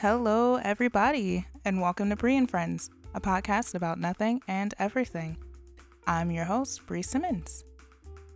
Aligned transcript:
Hello, 0.00 0.56
everybody, 0.56 1.46
and 1.62 1.78
welcome 1.78 2.08
to 2.08 2.16
Bree 2.16 2.38
and 2.38 2.50
Friends, 2.50 2.88
a 3.12 3.20
podcast 3.20 3.74
about 3.74 4.00
nothing 4.00 4.40
and 4.48 4.72
everything. 4.78 5.36
I'm 6.06 6.30
your 6.30 6.46
host, 6.46 6.86
Bree 6.86 7.02
Simmons. 7.02 7.66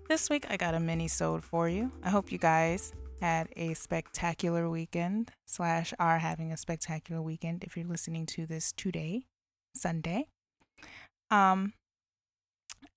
This 0.07 0.29
week, 0.29 0.45
I 0.51 0.59
got 0.59 0.75
a 0.75 0.79
mini-sode 0.79 1.43
for 1.43 1.71
you. 1.71 1.91
I 2.03 2.11
hope 2.11 2.31
you 2.31 2.37
guys 2.37 2.93
had 3.23 3.49
a 3.57 3.73
spectacular 3.73 4.69
weekend, 4.69 5.31
slash, 5.47 5.95
are 5.99 6.19
having 6.19 6.53
a 6.53 6.59
spectacular 6.59 7.23
weekend 7.23 7.65
if 7.65 7.79
you're 7.79 7.87
listening 7.87 8.27
to 8.27 8.45
this 8.45 8.71
today, 8.71 9.23
Sunday. 9.75 10.27
Um, 11.31 11.73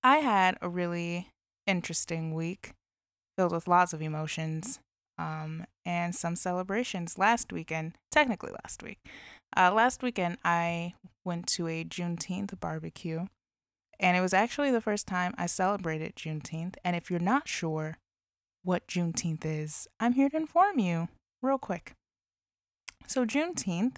I 0.02 0.18
had 0.18 0.58
a 0.60 0.68
really 0.68 1.30
interesting 1.66 2.34
week 2.34 2.72
filled 3.34 3.52
with 3.52 3.66
lots 3.66 3.94
of 3.94 4.02
emotions 4.02 4.78
um, 5.18 5.64
and 5.84 6.14
some 6.14 6.36
celebrations 6.36 7.18
last 7.18 7.52
weekend, 7.52 7.96
technically 8.10 8.52
last 8.62 8.82
week. 8.82 8.98
Uh, 9.56 9.72
last 9.72 10.02
weekend, 10.02 10.38
I 10.44 10.94
went 11.24 11.46
to 11.48 11.66
a 11.66 11.84
Juneteenth 11.84 12.58
barbecue, 12.60 13.26
and 13.98 14.16
it 14.16 14.20
was 14.20 14.34
actually 14.34 14.70
the 14.70 14.80
first 14.80 15.06
time 15.06 15.34
I 15.36 15.46
celebrated 15.46 16.14
Juneteenth. 16.16 16.74
And 16.84 16.94
if 16.94 17.10
you're 17.10 17.18
not 17.18 17.48
sure 17.48 17.98
what 18.62 18.86
Juneteenth 18.86 19.44
is, 19.44 19.88
I'm 19.98 20.12
here 20.12 20.28
to 20.28 20.36
inform 20.36 20.78
you 20.78 21.08
real 21.42 21.58
quick. 21.58 21.92
So, 23.06 23.24
Juneteenth 23.24 23.96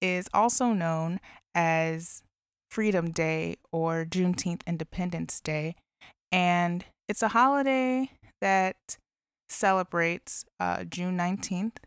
is 0.00 0.28
also 0.32 0.72
known 0.72 1.20
as 1.54 2.22
Freedom 2.70 3.10
Day 3.10 3.56
or 3.72 4.04
Juneteenth 4.04 4.60
Independence 4.66 5.40
Day, 5.40 5.74
and 6.30 6.84
it's 7.08 7.22
a 7.22 7.28
holiday 7.28 8.10
that 8.40 8.98
celebrates 9.48 10.44
uh, 10.60 10.84
June 10.84 11.16
19th, 11.16 11.78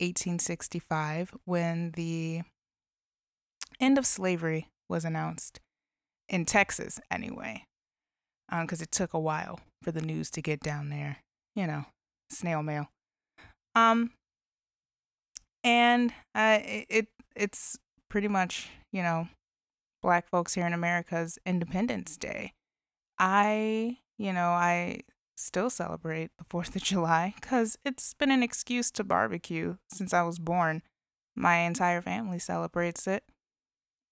1865, 0.00 1.34
when 1.44 1.92
the 1.92 2.42
end 3.80 3.98
of 3.98 4.06
slavery 4.06 4.68
was 4.88 5.04
announced 5.04 5.60
in 6.28 6.44
Texas, 6.44 7.00
anyway, 7.10 7.64
because 8.48 8.80
um, 8.80 8.84
it 8.84 8.90
took 8.90 9.12
a 9.14 9.20
while 9.20 9.60
for 9.82 9.92
the 9.92 10.02
news 10.02 10.30
to 10.30 10.42
get 10.42 10.60
down 10.60 10.90
there. 10.90 11.18
You 11.54 11.66
know, 11.66 11.84
snail 12.30 12.62
mail. 12.62 12.88
Um, 13.74 14.12
and 15.62 16.12
uh, 16.34 16.58
it, 16.62 16.86
it 16.88 17.06
it's 17.36 17.78
pretty 18.08 18.28
much 18.28 18.70
you 18.92 19.02
know, 19.02 19.28
Black 20.02 20.28
folks 20.28 20.54
here 20.54 20.66
in 20.66 20.72
America's 20.72 21.38
Independence 21.46 22.16
Day. 22.16 22.52
I, 23.18 23.98
you 24.18 24.32
know, 24.32 24.48
I 24.48 25.00
still 25.42 25.70
celebrate 25.70 26.30
the 26.38 26.44
4th 26.44 26.74
of 26.76 26.82
July 26.82 27.34
because 27.40 27.78
it's 27.84 28.14
been 28.14 28.30
an 28.30 28.42
excuse 28.42 28.90
to 28.92 29.04
barbecue 29.04 29.76
since 29.90 30.14
I 30.14 30.22
was 30.22 30.38
born. 30.38 30.82
My 31.34 31.58
entire 31.58 32.02
family 32.02 32.38
celebrates 32.38 33.06
it. 33.06 33.24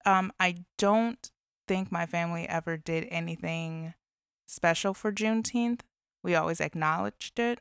Um, 0.07 0.33
I 0.41 0.65
don't 0.79 1.31
think 1.69 1.93
my 1.93 2.07
family 2.07 2.49
ever 2.49 2.77
did 2.77 3.07
anything 3.11 3.95
special 4.49 4.95
for 4.95 5.13
Juneteenth. 5.13 5.81
We 6.23 6.35
always 6.35 6.61
acknowledged 6.61 7.39
it, 7.39 7.61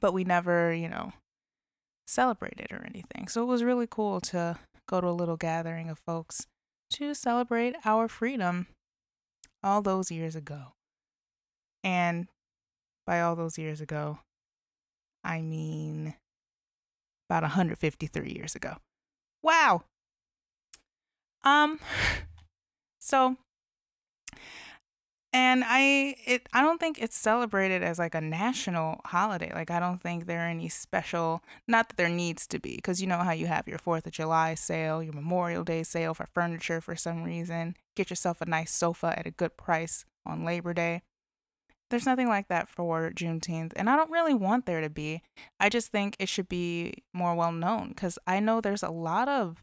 but 0.00 0.12
we 0.12 0.24
never, 0.24 0.72
you 0.72 0.88
know, 0.88 1.12
celebrated 2.06 2.68
or 2.70 2.84
anything. 2.86 3.28
So 3.28 3.42
it 3.42 3.46
was 3.46 3.64
really 3.64 3.86
cool 3.88 4.20
to 4.22 4.58
go 4.88 5.00
to 5.00 5.08
a 5.08 5.10
little 5.10 5.36
gathering 5.36 5.90
of 5.90 5.98
folks 5.98 6.46
to 6.92 7.14
celebrate 7.14 7.76
our 7.84 8.08
freedom 8.08 8.66
all 9.62 9.82
those 9.82 10.10
years 10.10 10.36
ago. 10.36 10.72
And 11.84 12.28
by 13.06 13.20
all 13.20 13.36
those 13.36 13.58
years 13.58 13.80
ago, 13.80 14.18
I 15.24 15.40
mean 15.40 16.14
about 17.28 17.42
153 17.42 18.30
years 18.30 18.54
ago. 18.54 18.76
Wow. 19.42 19.82
Um 21.44 21.78
so 22.98 23.36
and 25.32 25.62
I 25.66 26.16
it 26.26 26.48
I 26.52 26.62
don't 26.62 26.80
think 26.80 26.98
it's 27.00 27.16
celebrated 27.16 27.82
as 27.82 27.98
like 27.98 28.14
a 28.14 28.20
national 28.20 29.00
holiday. 29.04 29.52
Like 29.54 29.70
I 29.70 29.78
don't 29.78 30.02
think 30.02 30.26
there 30.26 30.40
are 30.40 30.48
any 30.48 30.68
special 30.68 31.42
not 31.66 31.88
that 31.88 31.96
there 31.96 32.08
needs 32.08 32.46
to 32.48 32.58
be 32.58 32.76
because 32.76 33.00
you 33.00 33.06
know 33.06 33.18
how 33.18 33.32
you 33.32 33.46
have 33.46 33.68
your 33.68 33.78
4th 33.78 34.06
of 34.06 34.12
July 34.12 34.54
sale, 34.54 35.02
your 35.02 35.12
Memorial 35.12 35.64
Day 35.64 35.82
sale 35.82 36.14
for 36.14 36.26
furniture 36.26 36.80
for 36.80 36.96
some 36.96 37.22
reason. 37.24 37.76
Get 37.94 38.10
yourself 38.10 38.40
a 38.40 38.46
nice 38.46 38.72
sofa 38.72 39.14
at 39.18 39.26
a 39.26 39.30
good 39.30 39.56
price 39.56 40.04
on 40.24 40.44
Labor 40.44 40.72
Day. 40.72 41.02
There's 41.90 42.06
nothing 42.06 42.28
like 42.28 42.48
that 42.48 42.68
for 42.68 43.10
Juneteenth, 43.10 43.72
and 43.76 43.88
I 43.88 43.96
don't 43.96 44.10
really 44.10 44.34
want 44.34 44.66
there 44.66 44.82
to 44.82 44.90
be. 44.90 45.22
I 45.58 45.68
just 45.68 45.88
think 45.88 46.16
it 46.18 46.28
should 46.28 46.48
be 46.48 47.02
more 47.14 47.34
well 47.34 47.52
known 47.52 47.90
because 47.90 48.18
I 48.26 48.40
know 48.40 48.60
there's 48.60 48.82
a 48.82 48.90
lot 48.90 49.28
of 49.28 49.62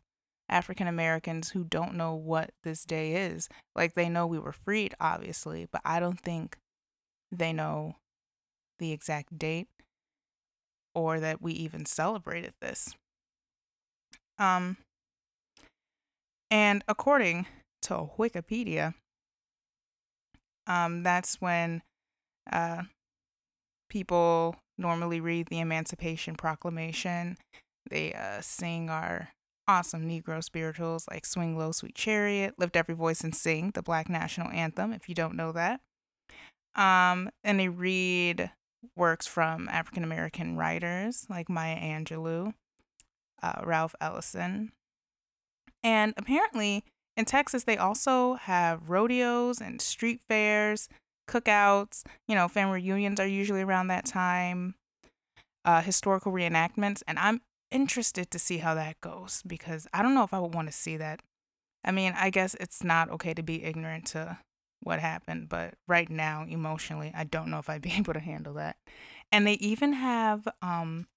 African 0.49 0.87
Americans 0.87 1.51
who 1.51 1.63
don't 1.63 1.95
know 1.95 2.15
what 2.15 2.51
this 2.63 2.83
day 2.83 3.27
is. 3.27 3.47
Like 3.75 3.93
they 3.93 4.09
know 4.09 4.25
we 4.25 4.39
were 4.39 4.51
freed, 4.51 4.95
obviously, 4.99 5.67
but 5.71 5.81
I 5.85 5.99
don't 5.99 6.19
think 6.19 6.57
they 7.31 7.53
know 7.53 7.95
the 8.79 8.91
exact 8.91 9.37
date 9.37 9.67
or 10.93 11.19
that 11.19 11.41
we 11.41 11.53
even 11.53 11.85
celebrated 11.85 12.53
this. 12.61 12.95
Um, 14.37 14.77
and 16.51 16.83
according 16.87 17.47
to 17.83 18.09
Wikipedia, 18.17 18.93
um, 20.67 21.03
that's 21.03 21.41
when 21.41 21.81
uh, 22.51 22.83
people 23.89 24.55
normally 24.77 25.19
read 25.19 25.47
the 25.47 25.59
Emancipation 25.59 26.35
Proclamation. 26.35 27.37
They 27.89 28.13
uh, 28.13 28.41
sing 28.41 28.89
our 28.89 29.29
awesome 29.67 30.07
Negro 30.07 30.43
spirituals 30.43 31.05
like 31.09 31.25
Swing 31.25 31.57
Low, 31.57 31.71
Sweet 31.71 31.95
Chariot, 31.95 32.55
Lift 32.57 32.75
Every 32.75 32.95
Voice 32.95 33.21
and 33.21 33.35
Sing, 33.35 33.71
the 33.73 33.81
Black 33.81 34.09
National 34.09 34.49
Anthem, 34.51 34.93
if 34.93 35.09
you 35.09 35.15
don't 35.15 35.35
know 35.35 35.51
that. 35.51 35.81
Um, 36.75 37.29
and 37.43 37.59
they 37.59 37.69
read 37.69 38.51
works 38.95 39.25
from 39.25 39.67
African 39.69 40.03
American 40.03 40.57
writers 40.57 41.25
like 41.29 41.49
Maya 41.49 41.77
Angelou, 41.77 42.53
uh, 43.41 43.61
Ralph 43.63 43.95
Ellison. 43.99 44.71
And 45.83 46.13
apparently 46.17 46.83
in 47.15 47.25
Texas, 47.25 47.63
they 47.63 47.77
also 47.77 48.35
have 48.35 48.89
rodeos 48.89 49.61
and 49.61 49.81
street 49.81 50.21
fairs 50.27 50.89
cookouts, 51.27 52.03
you 52.27 52.35
know, 52.35 52.47
family 52.47 52.81
reunions 52.81 53.19
are 53.19 53.27
usually 53.27 53.61
around 53.61 53.87
that 53.87 54.05
time, 54.05 54.75
uh, 55.63 55.81
historical 55.81 56.31
reenactments. 56.31 57.01
And 57.07 57.19
I'm 57.19 57.41
interested 57.71 58.31
to 58.31 58.39
see 58.39 58.57
how 58.59 58.73
that 58.75 59.01
goes 59.01 59.41
because 59.45 59.87
I 59.93 60.01
don't 60.01 60.15
know 60.15 60.23
if 60.23 60.33
I 60.33 60.39
would 60.39 60.53
want 60.53 60.67
to 60.67 60.73
see 60.73 60.97
that. 60.97 61.21
I 61.83 61.91
mean, 61.91 62.13
I 62.17 62.29
guess 62.29 62.55
it's 62.59 62.83
not 62.83 63.09
okay 63.11 63.33
to 63.33 63.43
be 63.43 63.63
ignorant 63.63 64.07
to 64.07 64.39
what 64.81 64.99
happened, 64.99 65.49
but 65.49 65.75
right 65.87 66.09
now, 66.09 66.45
emotionally, 66.47 67.11
I 67.15 67.23
don't 67.23 67.49
know 67.49 67.59
if 67.59 67.69
I'd 67.69 67.81
be 67.81 67.93
able 67.97 68.13
to 68.13 68.19
handle 68.19 68.53
that. 68.55 68.77
And 69.31 69.45
they 69.45 69.53
even 69.53 69.93
have 69.93 70.47
um, 70.61 71.07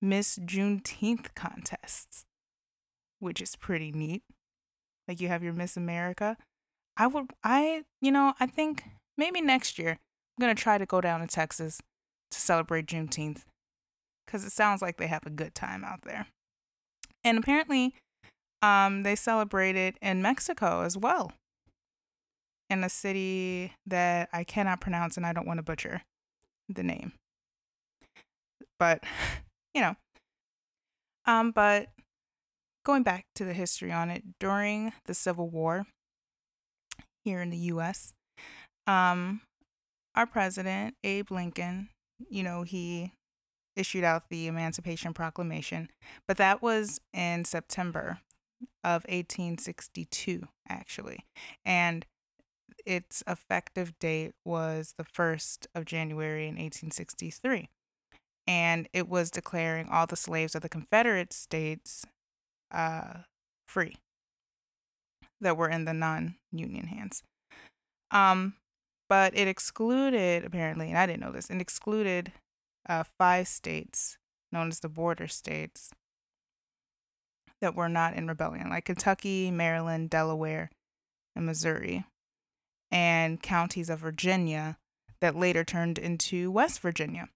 Miss 0.00 0.38
Juneteenth 0.38 1.34
contests, 1.34 2.24
which 3.20 3.40
is 3.40 3.56
pretty 3.56 3.92
neat. 3.92 4.22
Like 5.06 5.20
you 5.20 5.28
have 5.28 5.42
your 5.42 5.52
Miss 5.52 5.76
America. 5.76 6.36
I 6.96 7.06
would, 7.06 7.30
I, 7.42 7.84
you 8.00 8.10
know, 8.12 8.34
I 8.38 8.46
think 8.46 8.84
maybe 9.22 9.40
next 9.40 9.78
year, 9.78 9.90
I'm 9.90 10.40
going 10.40 10.54
to 10.54 10.60
try 10.60 10.78
to 10.78 10.86
go 10.86 11.00
down 11.00 11.20
to 11.20 11.28
Texas 11.28 11.80
to 12.32 12.40
celebrate 12.40 12.86
Juneteenth 12.86 13.42
because 14.26 14.44
it 14.44 14.50
sounds 14.50 14.82
like 14.82 14.96
they 14.96 15.06
have 15.06 15.24
a 15.24 15.30
good 15.30 15.54
time 15.54 15.84
out 15.84 16.02
there. 16.02 16.26
And 17.22 17.38
apparently, 17.38 17.94
um, 18.62 19.04
they 19.04 19.14
celebrate 19.14 19.76
it 19.76 19.96
in 20.02 20.22
Mexico 20.22 20.82
as 20.82 20.96
well, 20.96 21.30
in 22.68 22.82
a 22.82 22.88
city 22.88 23.74
that 23.86 24.28
I 24.32 24.42
cannot 24.42 24.80
pronounce 24.80 25.16
and 25.16 25.24
I 25.24 25.32
don't 25.32 25.46
want 25.46 25.58
to 25.58 25.62
butcher 25.62 26.02
the 26.68 26.82
name. 26.82 27.12
But, 28.76 29.04
you 29.74 29.82
know, 29.82 29.94
um, 31.26 31.52
but 31.52 31.90
going 32.84 33.04
back 33.04 33.26
to 33.36 33.44
the 33.44 33.54
history 33.54 33.92
on 33.92 34.10
it, 34.10 34.24
during 34.40 34.92
the 35.06 35.14
Civil 35.14 35.48
War 35.48 35.86
here 37.24 37.40
in 37.40 37.50
the 37.50 37.56
US, 37.56 38.12
um, 38.86 39.40
our 40.14 40.26
president, 40.26 40.94
Abe 41.04 41.30
Lincoln, 41.30 41.88
you 42.28 42.42
know, 42.42 42.62
he 42.62 43.12
issued 43.76 44.04
out 44.04 44.28
the 44.28 44.46
Emancipation 44.46 45.14
Proclamation, 45.14 45.88
but 46.28 46.36
that 46.36 46.62
was 46.62 47.00
in 47.12 47.44
September 47.44 48.18
of 48.84 49.04
1862, 49.04 50.46
actually. 50.68 51.24
And 51.64 52.06
its 52.84 53.22
effective 53.26 53.98
date 53.98 54.32
was 54.44 54.94
the 54.96 55.04
1st 55.04 55.66
of 55.74 55.84
January 55.84 56.44
in 56.44 56.54
1863. 56.54 57.68
And 58.46 58.88
it 58.92 59.08
was 59.08 59.30
declaring 59.30 59.88
all 59.88 60.06
the 60.06 60.16
slaves 60.16 60.54
of 60.54 60.62
the 60.62 60.68
Confederate 60.68 61.32
States 61.32 62.04
uh, 62.72 63.20
free 63.68 63.96
that 65.40 65.56
were 65.56 65.68
in 65.68 65.84
the 65.84 65.94
non 65.94 66.36
union 66.50 66.86
hands. 66.88 67.22
Um, 68.10 68.54
but 69.12 69.36
it 69.36 69.46
excluded 69.46 70.42
apparently, 70.42 70.88
and 70.88 70.96
I 70.96 71.04
didn't 71.04 71.20
know 71.20 71.32
this, 71.32 71.50
it 71.50 71.60
excluded 71.60 72.32
uh, 72.88 73.04
five 73.18 73.46
states 73.46 74.16
known 74.50 74.68
as 74.68 74.80
the 74.80 74.88
border 74.88 75.28
states 75.28 75.90
that 77.60 77.74
were 77.74 77.90
not 77.90 78.14
in 78.14 78.26
rebellion, 78.26 78.70
like 78.70 78.86
Kentucky, 78.86 79.50
Maryland, 79.50 80.08
Delaware, 80.08 80.70
and 81.36 81.44
Missouri, 81.44 82.06
and 82.90 83.42
counties 83.42 83.90
of 83.90 83.98
Virginia 83.98 84.78
that 85.20 85.36
later 85.36 85.62
turned 85.62 85.98
into 85.98 86.50
West 86.50 86.80
Virginia. 86.80 87.28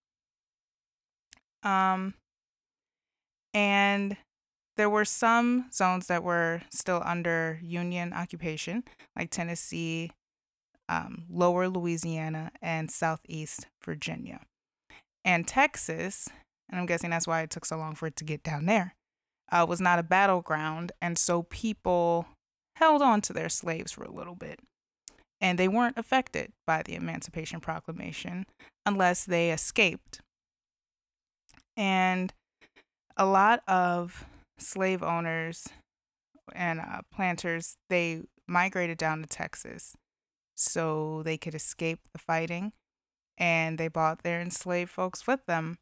Um, 1.62 2.14
and 3.52 4.17
there 4.79 4.88
were 4.88 5.05
some 5.05 5.67
zones 5.70 6.06
that 6.06 6.25
were 6.25 6.62
still 6.72 7.02
under 7.05 7.61
Union 7.62 8.14
occupation, 8.14 8.82
like 9.14 9.29
Tennessee, 9.29 10.11
um, 10.88 11.25
lower 11.31 11.69
Louisiana, 11.69 12.50
and 12.62 12.91
southeast 12.91 13.67
Virginia. 13.85 14.41
And 15.25 15.47
Texas, 15.47 16.29
and 16.69 16.79
I'm 16.79 16.87
guessing 16.87 17.11
that's 17.11 17.27
why 17.27 17.43
it 17.43 17.50
took 17.50 17.65
so 17.65 17.77
long 17.77 17.94
for 17.94 18.06
it 18.06 18.17
to 18.17 18.25
get 18.25 18.43
down 18.43 18.67
there, 18.67 18.94
uh, 19.50 19.67
was 19.69 19.81
not 19.81 19.99
a 19.99 20.05
battleground. 20.05 20.93
And 21.03 21.19
so 21.19 21.43
people 21.44 22.27
held 22.77 23.03
on 23.03 23.21
to 23.23 23.33
their 23.33 23.49
slaves 23.49 23.93
for 23.93 24.05
a 24.05 24.12
little 24.12 24.35
bit. 24.35 24.61
And 25.41 25.59
they 25.59 25.69
weren't 25.69 25.99
affected 25.99 26.53
by 26.67 26.83
the 26.83 26.94
Emancipation 26.94 27.61
Proclamation 27.61 28.47
unless 28.87 29.25
they 29.25 29.50
escaped. 29.50 30.21
And 31.77 32.32
a 33.17 33.27
lot 33.27 33.61
of 33.69 34.25
slave 34.59 35.03
owners 35.03 35.69
and 36.55 36.81
uh, 36.81 37.03
planters, 37.12 37.77
they 37.91 38.23
migrated 38.47 38.97
down 38.97 39.21
to 39.21 39.27
Texas 39.27 39.94
so 40.56 41.23
they 41.23 41.37
could 41.37 41.55
escape 41.55 42.00
the 42.12 42.19
fighting. 42.19 42.73
And 43.38 43.79
they 43.79 43.88
brought 43.88 44.23
their 44.23 44.41
enslaved 44.41 44.91
folks 44.91 45.26
with 45.26 45.44
them. 45.47 45.79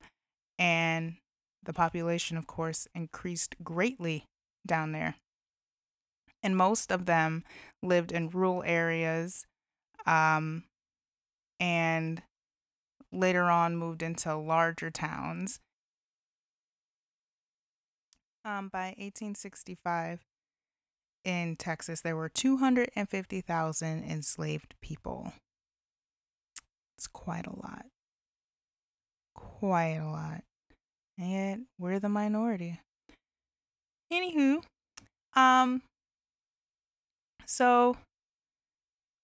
And 0.59 1.17
the 1.62 1.73
population, 1.73 2.37
of 2.37 2.47
course, 2.47 2.88
increased 2.94 3.56
greatly 3.62 4.26
down 4.67 4.93
there. 4.93 5.17
And 6.43 6.56
most 6.56 6.93
of 6.93 7.06
them 7.06 7.44
lived 7.82 8.12
in 8.12 8.29
rural 8.29 8.62
areas 8.67 9.47
um, 10.06 10.65
and 11.59 12.23
later 13.11 13.44
on 13.44 13.76
moved 13.76 14.03
into 14.03 14.35
larger 14.35 14.91
towns. 14.91 15.61
Um, 18.44 18.69
by 18.69 18.88
1865, 18.99 20.21
in 21.25 21.56
Texas, 21.56 22.00
there 22.00 22.17
were 22.17 22.29
250,000 22.29 24.05
enslaved 24.05 24.75
people. 24.81 25.32
It's 26.97 27.06
quite 27.06 27.47
a 27.47 27.56
lot. 27.56 27.87
Quite 29.35 29.97
a 29.97 30.06
lot. 30.06 30.44
And 31.19 31.31
yet, 31.31 31.59
we're 31.79 31.99
the 31.99 32.09
minority. 32.09 32.81
Anywho, 34.12 34.62
um, 35.35 35.82
so 37.47 37.97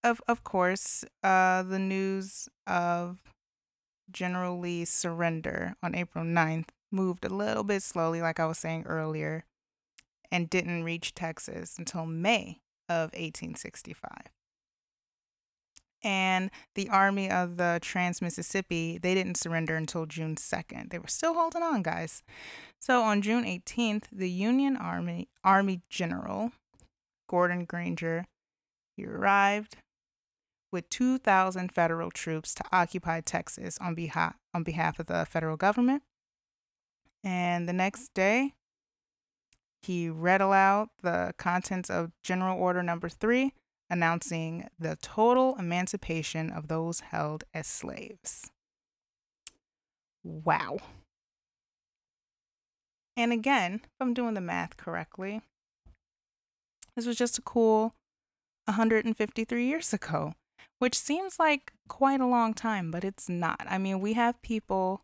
of 0.03 0.21
of 0.27 0.43
course, 0.43 1.05
uh, 1.23 1.63
the 1.63 1.79
news 1.79 2.49
of 2.65 3.19
General 4.11 4.59
Lee's 4.59 4.89
surrender 4.89 5.75
on 5.83 5.95
April 5.95 6.25
9th 6.25 6.69
moved 6.91 7.23
a 7.23 7.29
little 7.29 7.63
bit 7.63 7.83
slowly, 7.83 8.21
like 8.21 8.39
I 8.39 8.45
was 8.45 8.57
saying 8.57 8.83
earlier, 8.85 9.45
and 10.31 10.49
didn't 10.49 10.83
reach 10.83 11.13
Texas 11.13 11.75
until 11.77 12.05
May 12.05 12.61
of 12.87 13.11
1865. 13.13 14.09
And 16.03 16.49
the 16.73 16.89
Army 16.89 17.29
of 17.29 17.57
the 17.57 17.79
Trans 17.81 18.21
Mississippi, 18.21 18.97
they 18.97 19.13
didn't 19.13 19.37
surrender 19.37 19.75
until 19.75 20.07
June 20.07 20.35
2nd. 20.35 20.89
They 20.89 20.97
were 20.97 21.07
still 21.07 21.35
holding 21.35 21.61
on, 21.61 21.83
guys. 21.83 22.23
So 22.79 23.03
on 23.03 23.21
June 23.21 23.43
18th, 23.43 24.05
the 24.11 24.29
Union 24.29 24.75
Army 24.77 25.29
Army 25.43 25.81
General 25.89 26.51
Gordon 27.29 27.65
Granger, 27.65 28.25
he 28.97 29.05
arrived 29.05 29.77
with 30.71 30.89
2,000 30.89 31.71
federal 31.71 32.09
troops 32.09 32.55
to 32.55 32.63
occupy 32.71 33.21
Texas 33.21 33.77
on 33.79 33.93
behalf 33.93 34.35
on 34.53 34.63
behalf 34.63 34.99
of 34.99 35.05
the 35.05 35.25
federal 35.29 35.57
government. 35.57 36.01
And 37.23 37.69
the 37.69 37.73
next 37.73 38.13
day, 38.15 38.53
he 39.81 40.09
read 40.09 40.41
aloud 40.41 40.89
the 41.01 41.33
contents 41.37 41.89
of 41.89 42.11
General 42.23 42.57
Order 42.57 42.83
Number 42.83 43.09
3, 43.09 43.53
announcing 43.89 44.69
the 44.79 44.97
total 45.01 45.55
emancipation 45.57 46.49
of 46.51 46.67
those 46.67 46.99
held 47.01 47.43
as 47.53 47.67
slaves. 47.67 48.51
Wow. 50.23 50.77
And 53.17 53.33
again, 53.33 53.81
if 53.83 53.89
I'm 53.99 54.13
doing 54.13 54.35
the 54.35 54.41
math 54.41 54.77
correctly, 54.77 55.41
this 56.95 57.05
was 57.05 57.17
just 57.17 57.37
a 57.37 57.41
cool 57.41 57.93
153 58.65 59.65
years 59.65 59.93
ago, 59.93 60.33
which 60.79 60.97
seems 60.97 61.39
like 61.39 61.73
quite 61.87 62.21
a 62.21 62.27
long 62.27 62.53
time, 62.53 62.91
but 62.91 63.03
it's 63.03 63.27
not. 63.27 63.61
I 63.67 63.77
mean, 63.77 63.99
we 63.99 64.13
have 64.13 64.41
people 64.41 65.01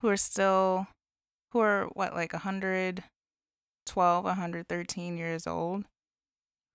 who 0.00 0.08
are 0.08 0.16
still, 0.16 0.86
who 1.52 1.60
are 1.60 1.86
what, 1.94 2.14
like 2.14 2.32
112, 3.96 4.24
113 4.24 5.16
years 5.16 5.46
old, 5.46 5.84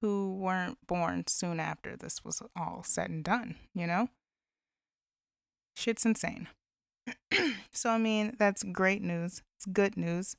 who 0.01 0.35
weren't 0.35 0.77
born 0.87 1.25
soon 1.27 1.59
after 1.59 1.95
this 1.95 2.23
was 2.23 2.41
all 2.55 2.83
said 2.83 3.09
and 3.09 3.23
done, 3.23 3.55
you 3.73 3.87
know? 3.87 4.09
Shit's 5.75 6.05
insane. 6.05 6.47
so, 7.71 7.89
I 7.91 7.97
mean, 7.97 8.35
that's 8.37 8.63
great 8.63 9.01
news. 9.01 9.41
It's 9.55 9.65
good 9.65 9.97
news. 9.97 10.35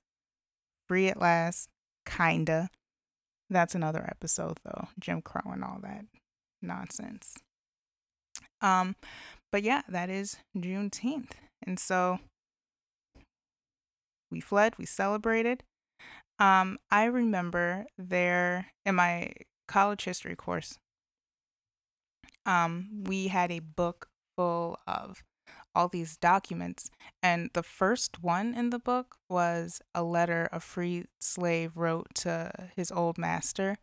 Free 0.89 1.09
at 1.09 1.21
last, 1.21 1.69
kinda. 2.07 2.69
That's 3.51 3.75
another 3.75 4.05
episode, 4.09 4.59
though. 4.65 4.89
Jim 4.99 5.23
Crow 5.23 5.53
and 5.53 5.65
all 5.65 5.79
that 5.83 6.05
nonsense. 6.61 7.37
Um, 8.61 8.97
but 9.51 9.63
yeah, 9.63 9.83
that 9.89 10.11
is 10.11 10.39
Juneteenth. 10.57 11.33
And 11.63 11.79
so 11.79 12.19
we 14.31 14.41
fled, 14.41 14.75
we 14.79 14.85
celebrated. 14.87 15.63
Um, 16.39 16.79
I 16.91 17.05
remember 17.05 17.87
there 17.97 18.73
in 18.87 18.95
my 18.95 19.33
college 19.67 20.05
history 20.05 20.37
course, 20.37 20.79
um, 22.47 23.05
we 23.05 23.29
had 23.29 23.51
a 23.51 23.59
book 23.59 24.09
full 24.37 24.79
of 24.87 25.25
all 25.75 25.89
these 25.89 26.17
documents. 26.17 26.91
And 27.23 27.51
the 27.55 27.63
first 27.63 28.23
one 28.23 28.55
in 28.55 28.71
the 28.71 28.79
book 28.79 29.17
was 29.29 29.81
a 29.95 30.03
letter 30.03 30.49
a 30.53 30.61
free 30.61 31.05
slave 31.21 31.77
wrote 31.77 32.15
to 32.17 32.51
his 32.75 32.91
old 32.91 33.19
master. 33.19 33.77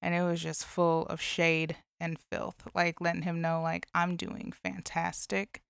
And 0.00 0.14
it 0.14 0.22
was 0.22 0.40
just 0.40 0.64
full 0.64 1.06
of 1.06 1.20
shade 1.20 1.76
and 2.00 2.18
filth, 2.32 2.66
like 2.74 3.00
letting 3.00 3.22
him 3.22 3.40
know, 3.40 3.62
like, 3.62 3.86
I'm 3.94 4.16
doing 4.16 4.52
fantastic. 4.64 5.62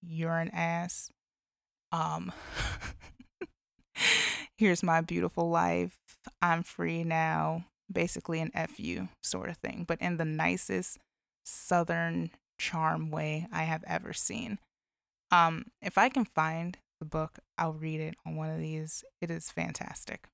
You're 0.00 0.38
an 0.38 0.50
ass. 0.50 1.10
Um, 1.90 2.32
here's 4.60 4.82
my 4.82 5.00
beautiful 5.00 5.48
life. 5.48 5.98
I'm 6.42 6.62
free 6.62 7.02
now. 7.02 7.64
Basically, 7.90 8.40
an 8.40 8.52
FU 8.68 9.08
sort 9.22 9.48
of 9.48 9.56
thing, 9.56 9.84
but 9.88 10.00
in 10.00 10.18
the 10.18 10.24
nicest 10.24 10.98
southern 11.44 12.30
charm 12.58 13.10
way 13.10 13.48
I 13.50 13.64
have 13.64 13.82
ever 13.86 14.12
seen. 14.12 14.58
Um, 15.32 15.66
if 15.80 15.96
I 15.96 16.08
can 16.10 16.24
find 16.24 16.76
the 17.00 17.06
book, 17.06 17.38
I'll 17.56 17.72
read 17.72 18.00
it 18.00 18.14
on 18.26 18.36
one 18.36 18.50
of 18.50 18.58
these. 18.58 19.02
It 19.20 19.30
is 19.30 19.50
fantastic. 19.50 20.28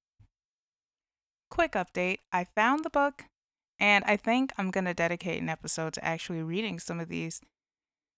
Quick 1.49 1.73
update 1.73 2.19
I 2.33 2.45
found 2.45 2.85
the 2.85 2.91
book, 2.91 3.25
and 3.79 4.05
I 4.05 4.17
think 4.17 4.53
I'm 4.59 4.71
going 4.71 4.87
to 4.87 4.95
dedicate 4.95 5.41
an 5.41 5.49
episode 5.49 5.95
to 5.95 6.05
actually 6.05 6.43
reading 6.43 6.81
some 6.81 6.99
of 6.99 7.09
these 7.09 7.41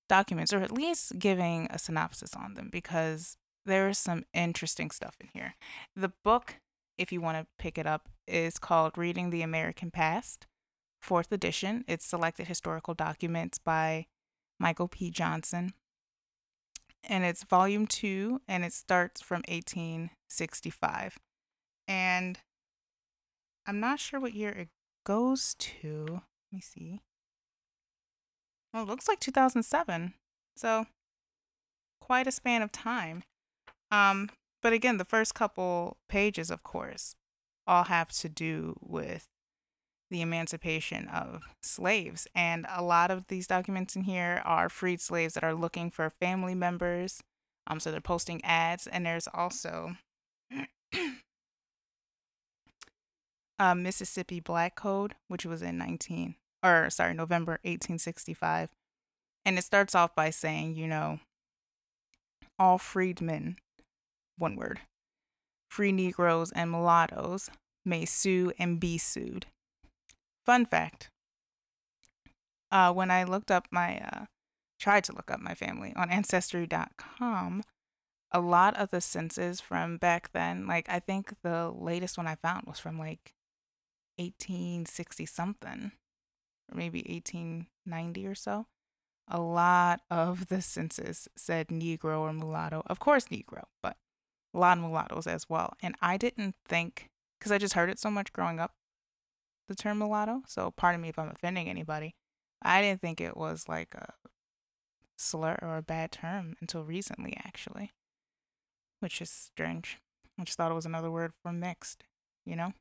documents, 0.09 0.53
or 0.53 0.61
at 0.61 0.73
least 0.73 1.19
giving 1.19 1.69
a 1.71 1.79
synopsis 1.79 2.35
on 2.35 2.55
them, 2.55 2.71
because 2.73 3.37
there 3.69 3.89
is 3.89 3.99
some 3.99 4.25
interesting 4.35 4.91
stuff 4.91 5.17
in 5.21 5.29
here. 5.33 5.55
The 5.95 6.13
book, 6.25 6.57
if 6.97 7.13
you 7.13 7.21
want 7.21 7.39
to 7.39 7.47
pick 7.59 7.79
it 7.79 7.87
up, 7.87 8.09
is 8.27 8.59
called 8.59 8.99
Reading 8.99 9.31
the 9.31 9.43
American 9.43 9.91
Past, 9.91 10.47
fourth 11.01 11.31
edition. 11.31 11.85
It's 11.87 12.05
selected 12.05 12.49
historical 12.49 12.95
documents 12.95 13.59
by 13.59 14.07
Michael 14.59 14.89
P. 14.89 15.11
Johnson 15.11 15.73
and 17.05 17.25
it's 17.25 17.45
volume 17.45 17.87
two, 17.87 18.41
and 18.47 18.65
it 18.65 18.73
starts 18.73 19.21
from 19.21 19.43
1865. 19.49 21.19
And 21.87 22.39
I'm 23.67 23.81
not 23.81 23.99
sure 23.99 24.21
what 24.21 24.35
year 24.35 24.51
it 24.51 24.69
goes 25.05 25.55
to. 25.59 26.07
Let 26.11 26.53
me 26.53 26.61
see. 26.61 27.01
Well, 28.73 28.83
it 28.83 28.89
looks 28.89 29.09
like 29.09 29.21
2007. 29.21 30.15
So 30.57 30.87
quite 32.01 32.27
a 32.27 32.33
span 32.33 32.63
of 32.63 32.73
time. 32.73 33.23
Um, 33.91 34.31
but 34.63 34.73
again, 34.73 34.99
the 34.99 35.05
first 35.05 35.35
couple 35.35 35.97
pages, 36.09 36.51
of 36.51 36.63
course, 36.63 37.15
all 37.67 37.85
have 37.85 38.11
to 38.11 38.29
do 38.29 38.77
with 38.81 39.29
the 40.11 40.21
emancipation 40.23 41.07
of 41.09 41.43
slaves. 41.63 42.27
And 42.35 42.67
a 42.69 42.83
lot 42.83 43.11
of 43.11 43.27
these 43.29 43.47
documents 43.47 43.95
in 43.95 44.03
here 44.03 44.43
are 44.45 44.69
freed 44.69 45.01
slaves 45.01 45.35
that 45.35 45.45
are 45.45 45.55
looking 45.55 45.91
for 45.91 46.09
family 46.11 46.55
members. 46.55 47.23
Um, 47.67 47.81
so 47.81 47.91
they're 47.91 48.01
posting 48.01 48.43
ads, 48.45 48.87
and 48.87 49.05
there's 49.05 49.29
also 49.35 49.97
uh, 53.59 53.75
Mississippi 53.75 54.41
Black 54.41 54.75
Code, 54.75 55.15
which 55.29 55.45
was 55.45 55.61
in 55.61 55.77
19 55.77 56.37
or 56.63 56.91
sorry, 56.91 57.15
November 57.15 57.53
1865. 57.63 58.71
And 59.45 59.59
it 59.59 59.65
starts 59.65 59.95
off 59.95 60.15
by 60.15 60.31
saying, 60.31 60.75
you 60.75 60.87
know, 60.87 61.21
all 62.59 62.79
freedmen, 62.79 63.57
one 64.39 64.57
word, 64.57 64.81
free 65.69 65.93
Negroes 65.93 66.53
and 66.53 66.71
mulattoes 66.71 67.51
may 67.85 68.05
sue 68.05 68.53
and 68.59 68.81
be 68.81 68.99
sued. 68.99 69.47
Fun 70.45 70.67
fact 70.67 71.11
uh, 72.71 72.93
when 72.93 73.11
I 73.11 73.25
looked 73.25 73.51
up 73.51 73.69
my, 73.71 73.99
uh, 73.99 74.25
tried 74.79 75.05
to 75.05 75.13
look 75.13 75.31
up 75.31 75.41
my 75.41 75.55
family 75.55 75.93
on 75.97 76.11
Ancestry.com, 76.11 77.63
a 78.31 78.41
lot 78.41 78.77
of 78.77 78.91
the 78.91 79.01
census 79.01 79.61
from 79.61 79.97
back 79.97 80.33
then, 80.33 80.67
like 80.67 80.89
I 80.89 81.01
think 81.01 81.33
the 81.43 81.73
latest 81.75 82.19
one 82.19 82.27
I 82.27 82.35
found 82.35 82.67
was 82.67 82.79
from 82.79 82.99
like 82.99 83.33
1860 84.17 85.25
something, 85.27 85.93
or 86.71 86.77
maybe 86.77 86.99
1890 87.09 88.27
or 88.27 88.35
so. 88.35 88.67
A 89.31 89.41
lot 89.41 90.01
of 90.11 90.49
the 90.49 90.63
census 90.63 91.29
said 91.37 91.69
Negro 91.69 92.21
or 92.21 92.33
mulatto. 92.33 92.83
Of 92.87 92.99
course, 92.99 93.27
Negro, 93.27 93.65
but 93.83 93.97
lot 94.59 94.79
of 94.79 94.85
mulattoes 94.85 95.27
as 95.27 95.49
well. 95.49 95.75
And 95.83 95.95
I 96.01 96.17
didn't 96.17 96.55
think, 96.67 97.09
because 97.39 97.53
I 97.53 97.59
just 97.59 97.75
heard 97.75 97.91
it 97.91 97.99
so 97.99 98.11
much 98.11 98.33
growing 98.33 98.61
up, 98.61 98.73
the 99.69 99.75
term 99.75 99.99
mulatto. 99.99 100.43
So 100.47 100.73
pardon 100.77 101.01
me 101.01 101.09
if 101.09 101.19
I'm 101.19 101.31
offending 101.31 101.69
anybody. 101.69 102.15
I 102.63 102.83
didn't 102.83 103.01
think 103.01 103.21
it 103.21 103.37
was 103.37 103.69
like 103.69 103.95
a 103.95 104.15
slur 105.17 105.59
or 105.63 105.77
a 105.77 105.83
bad 105.83 106.13
term 106.13 106.57
until 106.61 106.85
recently, 106.85 107.37
actually, 107.45 107.93
which 109.01 109.21
is 109.21 109.31
strange. 109.31 109.99
I 110.39 110.45
just 110.45 110.57
thought 110.57 110.71
it 110.71 110.75
was 110.75 110.87
another 110.87 111.11
word 111.11 111.33
for 111.43 111.53
mixed, 111.53 112.05
you 112.47 112.57
know? 112.57 112.73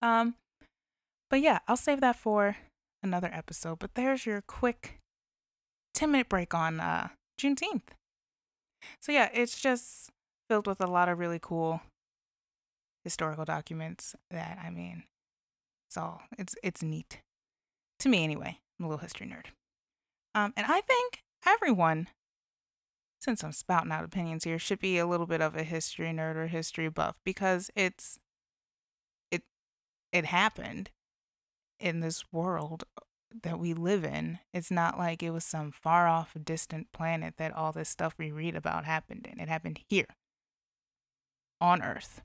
Um, 0.00 0.34
but 1.30 1.40
yeah, 1.40 1.58
I'll 1.66 1.76
save 1.76 2.00
that 2.00 2.16
for 2.16 2.56
another 3.02 3.30
episode. 3.32 3.78
But 3.78 3.94
there's 3.94 4.26
your 4.26 4.42
quick 4.42 5.00
10 5.94 6.10
minute 6.10 6.28
break 6.28 6.54
on 6.54 6.80
uh, 6.80 7.08
Juneteenth. 7.40 7.90
So 9.00 9.12
yeah, 9.12 9.28
it's 9.34 9.60
just 9.60 10.10
filled 10.48 10.66
with 10.66 10.80
a 10.80 10.86
lot 10.86 11.08
of 11.08 11.18
really 11.18 11.38
cool 11.40 11.82
historical 13.04 13.44
documents 13.44 14.14
that 14.30 14.58
I 14.62 14.70
mean, 14.70 15.04
it's 15.88 15.96
all 15.96 16.22
it's 16.38 16.54
it's 16.62 16.82
neat 16.82 17.20
to 18.00 18.08
me 18.08 18.24
anyway. 18.24 18.58
I'm 18.78 18.86
a 18.86 18.88
little 18.88 19.02
history 19.02 19.26
nerd, 19.26 19.46
um, 20.34 20.52
and 20.56 20.66
I 20.68 20.80
think 20.80 21.22
everyone, 21.46 22.08
since 23.20 23.42
I'm 23.42 23.52
spouting 23.52 23.92
out 23.92 24.04
opinions 24.04 24.44
here, 24.44 24.58
should 24.58 24.78
be 24.78 24.98
a 24.98 25.06
little 25.06 25.26
bit 25.26 25.40
of 25.40 25.56
a 25.56 25.62
history 25.64 26.08
nerd 26.08 26.36
or 26.36 26.46
history 26.46 26.88
buff 26.88 27.16
because 27.24 27.70
it's 27.74 28.18
it 29.30 29.42
it 30.12 30.26
happened 30.26 30.90
in 31.80 32.00
this 32.00 32.24
world 32.32 32.84
that 33.42 33.58
we 33.58 33.74
live 33.74 34.04
in. 34.04 34.38
It's 34.54 34.70
not 34.70 34.98
like 34.98 35.22
it 35.22 35.30
was 35.30 35.44
some 35.44 35.70
far 35.70 36.08
off, 36.08 36.34
distant 36.44 36.92
planet 36.92 37.34
that 37.36 37.52
all 37.52 37.72
this 37.72 37.88
stuff 37.88 38.14
we 38.18 38.30
read 38.30 38.56
about 38.56 38.84
happened 38.84 39.28
in. 39.30 39.38
It 39.40 39.48
happened 39.48 39.80
here 39.88 40.06
on 41.60 41.82
Earth. 41.82 42.22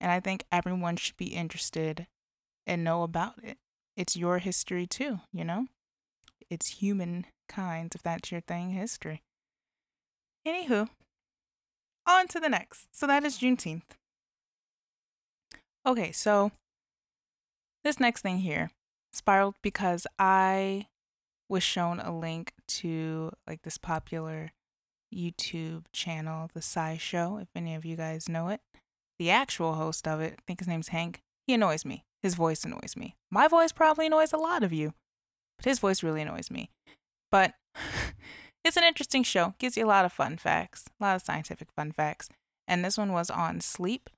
And 0.00 0.12
I 0.12 0.20
think 0.20 0.44
everyone 0.52 0.96
should 0.96 1.16
be 1.16 1.26
interested 1.26 2.06
and 2.66 2.84
know 2.84 3.02
about 3.02 3.42
it. 3.42 3.58
It's 3.96 4.16
your 4.16 4.38
history 4.38 4.86
too, 4.86 5.20
you 5.32 5.44
know? 5.44 5.66
It's 6.48 6.78
humankind, 6.78 7.94
if 7.94 8.02
that's 8.02 8.30
your 8.30 8.40
thing, 8.40 8.70
history. 8.70 9.22
Anywho, 10.46 10.88
on 12.06 12.28
to 12.28 12.40
the 12.40 12.48
next. 12.48 12.88
So 12.92 13.06
that 13.06 13.24
is 13.24 13.38
Juneteenth. 13.38 13.82
Okay, 15.86 16.12
so 16.12 16.52
this 17.84 17.98
next 17.98 18.22
thing 18.22 18.38
here 18.38 18.70
spiraled 19.12 19.56
because 19.62 20.06
I 20.18 20.86
was 21.48 21.62
shown 21.62 21.98
a 21.98 22.16
link 22.16 22.52
to 22.68 23.32
like 23.46 23.62
this 23.62 23.78
popular 23.78 24.52
YouTube 25.14 25.84
channel, 25.92 26.50
The 26.52 26.60
SciShow, 26.60 27.40
if 27.40 27.48
any 27.54 27.74
of 27.74 27.84
you 27.84 27.96
guys 27.96 28.28
know 28.28 28.48
it. 28.48 28.60
The 29.18 29.30
actual 29.30 29.74
host 29.74 30.06
of 30.06 30.20
it, 30.20 30.34
I 30.38 30.42
think 30.46 30.60
his 30.60 30.68
name's 30.68 30.88
Hank, 30.88 31.22
he 31.46 31.54
annoys 31.54 31.84
me. 31.84 32.04
His 32.22 32.34
voice 32.34 32.64
annoys 32.64 32.94
me. 32.96 33.16
My 33.30 33.48
voice 33.48 33.72
probably 33.72 34.06
annoys 34.06 34.32
a 34.32 34.38
lot 34.38 34.62
of 34.62 34.72
you, 34.72 34.94
but 35.56 35.64
his 35.64 35.78
voice 35.78 36.02
really 36.02 36.22
annoys 36.22 36.50
me. 36.50 36.70
But 37.30 37.54
it's 38.64 38.76
an 38.76 38.84
interesting 38.84 39.22
show, 39.22 39.54
gives 39.58 39.76
you 39.76 39.84
a 39.84 39.86
lot 39.86 40.04
of 40.04 40.12
fun 40.12 40.36
facts, 40.36 40.84
a 41.00 41.04
lot 41.04 41.16
of 41.16 41.22
scientific 41.22 41.68
fun 41.72 41.92
facts. 41.92 42.28
And 42.66 42.84
this 42.84 42.98
one 42.98 43.12
was 43.12 43.30
on 43.30 43.60
sleep. 43.60 44.10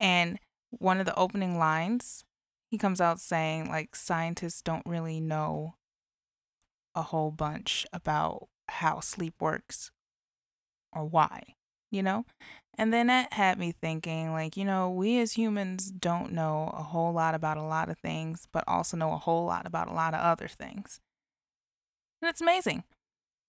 And 0.00 0.38
one 0.70 1.00
of 1.00 1.06
the 1.06 1.16
opening 1.16 1.58
lines, 1.58 2.24
he 2.70 2.78
comes 2.78 3.00
out 3.00 3.20
saying, 3.20 3.68
like, 3.68 3.94
scientists 3.94 4.62
don't 4.62 4.86
really 4.86 5.20
know 5.20 5.74
a 6.94 7.02
whole 7.02 7.30
bunch 7.30 7.86
about 7.92 8.48
how 8.68 9.00
sleep 9.00 9.34
works 9.40 9.90
or 10.94 11.04
why, 11.04 11.54
you 11.90 12.02
know? 12.02 12.24
And 12.76 12.92
then 12.92 13.06
that 13.06 13.32
had 13.32 13.58
me 13.58 13.72
thinking, 13.72 14.32
like, 14.32 14.56
you 14.56 14.64
know, 14.64 14.90
we 14.90 15.20
as 15.20 15.34
humans 15.34 15.90
don't 15.90 16.32
know 16.32 16.72
a 16.74 16.82
whole 16.82 17.12
lot 17.12 17.34
about 17.34 17.56
a 17.56 17.62
lot 17.62 17.88
of 17.88 17.98
things, 17.98 18.48
but 18.52 18.64
also 18.66 18.96
know 18.96 19.12
a 19.12 19.18
whole 19.18 19.44
lot 19.44 19.66
about 19.66 19.88
a 19.88 19.94
lot 19.94 20.14
of 20.14 20.20
other 20.20 20.48
things. 20.48 21.00
And 22.20 22.28
it's 22.28 22.40
amazing. 22.40 22.84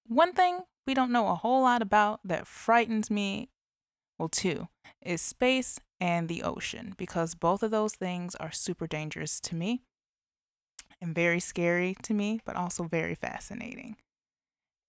One 0.08 0.34
thing 0.34 0.62
we 0.86 0.94
don't 0.94 1.12
know 1.12 1.28
a 1.30 1.36
whole 1.36 1.64
lot 1.64 1.82
about 1.82 2.20
that 2.24 2.46
frightens 2.46 3.10
me, 3.10 3.50
well, 4.20 4.30
two, 4.30 4.68
is 5.02 5.22
space 5.22 5.80
and 6.00 6.30
the 6.30 6.44
ocean, 6.44 6.94
because 6.98 7.34
both 7.36 7.64
of 7.64 7.72
those 7.72 7.96
things 7.96 8.36
are 8.36 8.52
super 8.52 8.86
dangerous 8.86 9.40
to 9.40 9.56
me 9.56 9.82
and 11.02 11.16
very 11.16 11.40
scary 11.40 11.96
to 12.04 12.14
me, 12.14 12.40
but 12.46 12.56
also 12.56 12.84
very 12.84 13.16
fascinating. 13.16 13.96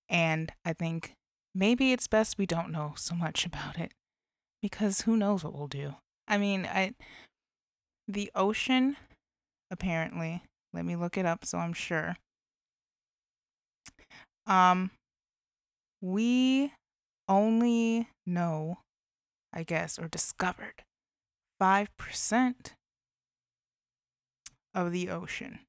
And 0.08 0.52
I 0.64 0.72
think 0.72 1.15
maybe 1.56 1.92
it's 1.92 2.06
best 2.06 2.36
we 2.36 2.44
don't 2.44 2.70
know 2.70 2.92
so 2.96 3.14
much 3.14 3.46
about 3.46 3.78
it 3.78 3.92
because 4.60 5.02
who 5.02 5.16
knows 5.16 5.42
what 5.42 5.54
we'll 5.54 5.66
do. 5.66 5.94
I 6.28 6.36
mean, 6.38 6.66
I 6.66 6.94
the 8.06 8.30
ocean 8.34 8.96
apparently, 9.70 10.42
let 10.72 10.84
me 10.84 10.94
look 10.96 11.16
it 11.16 11.26
up 11.26 11.44
so 11.44 11.58
I'm 11.58 11.72
sure. 11.72 12.16
Um 14.46 14.90
we 16.02 16.72
only 17.28 18.08
know, 18.26 18.78
I 19.52 19.62
guess, 19.62 19.98
or 19.98 20.08
discovered 20.08 20.84
5% 21.60 22.54
of 24.74 24.92
the 24.92 25.08
ocean. 25.08 25.60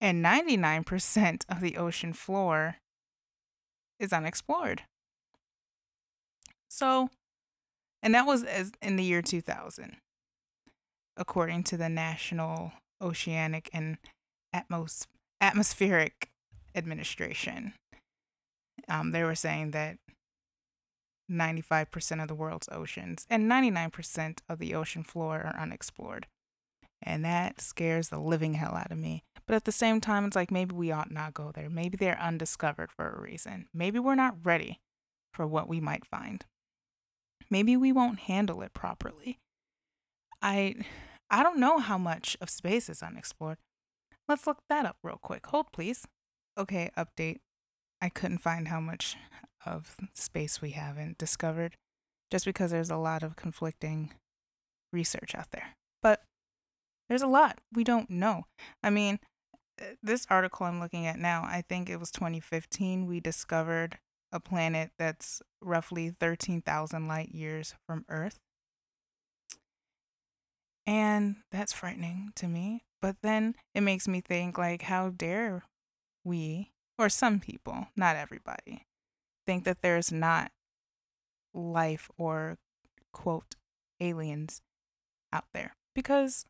And 0.00 0.22
99% 0.22 1.44
of 1.48 1.60
the 1.60 1.76
ocean 1.76 2.12
floor 2.12 2.76
is 3.98 4.12
unexplored. 4.12 4.82
So, 6.68 7.10
and 8.02 8.14
that 8.14 8.26
was 8.26 8.42
as 8.42 8.72
in 8.82 8.96
the 8.96 9.04
year 9.04 9.22
2000, 9.22 9.96
according 11.16 11.62
to 11.64 11.76
the 11.76 11.88
National 11.88 12.72
Oceanic 13.00 13.70
and 13.72 13.98
Atmos- 14.54 15.06
Atmospheric 15.40 16.30
Administration. 16.74 17.74
Um, 18.88 19.12
they 19.12 19.22
were 19.22 19.34
saying 19.34 19.70
that 19.70 19.98
95% 21.30 22.20
of 22.20 22.28
the 22.28 22.34
world's 22.34 22.68
oceans 22.70 23.26
and 23.30 23.50
99% 23.50 24.38
of 24.48 24.58
the 24.58 24.74
ocean 24.74 25.02
floor 25.02 25.40
are 25.40 25.56
unexplored. 25.58 26.26
And 27.04 27.24
that 27.24 27.60
scares 27.60 28.08
the 28.08 28.18
living 28.18 28.54
hell 28.54 28.74
out 28.74 28.90
of 28.90 28.98
me. 28.98 29.22
But 29.46 29.54
at 29.54 29.64
the 29.64 29.72
same 29.72 30.00
time, 30.00 30.24
it's 30.24 30.36
like 30.36 30.50
maybe 30.50 30.74
we 30.74 30.90
ought 30.90 31.10
not 31.10 31.34
go 31.34 31.52
there. 31.54 31.68
Maybe 31.68 31.96
they're 31.96 32.20
undiscovered 32.20 32.90
for 32.90 33.10
a 33.10 33.20
reason. 33.20 33.66
Maybe 33.74 33.98
we're 33.98 34.14
not 34.14 34.38
ready 34.42 34.80
for 35.32 35.46
what 35.46 35.68
we 35.68 35.80
might 35.80 36.06
find. 36.06 36.44
Maybe 37.50 37.76
we 37.76 37.92
won't 37.92 38.20
handle 38.20 38.62
it 38.62 38.72
properly. 38.72 39.38
I 40.40 40.76
I 41.30 41.42
don't 41.42 41.58
know 41.58 41.78
how 41.78 41.98
much 41.98 42.36
of 42.40 42.48
space 42.48 42.88
is 42.88 43.02
unexplored. 43.02 43.58
Let's 44.26 44.46
look 44.46 44.58
that 44.70 44.86
up 44.86 44.96
real 45.02 45.18
quick. 45.22 45.46
Hold 45.46 45.72
please. 45.72 46.06
Okay, 46.56 46.90
update. 46.96 47.40
I 48.00 48.08
couldn't 48.08 48.38
find 48.38 48.68
how 48.68 48.80
much 48.80 49.16
of 49.66 49.96
space 50.14 50.62
we 50.62 50.70
haven't 50.70 51.18
discovered 51.18 51.76
just 52.30 52.44
because 52.44 52.70
there's 52.70 52.90
a 52.90 52.96
lot 52.96 53.22
of 53.22 53.36
conflicting 53.36 54.12
research 54.92 55.34
out 55.34 55.50
there. 55.50 55.76
There's 57.08 57.22
a 57.22 57.26
lot 57.26 57.58
we 57.72 57.84
don't 57.84 58.10
know. 58.10 58.44
I 58.82 58.90
mean, 58.90 59.18
uh, 59.80 59.94
this 60.02 60.26
article 60.30 60.66
I'm 60.66 60.80
looking 60.80 61.06
at 61.06 61.18
now, 61.18 61.42
I 61.42 61.62
think 61.68 61.88
it 61.88 61.98
was 61.98 62.10
2015, 62.10 63.06
we 63.06 63.20
discovered 63.20 63.98
a 64.32 64.40
planet 64.40 64.90
that's 64.98 65.42
roughly 65.60 66.10
13,000 66.10 67.06
light 67.06 67.30
years 67.30 67.74
from 67.86 68.04
Earth. 68.08 68.40
And 70.86 71.36
that's 71.50 71.72
frightening 71.72 72.32
to 72.36 72.46
me. 72.46 72.82
But 73.00 73.16
then 73.22 73.54
it 73.74 73.82
makes 73.82 74.08
me 74.08 74.20
think 74.20 74.58
like 74.58 74.82
how 74.82 75.10
dare 75.10 75.64
we 76.24 76.72
or 76.98 77.08
some 77.08 77.38
people, 77.38 77.88
not 77.96 78.16
everybody, 78.16 78.86
think 79.46 79.64
that 79.64 79.82
there's 79.82 80.10
not 80.10 80.50
life 81.52 82.10
or 82.16 82.58
quote 83.12 83.54
aliens 84.00 84.62
out 85.32 85.44
there 85.52 85.76
because 85.94 86.46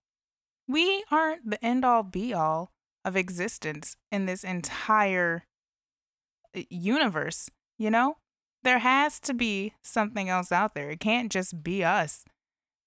we 0.69 1.05
aren't 1.11 1.51
the 1.51 1.65
end 1.65 1.85
all 1.85 2.03
be 2.03 2.33
all 2.33 2.71
of 3.05 3.17
existence 3.17 3.97
in 4.11 4.27
this 4.27 4.45
entire 4.45 5.45
uh, 6.57 6.63
universe, 6.71 7.51
you 7.79 7.91
know? 7.91 8.17
There 8.63 8.79
has 8.79 9.21
to 9.21 9.35
be 9.35 9.75
something 9.83 10.31
else 10.31 10.51
out 10.51 10.75
there. 10.75 10.89
It 10.91 11.01
can't 11.01 11.31
just 11.31 11.63
be 11.63 11.85
us. 11.85 12.25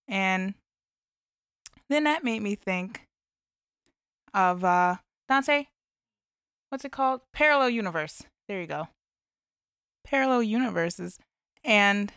And 0.08 0.56
then 1.88 2.04
that 2.06 2.24
made 2.24 2.42
me 2.42 2.56
think 2.56 3.02
of 4.34 4.64
uh 4.64 4.98
Dante, 5.30 5.66
what's 6.70 6.86
it 6.86 6.92
called? 6.92 7.22
Parallel 7.34 7.70
universe. 7.70 8.24
There 8.48 8.62
you 8.62 8.68
go. 8.68 8.88
Parallel 10.06 10.44
universes. 10.44 11.20
And 11.64 12.12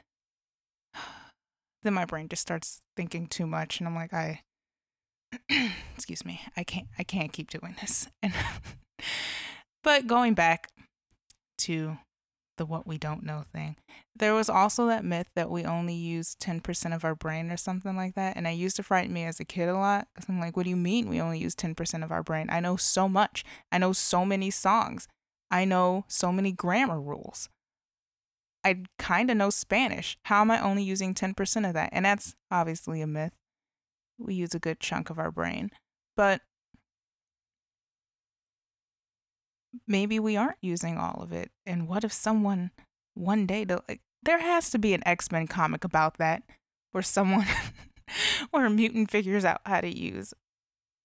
then 1.82 1.94
my 1.94 2.04
brain 2.04 2.28
just 2.28 2.42
starts 2.42 2.80
thinking 2.96 3.26
too 3.26 3.46
much 3.46 3.78
and 3.78 3.88
I'm 3.88 3.94
like, 3.94 4.14
I 4.14 4.42
excuse 5.94 6.24
me, 6.24 6.40
I 6.56 6.64
can't 6.64 6.88
I 6.98 7.02
can't 7.02 7.32
keep 7.32 7.50
doing 7.50 7.76
this. 7.80 8.08
And 8.22 8.32
but 9.84 10.06
going 10.06 10.34
back 10.34 10.68
to 11.58 11.98
the 12.60 12.66
what 12.66 12.86
we 12.86 12.98
don't 12.98 13.24
know 13.24 13.44
thing. 13.54 13.74
There 14.14 14.34
was 14.34 14.50
also 14.50 14.86
that 14.86 15.02
myth 15.02 15.28
that 15.34 15.50
we 15.50 15.64
only 15.64 15.94
use 15.94 16.36
10% 16.36 16.94
of 16.94 17.06
our 17.06 17.14
brain 17.14 17.50
or 17.50 17.56
something 17.56 17.96
like 17.96 18.14
that. 18.16 18.36
And 18.36 18.46
I 18.46 18.50
used 18.50 18.76
to 18.76 18.82
frighten 18.82 19.14
me 19.14 19.24
as 19.24 19.40
a 19.40 19.46
kid 19.46 19.70
a 19.70 19.74
lot 19.74 20.08
because 20.14 20.28
I'm 20.28 20.38
like, 20.38 20.58
what 20.58 20.64
do 20.64 20.70
you 20.70 20.76
mean 20.76 21.08
we 21.08 21.22
only 21.22 21.38
use 21.38 21.54
10% 21.54 22.04
of 22.04 22.12
our 22.12 22.22
brain? 22.22 22.48
I 22.50 22.60
know 22.60 22.76
so 22.76 23.08
much. 23.08 23.44
I 23.72 23.78
know 23.78 23.94
so 23.94 24.26
many 24.26 24.50
songs. 24.50 25.08
I 25.50 25.64
know 25.64 26.04
so 26.06 26.30
many 26.32 26.52
grammar 26.52 27.00
rules. 27.00 27.48
I 28.62 28.82
kind 28.98 29.30
of 29.30 29.38
know 29.38 29.48
Spanish. 29.48 30.18
How 30.26 30.42
am 30.42 30.50
I 30.50 30.60
only 30.60 30.82
using 30.82 31.14
10% 31.14 31.66
of 31.66 31.72
that? 31.72 31.88
And 31.92 32.04
that's 32.04 32.34
obviously 32.50 33.00
a 33.00 33.06
myth. 33.06 33.32
We 34.20 34.34
use 34.34 34.54
a 34.54 34.58
good 34.58 34.80
chunk 34.80 35.10
of 35.10 35.18
our 35.18 35.30
brain. 35.30 35.70
But 36.16 36.42
maybe 39.86 40.18
we 40.18 40.36
aren't 40.36 40.58
using 40.60 40.98
all 40.98 41.22
of 41.22 41.32
it. 41.32 41.50
And 41.66 41.88
what 41.88 42.04
if 42.04 42.12
someone 42.12 42.70
one 43.14 43.46
day, 43.46 43.64
like, 43.64 44.00
there 44.22 44.40
has 44.40 44.70
to 44.70 44.78
be 44.78 44.94
an 44.94 45.02
X 45.06 45.32
Men 45.32 45.46
comic 45.46 45.84
about 45.84 46.18
that 46.18 46.42
where 46.92 47.02
someone, 47.02 47.46
where 48.50 48.66
a 48.66 48.70
mutant 48.70 49.10
figures 49.10 49.44
out 49.44 49.60
how 49.64 49.80
to 49.80 49.88
use 49.88 50.34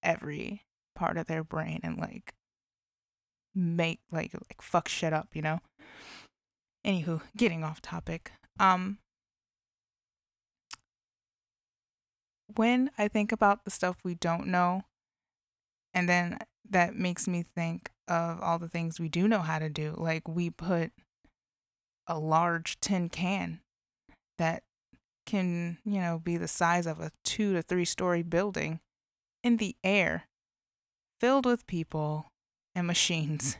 every 0.03 0.63
part 0.95 1.17
of 1.17 1.27
their 1.27 1.43
brain 1.43 1.79
and 1.84 1.98
like 1.98 2.34
make 3.53 4.00
like 4.12 4.34
like 4.34 4.62
fuck 4.62 4.88
shit 4.88 5.13
up, 5.13 5.29
you 5.34 5.41
know. 5.41 5.60
Anywho, 6.86 7.22
getting 7.36 7.63
off 7.63 7.81
topic. 7.81 8.31
Um, 8.60 9.00
when 12.54 12.92
I 12.98 13.08
think 13.08 13.32
about 13.32 13.66
the 13.66 13.72
stuff 13.72 13.98
we 14.04 14.16
don't 14.16 14.48
know, 14.48 14.84
and 15.94 16.10
then 16.10 16.40
that 16.70 16.96
makes 16.96 17.28
me 17.28 17.44
think 17.44 17.92
of 18.08 18.40
all 18.42 18.60
the 18.60 18.70
things 18.70 19.00
we 19.00 19.10
do 19.10 19.28
know 19.28 19.40
how 19.40 19.60
to 19.60 19.70
do. 19.70 19.96
Like 19.98 20.28
we 20.28 20.50
put 20.50 20.92
a 22.08 22.20
large 22.20 22.80
tin 22.80 23.10
can 23.10 23.62
that 24.38 24.64
can, 25.25 25.80
you 25.84 26.00
know, 26.00 26.20
be 26.20 26.38
the 26.38 26.48
size 26.48 26.86
of 26.86 27.00
a 27.00 27.12
two 27.24 27.54
to 27.54 27.62
three 27.62 27.86
story 27.86 28.22
building 28.22 28.80
in 29.44 29.58
the 29.58 29.75
air, 29.84 30.28
filled 31.20 31.46
with 31.46 31.68
people 31.68 32.28
and 32.75 32.86
machines, 32.86 33.58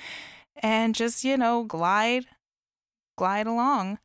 and 0.56 0.94
just, 0.94 1.24
you 1.24 1.36
know, 1.36 1.64
glide, 1.64 2.26
glide 3.18 3.46
along 3.46 3.98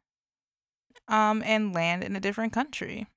um, 1.07 1.41
and 1.45 1.73
land 1.73 2.03
in 2.03 2.15
a 2.15 2.19
different 2.19 2.51
country. 2.53 3.07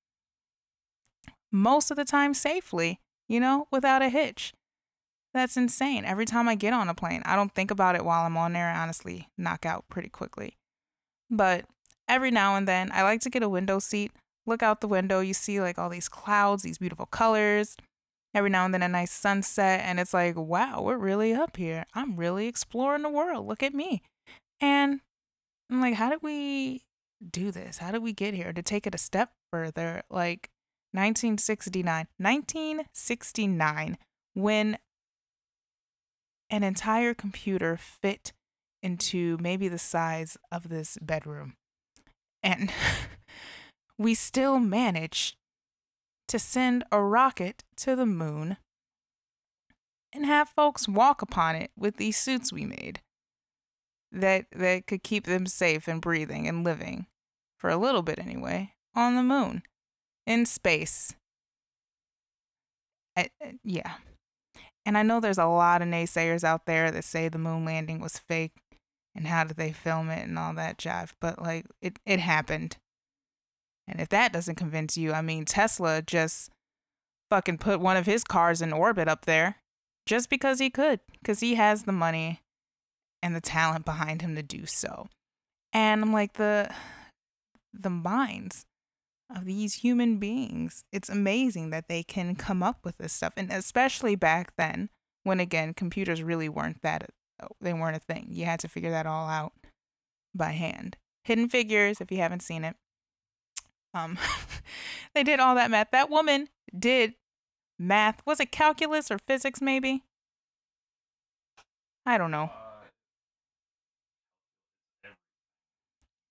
Most 1.52 1.90
of 1.90 1.96
the 1.96 2.04
time 2.04 2.34
safely, 2.34 3.00
you 3.28 3.40
know, 3.40 3.66
without 3.70 4.02
a 4.02 4.08
hitch. 4.08 4.52
That's 5.32 5.56
insane. 5.56 6.04
Every 6.04 6.24
time 6.24 6.48
I 6.48 6.54
get 6.54 6.72
on 6.72 6.88
a 6.88 6.94
plane, 6.94 7.22
I 7.24 7.36
don't 7.36 7.54
think 7.54 7.70
about 7.70 7.94
it 7.94 8.04
while 8.04 8.26
I'm 8.26 8.36
on 8.36 8.52
there. 8.52 8.68
I 8.68 8.80
honestly 8.80 9.28
knock 9.38 9.64
out 9.64 9.84
pretty 9.88 10.08
quickly. 10.08 10.56
But 11.30 11.64
every 12.08 12.32
now 12.32 12.56
and 12.56 12.66
then, 12.66 12.90
I 12.92 13.02
like 13.02 13.20
to 13.20 13.30
get 13.30 13.42
a 13.42 13.48
window 13.48 13.78
seat, 13.78 14.10
look 14.46 14.62
out 14.62 14.80
the 14.80 14.88
window. 14.88 15.20
You 15.20 15.34
see 15.34 15.60
like 15.60 15.78
all 15.78 15.88
these 15.88 16.08
clouds, 16.08 16.62
these 16.62 16.78
beautiful 16.78 17.06
colors. 17.06 17.76
Every 18.34 18.50
now 18.50 18.64
and 18.64 18.74
then, 18.74 18.82
a 18.82 18.88
nice 18.88 19.12
sunset. 19.12 19.80
And 19.84 20.00
it's 20.00 20.14
like, 20.14 20.36
wow, 20.36 20.82
we're 20.82 20.98
really 20.98 21.32
up 21.32 21.56
here. 21.56 21.84
I'm 21.94 22.16
really 22.16 22.46
exploring 22.46 23.02
the 23.02 23.08
world. 23.08 23.46
Look 23.46 23.62
at 23.62 23.74
me. 23.74 24.02
And 24.60 25.00
I'm 25.70 25.80
like, 25.80 25.94
how 25.94 26.10
did 26.10 26.22
we 26.22 26.82
do 27.28 27.52
this? 27.52 27.78
How 27.78 27.92
did 27.92 28.02
we 28.02 28.12
get 28.12 28.34
here? 28.34 28.52
To 28.52 28.62
take 28.62 28.86
it 28.86 28.94
a 28.94 28.98
step 28.98 29.30
further, 29.52 30.02
like 30.10 30.50
1969. 30.92 32.06
1969, 32.18 33.98
when 34.34 34.78
an 36.50 36.62
entire 36.62 37.14
computer 37.14 37.76
fit 37.76 38.32
into 38.82 39.38
maybe 39.40 39.68
the 39.68 39.78
size 39.78 40.36
of 40.50 40.68
this 40.68 40.98
bedroom. 41.00 41.54
And 42.42 42.72
we 43.98 44.14
still 44.14 44.58
managed 44.58 45.36
to 46.28 46.38
send 46.38 46.84
a 46.90 47.02
rocket 47.02 47.64
to 47.76 47.94
the 47.94 48.06
moon 48.06 48.56
and 50.12 50.26
have 50.26 50.48
folks 50.48 50.88
walk 50.88 51.22
upon 51.22 51.56
it 51.56 51.70
with 51.76 51.96
these 51.96 52.16
suits 52.16 52.52
we 52.52 52.64
made 52.64 53.00
that 54.12 54.46
that 54.52 54.86
could 54.86 55.02
keep 55.02 55.26
them 55.26 55.46
safe 55.46 55.86
and 55.86 56.00
breathing 56.00 56.48
and 56.48 56.64
living 56.64 57.06
for 57.58 57.70
a 57.70 57.76
little 57.76 58.02
bit 58.02 58.18
anyway 58.18 58.72
on 58.94 59.14
the 59.14 59.22
moon 59.22 59.62
in 60.26 60.46
space. 60.46 61.14
I, 63.16 63.30
yeah. 63.64 63.94
And 64.86 64.96
I 64.96 65.02
know 65.02 65.20
there's 65.20 65.38
a 65.38 65.46
lot 65.46 65.82
of 65.82 65.88
naysayers 65.88 66.44
out 66.44 66.66
there 66.66 66.90
that 66.90 67.04
say 67.04 67.28
the 67.28 67.38
moon 67.38 67.64
landing 67.64 68.00
was 68.00 68.18
fake 68.18 68.52
and 69.14 69.26
how 69.26 69.44
did 69.44 69.56
they 69.56 69.72
film 69.72 70.08
it 70.08 70.26
and 70.26 70.38
all 70.38 70.54
that 70.54 70.78
jive, 70.78 71.12
but 71.20 71.40
like 71.42 71.66
it, 71.82 71.98
it 72.06 72.20
happened. 72.20 72.76
And 73.86 74.00
if 74.00 74.08
that 74.10 74.32
doesn't 74.32 74.54
convince 74.54 74.96
you, 74.96 75.12
I 75.12 75.20
mean, 75.20 75.44
Tesla 75.44 76.00
just 76.00 76.50
fucking 77.28 77.58
put 77.58 77.80
one 77.80 77.96
of 77.96 78.06
his 78.06 78.24
cars 78.24 78.62
in 78.62 78.72
orbit 78.72 79.08
up 79.08 79.24
there 79.24 79.56
just 80.06 80.30
because 80.30 80.58
he 80.60 80.70
could, 80.70 81.00
because 81.20 81.40
he 81.40 81.56
has 81.56 81.82
the 81.82 81.92
money 81.92 82.40
and 83.22 83.34
the 83.34 83.40
talent 83.40 83.84
behind 83.84 84.22
him 84.22 84.34
to 84.34 84.42
do 84.42 84.64
so. 84.66 85.08
And 85.72 86.02
I'm 86.02 86.12
like, 86.12 86.34
the 86.34 86.72
the 87.72 87.90
minds 87.90 88.64
of 89.34 89.44
these 89.44 89.74
human 89.74 90.18
beings. 90.18 90.84
It's 90.92 91.08
amazing 91.08 91.70
that 91.70 91.88
they 91.88 92.02
can 92.02 92.34
come 92.34 92.62
up 92.62 92.84
with 92.84 92.98
this 92.98 93.12
stuff. 93.12 93.32
And 93.36 93.50
especially 93.50 94.16
back 94.16 94.54
then, 94.56 94.90
when 95.22 95.40
again, 95.40 95.74
computers 95.74 96.22
really 96.22 96.48
weren't 96.48 96.82
that, 96.82 97.10
uh, 97.40 97.48
they 97.60 97.72
weren't 97.72 97.96
a 97.96 98.00
thing. 98.00 98.28
You 98.30 98.44
had 98.44 98.60
to 98.60 98.68
figure 98.68 98.90
that 98.90 99.06
all 99.06 99.28
out 99.28 99.52
by 100.34 100.50
hand. 100.52 100.96
Hidden 101.24 101.48
Figures, 101.48 102.00
if 102.00 102.10
you 102.10 102.18
haven't 102.18 102.42
seen 102.42 102.64
it. 102.64 102.76
Um, 103.92 104.18
they 105.14 105.22
did 105.22 105.40
all 105.40 105.54
that 105.54 105.70
math. 105.70 105.90
That 105.92 106.10
woman 106.10 106.48
did 106.76 107.14
math. 107.78 108.22
Was 108.26 108.40
it 108.40 108.52
calculus 108.52 109.10
or 109.10 109.18
physics, 109.18 109.60
maybe? 109.60 110.04
I 112.06 112.18
don't 112.18 112.30
know. 112.30 112.50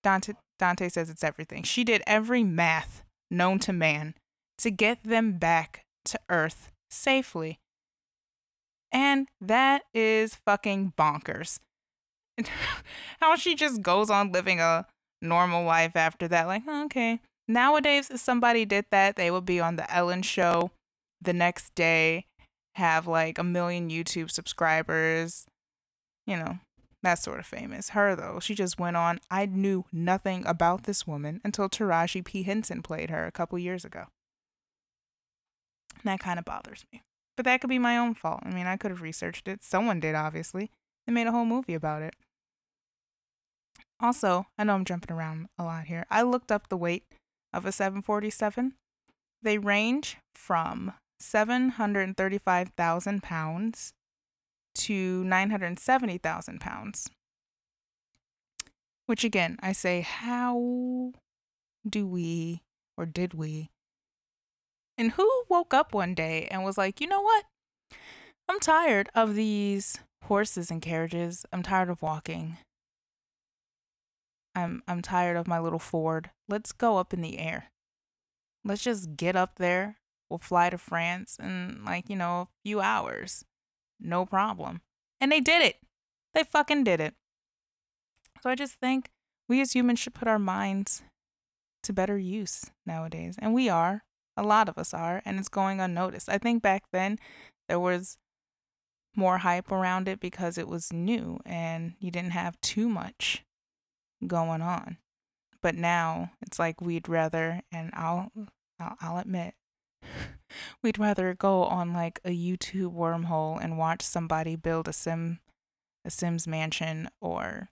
Dante 0.02 0.34
Dante 0.60 0.90
says 0.90 1.10
it's 1.10 1.24
everything. 1.24 1.64
She 1.64 1.84
did 1.84 2.04
every 2.06 2.44
math 2.44 3.04
known 3.32 3.60
to 3.60 3.74
man 3.74 4.14
to 4.60 4.70
get 4.70 5.04
them 5.04 5.38
back 5.38 5.84
to 6.06 6.20
Earth 6.30 6.72
safely. 6.92 7.60
And 8.92 9.28
that 9.40 9.84
is 9.94 10.36
fucking 10.46 10.94
bonkers. 10.98 11.60
How 13.20 13.36
she 13.36 13.56
just 13.56 13.82
goes 13.82 14.10
on 14.10 14.32
living 14.32 14.60
a 14.60 14.86
normal 15.22 15.64
life 15.64 15.96
after 15.96 16.28
that. 16.28 16.48
Like, 16.48 16.68
okay. 16.68 17.20
Nowadays, 17.48 18.10
if 18.12 18.20
somebody 18.20 18.66
did 18.66 18.86
that, 18.92 19.16
they 19.16 19.32
would 19.32 19.46
be 19.46 19.60
on 19.60 19.76
the 19.76 19.92
Ellen 19.94 20.22
show 20.22 20.72
the 21.22 21.34
next 21.34 21.74
day, 21.76 22.26
have 22.76 23.08
like 23.08 23.38
a 23.38 23.44
million 23.44 23.90
YouTube 23.90 24.32
subscribers, 24.32 25.46
you 26.28 26.38
know, 26.38 26.60
that 27.04 27.20
sort 27.20 27.40
of 27.40 27.46
famous. 27.46 27.90
Her, 27.90 28.16
though, 28.16 28.40
she 28.40 28.56
just 28.56 28.80
went 28.80 28.98
on. 28.98 29.20
I 29.32 29.46
knew 29.46 29.86
nothing 29.92 30.46
about 30.46 30.84
this 30.84 31.08
woman 31.08 31.40
until 31.44 31.70
Taraji 31.70 32.26
P. 32.26 32.44
Henson 32.44 32.82
played 32.82 33.10
her 33.10 33.26
a 33.26 33.32
couple 33.32 33.58
years 33.58 33.86
ago. 33.86 34.06
And 35.96 36.06
that 36.06 36.20
kind 36.20 36.40
of 36.40 36.46
bothers 36.46 36.86
me. 36.92 37.04
But 37.38 37.46
that 37.46 37.62
could 37.62 37.70
be 37.70 37.80
my 37.80 37.98
own 37.98 38.16
fault. 38.16 38.42
I 38.44 38.52
mean, 38.52 38.68
I 38.68 38.76
could 38.76 38.92
have 38.92 39.02
researched 39.02 39.48
it. 39.48 39.64
Someone 39.64 40.00
did, 40.00 40.16
obviously. 40.16 40.72
They 41.08 41.14
made 41.14 41.28
a 41.28 41.32
whole 41.32 41.46
movie 41.46 41.74
about 41.74 42.02
it. 42.02 42.16
Also, 44.02 44.48
I 44.58 44.64
know 44.64 44.76
I'm 44.76 44.86
jumping 44.86 45.16
around 45.16 45.48
a 45.58 45.64
lot 45.64 45.86
here. 45.86 46.06
I 46.10 46.22
looked 46.22 46.52
up 46.52 46.68
the 46.68 46.78
weight 46.78 47.04
of 47.54 47.66
a 47.66 47.72
747. 47.72 48.74
They 49.42 49.58
range 49.58 50.18
from 50.34 50.94
735,000 51.20 53.24
pounds 53.24 53.94
to 54.80 55.24
970,000 55.24 56.60
pounds. 56.60 57.10
Which 59.06 59.24
again, 59.24 59.58
I 59.62 59.72
say, 59.72 60.02
how 60.02 61.14
do 61.88 62.06
we 62.06 62.62
or 62.98 63.06
did 63.06 63.34
we 63.34 63.70
And 64.98 65.12
who 65.12 65.44
woke 65.50 65.74
up 65.74 65.94
one 65.94 66.14
day 66.14 66.48
and 66.52 66.64
was 66.64 66.78
like, 66.78 67.00
you 67.00 67.08
know 67.08 67.22
what? 67.22 67.46
I'm 68.50 68.60
tired 68.60 69.10
of 69.16 69.36
these 69.36 70.00
horses 70.26 70.70
and 70.70 70.82
carriages. 70.82 71.46
I'm 71.54 71.64
tired 71.64 71.90
of 71.90 72.02
walking. 72.02 72.58
I'm 74.56 74.84
I'm 74.88 75.02
tired 75.02 75.38
of 75.38 75.48
my 75.48 75.60
little 75.60 75.80
Ford. 75.80 76.32
Let's 76.48 76.72
go 76.72 76.98
up 76.98 77.14
in 77.14 77.22
the 77.22 77.38
air. 77.40 77.72
Let's 78.66 78.84
just 78.84 79.16
get 79.16 79.36
up 79.36 79.56
there. 79.56 79.98
We'll 80.30 80.40
fly 80.40 80.70
to 80.70 80.78
France 80.78 81.38
in 81.42 81.84
like, 81.86 82.10
you 82.10 82.16
know, 82.16 82.42
a 82.42 82.48
few 82.66 82.82
hours. 82.82 83.46
No 84.00 84.26
problem. 84.26 84.82
And 85.20 85.32
they 85.32 85.40
did 85.40 85.62
it. 85.62 85.78
They 86.34 86.44
fucking 86.44 86.84
did 86.84 87.02
it. 87.02 87.14
So 88.42 88.50
I 88.50 88.56
just 88.56 88.76
think 88.76 89.10
we 89.48 89.62
as 89.62 89.74
humans 89.74 90.00
should 90.00 90.14
put 90.14 90.28
our 90.28 90.40
minds 90.40 91.04
to 91.84 91.94
better 91.94 92.18
use 92.18 92.72
nowadays. 92.86 93.36
And 93.40 93.54
we 93.54 93.70
are. 93.70 94.04
A 94.38 94.44
lot 94.44 94.70
of 94.70 94.78
us 94.78 94.94
are. 94.94 95.22
And 95.26 95.38
it's 95.38 95.50
going 95.50 95.82
unnoticed. 95.82 96.30
I 96.30 96.38
think 96.38 96.62
back 96.62 96.84
then 96.94 97.18
there 97.68 97.80
was 97.80 98.18
more 99.16 99.40
hype 99.40 99.72
around 99.72 100.08
it 100.08 100.20
because 100.20 100.58
it 100.58 100.68
was 100.68 100.94
new 100.94 101.40
and 101.46 101.94
you 102.00 102.12
didn't 102.12 102.32
have 102.32 102.60
too 102.62 102.88
much 102.88 103.44
going 104.26 104.62
on. 104.62 104.98
But 105.62 105.76
now 105.76 106.32
it's 106.42 106.60
like 106.60 106.80
we'd 106.80 107.10
rather, 107.10 107.62
and 107.72 107.92
I'll, 107.94 108.32
I'll, 108.80 108.96
I'll 109.02 109.18
admit, 109.18 109.56
we'd 110.82 111.00
rather 111.00 111.34
go 111.34 111.64
on 111.64 111.94
like 111.94 112.20
a 112.24 112.30
YouTube 112.30 112.94
wormhole 112.94 113.62
and 113.62 113.78
watch 113.78 114.02
somebody 114.02 114.56
build 114.56 114.88
a 114.88 114.94
sim, 114.94 115.40
a 116.06 116.10
Sims 116.10 116.48
mansion 116.48 117.10
or 117.22 117.70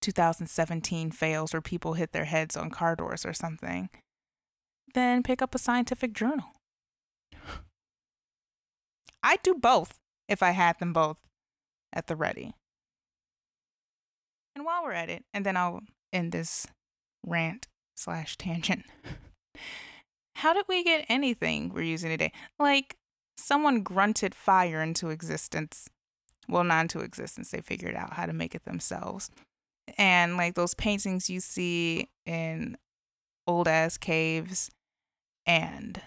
2017 0.00 1.10
fails 1.10 1.52
where 1.52 1.60
people 1.60 1.94
hit 1.94 2.12
their 2.12 2.24
heads 2.24 2.56
on 2.56 2.70
car 2.70 2.96
doors 2.96 3.24
or 3.24 3.32
something, 3.32 3.88
than 4.94 5.22
pick 5.22 5.40
up 5.40 5.54
a 5.54 5.58
scientific 5.58 6.12
journal. 6.12 6.52
I'd 9.22 9.42
do 9.42 9.54
both 9.54 9.98
if 10.28 10.42
I 10.42 10.50
had 10.50 10.78
them 10.78 10.92
both 10.92 11.18
at 11.92 12.08
the 12.08 12.16
ready. 12.16 12.54
And 14.54 14.64
while 14.64 14.82
we're 14.82 14.92
at 14.92 15.08
it, 15.08 15.24
and 15.32 15.46
then 15.46 15.56
I'll 15.56 15.82
end 16.12 16.32
this 16.32 16.66
rant 17.24 17.68
slash 17.96 18.36
tangent. 18.36 18.84
How 20.36 20.52
did 20.52 20.64
we 20.68 20.82
get 20.82 21.06
anything 21.08 21.72
we're 21.72 21.82
using 21.82 22.10
today? 22.10 22.32
Like 22.58 22.96
someone 23.36 23.82
grunted 23.82 24.34
fire 24.34 24.82
into 24.82 25.10
existence. 25.10 25.88
Well, 26.48 26.64
not 26.64 26.82
into 26.82 27.00
existence. 27.00 27.50
They 27.50 27.60
figured 27.60 27.94
out 27.94 28.14
how 28.14 28.26
to 28.26 28.32
make 28.32 28.54
it 28.54 28.64
themselves. 28.64 29.30
And 29.98 30.36
like 30.36 30.54
those 30.54 30.74
paintings 30.74 31.28
you 31.28 31.40
see 31.40 32.08
in 32.26 32.76
old 33.46 33.68
ass 33.68 33.96
caves 33.96 34.70
and 35.46 36.00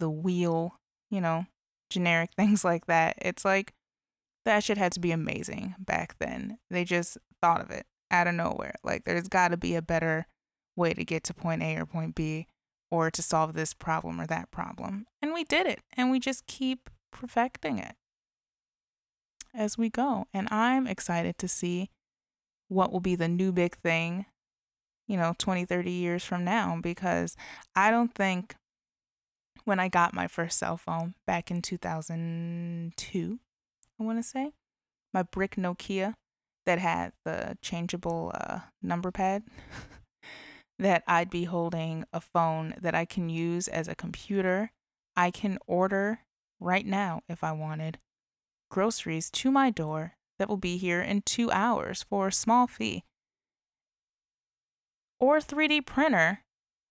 the 0.00 0.10
wheel, 0.10 0.74
you 1.10 1.20
know, 1.20 1.46
generic 1.90 2.30
things 2.36 2.64
like 2.64 2.86
that. 2.86 3.16
It's 3.18 3.44
like 3.44 3.74
that 4.44 4.64
shit 4.64 4.78
had 4.78 4.92
to 4.92 5.00
be 5.00 5.12
amazing 5.12 5.74
back 5.78 6.16
then. 6.18 6.58
They 6.70 6.84
just 6.84 7.18
thought 7.40 7.60
of 7.60 7.70
it 7.70 7.86
out 8.10 8.26
of 8.26 8.34
nowhere. 8.34 8.74
Like 8.82 9.04
there's 9.04 9.28
got 9.28 9.48
to 9.48 9.56
be 9.56 9.74
a 9.74 9.82
better 9.82 10.26
way 10.76 10.92
to 10.94 11.04
get 11.04 11.24
to 11.24 11.34
point 11.34 11.62
A 11.62 11.76
or 11.76 11.86
point 11.86 12.14
B 12.14 12.46
or 12.94 13.10
to 13.10 13.22
solve 13.22 13.54
this 13.54 13.74
problem 13.74 14.20
or 14.20 14.26
that 14.26 14.52
problem. 14.52 15.06
And 15.20 15.34
we 15.34 15.42
did 15.42 15.66
it. 15.66 15.80
And 15.96 16.12
we 16.12 16.20
just 16.20 16.46
keep 16.46 16.88
perfecting 17.12 17.78
it 17.78 17.96
as 19.52 19.76
we 19.76 19.90
go. 19.90 20.26
And 20.32 20.48
I'm 20.52 20.86
excited 20.86 21.36
to 21.38 21.48
see 21.48 21.90
what 22.68 22.92
will 22.92 23.00
be 23.00 23.16
the 23.16 23.26
new 23.28 23.50
big 23.50 23.76
thing, 23.76 24.26
you 25.08 25.16
know, 25.16 25.34
20, 25.38 25.64
30 25.64 25.90
years 25.90 26.24
from 26.24 26.44
now 26.44 26.78
because 26.80 27.36
I 27.74 27.90
don't 27.90 28.14
think 28.14 28.54
when 29.64 29.80
I 29.80 29.88
got 29.88 30.14
my 30.14 30.28
first 30.28 30.58
cell 30.58 30.76
phone 30.76 31.14
back 31.26 31.50
in 31.50 31.62
2002, 31.62 33.38
I 33.98 34.02
want 34.02 34.18
to 34.18 34.22
say. 34.22 34.52
My 35.12 35.22
brick 35.22 35.56
Nokia 35.56 36.14
that 36.64 36.78
had 36.78 37.12
the 37.24 37.58
changeable 37.60 38.32
uh, 38.34 38.60
number 38.82 39.10
pad. 39.10 39.42
that 40.78 41.04
I'd 41.06 41.30
be 41.30 41.44
holding 41.44 42.04
a 42.12 42.20
phone 42.20 42.74
that 42.80 42.94
I 42.94 43.04
can 43.04 43.28
use 43.28 43.68
as 43.68 43.88
a 43.88 43.94
computer. 43.94 44.72
I 45.16 45.30
can 45.30 45.58
order 45.66 46.20
right 46.60 46.86
now, 46.86 47.22
if 47.28 47.44
I 47.44 47.52
wanted, 47.52 47.98
groceries 48.70 49.30
to 49.30 49.50
my 49.50 49.70
door 49.70 50.14
that 50.38 50.48
will 50.48 50.56
be 50.56 50.76
here 50.76 51.00
in 51.00 51.22
two 51.22 51.50
hours 51.50 52.04
for 52.08 52.28
a 52.28 52.32
small 52.32 52.66
fee. 52.66 53.04
Or 55.20 55.38
3D 55.38 55.86
printer, 55.86 56.40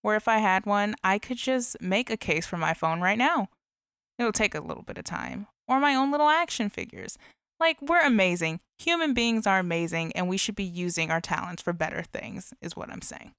where 0.02 0.16
if 0.16 0.28
I 0.28 0.38
had 0.38 0.66
one, 0.66 0.96
I 1.04 1.20
could 1.20 1.38
just 1.38 1.82
make 1.82 2.10
a 2.10 2.18
case 2.18 2.46
for 2.46 2.58
my 2.58 2.74
phone 2.74 3.02
right 3.02 3.18
now. 3.18 3.50
It'll 4.18 4.32
take 4.32 4.56
a 4.56 4.62
little 4.62 4.84
bit 4.84 4.98
of 4.98 5.04
time 5.04 5.48
or 5.68 5.80
my 5.80 5.96
own 5.96 6.12
little 6.12 6.30
action 6.30 6.70
figures. 6.70 7.18
Like, 7.60 7.82
we're 7.82 8.06
amazing. 8.06 8.60
Human 8.80 9.14
beings 9.14 9.48
are 9.48 9.60
amazing, 9.60 10.12
and 10.14 10.28
we 10.28 10.38
should 10.38 10.56
be 10.56 10.64
using 10.64 11.12
our 11.12 11.22
talents 11.22 11.62
for 11.62 11.72
better 11.72 12.02
things, 12.02 12.54
is 12.62 12.76
what 12.76 12.90
I'm 12.90 13.02
saying. 13.02 13.34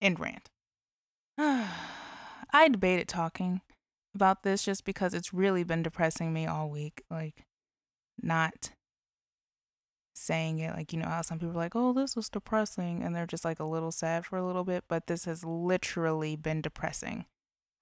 End 0.00 0.20
rant. 0.20 0.50
I 1.38 2.68
debated 2.68 3.08
talking 3.08 3.60
about 4.14 4.42
this 4.42 4.64
just 4.64 4.84
because 4.84 5.14
it's 5.14 5.34
really 5.34 5.64
been 5.64 5.82
depressing 5.82 6.32
me 6.32 6.46
all 6.46 6.70
week. 6.70 7.02
Like, 7.10 7.44
not 8.20 8.70
saying 10.16 10.60
it 10.60 10.72
like 10.76 10.92
you 10.92 10.98
know 11.00 11.08
how 11.08 11.20
some 11.20 11.40
people 11.40 11.50
are 11.50 11.56
like 11.56 11.74
oh 11.74 11.92
this 11.92 12.14
was 12.14 12.28
depressing 12.28 13.02
and 13.02 13.16
they're 13.16 13.26
just 13.26 13.44
like 13.44 13.58
a 13.58 13.64
little 13.64 13.90
sad 13.90 14.24
for 14.24 14.36
a 14.36 14.46
little 14.46 14.62
bit 14.62 14.84
but 14.86 15.08
this 15.08 15.24
has 15.24 15.44
literally 15.44 16.36
been 16.36 16.60
depressing 16.60 17.26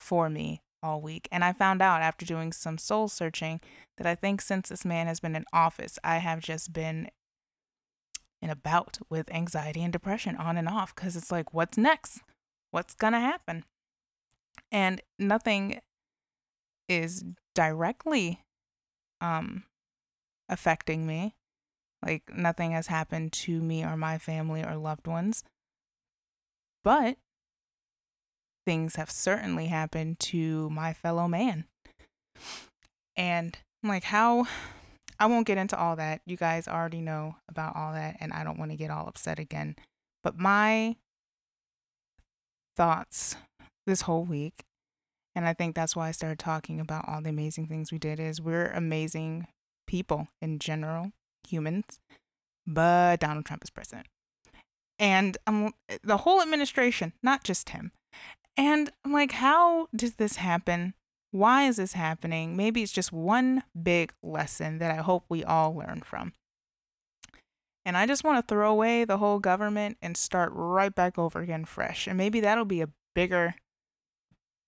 for 0.01 0.31
me 0.31 0.63
all 0.83 1.01
week. 1.01 1.29
And 1.31 1.45
I 1.45 1.53
found 1.53 1.81
out 1.81 2.03
after 2.03 2.27
doing 2.27 2.53
some 2.53 2.77
soul 2.77 3.09
searching 3.09 3.61
that 3.97 4.07
I 4.07 4.15
think 4.15 4.41
since 4.41 4.69
this 4.69 4.85
man 4.85 5.07
has 5.07 5.21
been 5.21 5.37
in 5.37 5.45
office, 5.53 5.99
I 6.03 6.19
have 6.19 6.41
just 6.41 6.73
been 6.73 7.09
in 8.43 8.51
a 8.51 8.57
bout 8.57 8.99
with 9.09 9.33
anxiety 9.33 9.83
and 9.83 9.93
depression 9.93 10.37
on 10.37 10.57
and 10.57 10.69
off 10.69 10.95
because 10.95 11.17
it's 11.17 11.31
like, 11.31 11.55
what's 11.55 11.79
next? 11.79 12.21
What's 12.73 12.95
going 12.95 13.13
to 13.13 13.21
happen? 13.21 13.65
And 14.71 15.01
nothing 15.19 15.81
is 16.89 17.25
directly 17.55 18.41
um, 19.21 19.65
affecting 20.49 21.07
me. 21.07 21.37
Like, 22.05 22.37
nothing 22.37 22.73
has 22.73 22.89
happened 22.89 23.33
to 23.33 23.61
me 23.61 23.85
or 23.85 23.97
my 23.97 24.19
family 24.19 24.65
or 24.65 24.77
loved 24.77 25.07
ones. 25.07 25.45
But 26.83 27.17
things 28.67 28.97
have 28.97 29.11
certainly 29.11 29.67
happened 29.67 30.19
to 30.19 30.69
my 30.71 30.93
fellow 30.93 31.29
man. 31.29 31.67
And 33.15 33.57
I'm 33.83 33.89
like, 33.89 34.05
how? 34.05 34.47
I 35.23 35.27
won't 35.27 35.47
get 35.47 35.57
into 35.57 35.79
all 35.79 35.95
that. 35.95 36.21
You 36.27 36.37
guys 36.37 36.67
already 36.67 37.01
know 37.01 37.37
about 37.49 37.77
all 37.77 37.93
that, 37.93 38.17
and 38.19 38.33
I 38.33 38.43
don't 38.43 38.59
want 38.59 38.73
to 38.73 38.77
get 38.77 38.91
all 38.91 39.07
upset 39.07 39.39
again. 39.39 39.77
But 40.25 40.37
my 40.37 40.97
thoughts 42.77 43.37
this 43.87 44.01
whole 44.01 44.25
week, 44.25 44.65
and 45.37 45.47
I 45.47 45.53
think 45.53 45.77
that's 45.77 45.95
why 45.95 46.09
I 46.09 46.11
started 46.11 46.41
talking 46.41 46.81
about 46.81 47.05
all 47.07 47.23
the 47.23 47.31
amazing 47.31 47.69
things 47.69 47.93
we 47.93 48.01
did, 48.01 48.19
is 48.19 48.41
we're 48.41 48.73
amazing 48.73 49.47
people 49.87 50.27
in 50.41 50.59
general, 50.59 51.13
humans, 51.47 52.01
but 52.67 53.21
Donald 53.21 53.45
Trump 53.45 53.63
is 53.63 53.71
president. 53.71 54.09
And 54.99 55.39
um, 55.47 55.73
the 56.03 56.17
whole 56.17 56.43
administration, 56.43 57.13
not 57.23 57.45
just 57.45 57.69
him, 57.69 57.93
and 58.57 58.91
I'm 59.05 59.13
like, 59.13 59.33
how 59.33 59.87
does 59.95 60.17
this 60.17 60.35
happen? 60.37 60.95
Why 61.33 61.65
is 61.65 61.77
this 61.77 61.95
happening? 61.95 62.57
Maybe 62.57 62.83
it's 62.83 62.93
just 62.93 63.13
one 63.13 63.65
big 63.81 64.13
lesson 64.23 64.79
that 64.79 64.91
I 64.91 65.03
hope 65.03 65.25
we 65.29 65.43
all 65.43 65.75
learn 65.75 66.03
from. 66.05 66.33
And 67.85 67.97
I 67.97 68.07
just 68.07 68.23
want 68.23 68.39
to 68.39 68.55
throw 68.55 68.71
away 68.71 69.05
the 69.05 69.19
whole 69.19 69.41
government 69.41 69.99
and 70.01 70.17
start 70.17 70.53
right 70.55 70.95
back 70.95 71.19
over 71.19 71.41
again 71.41 71.65
fresh. 71.65 72.07
And 72.07 72.17
maybe 72.17 72.41
that'll 72.41 72.65
be 72.65 72.81
a 72.81 72.91
bigger 73.15 73.57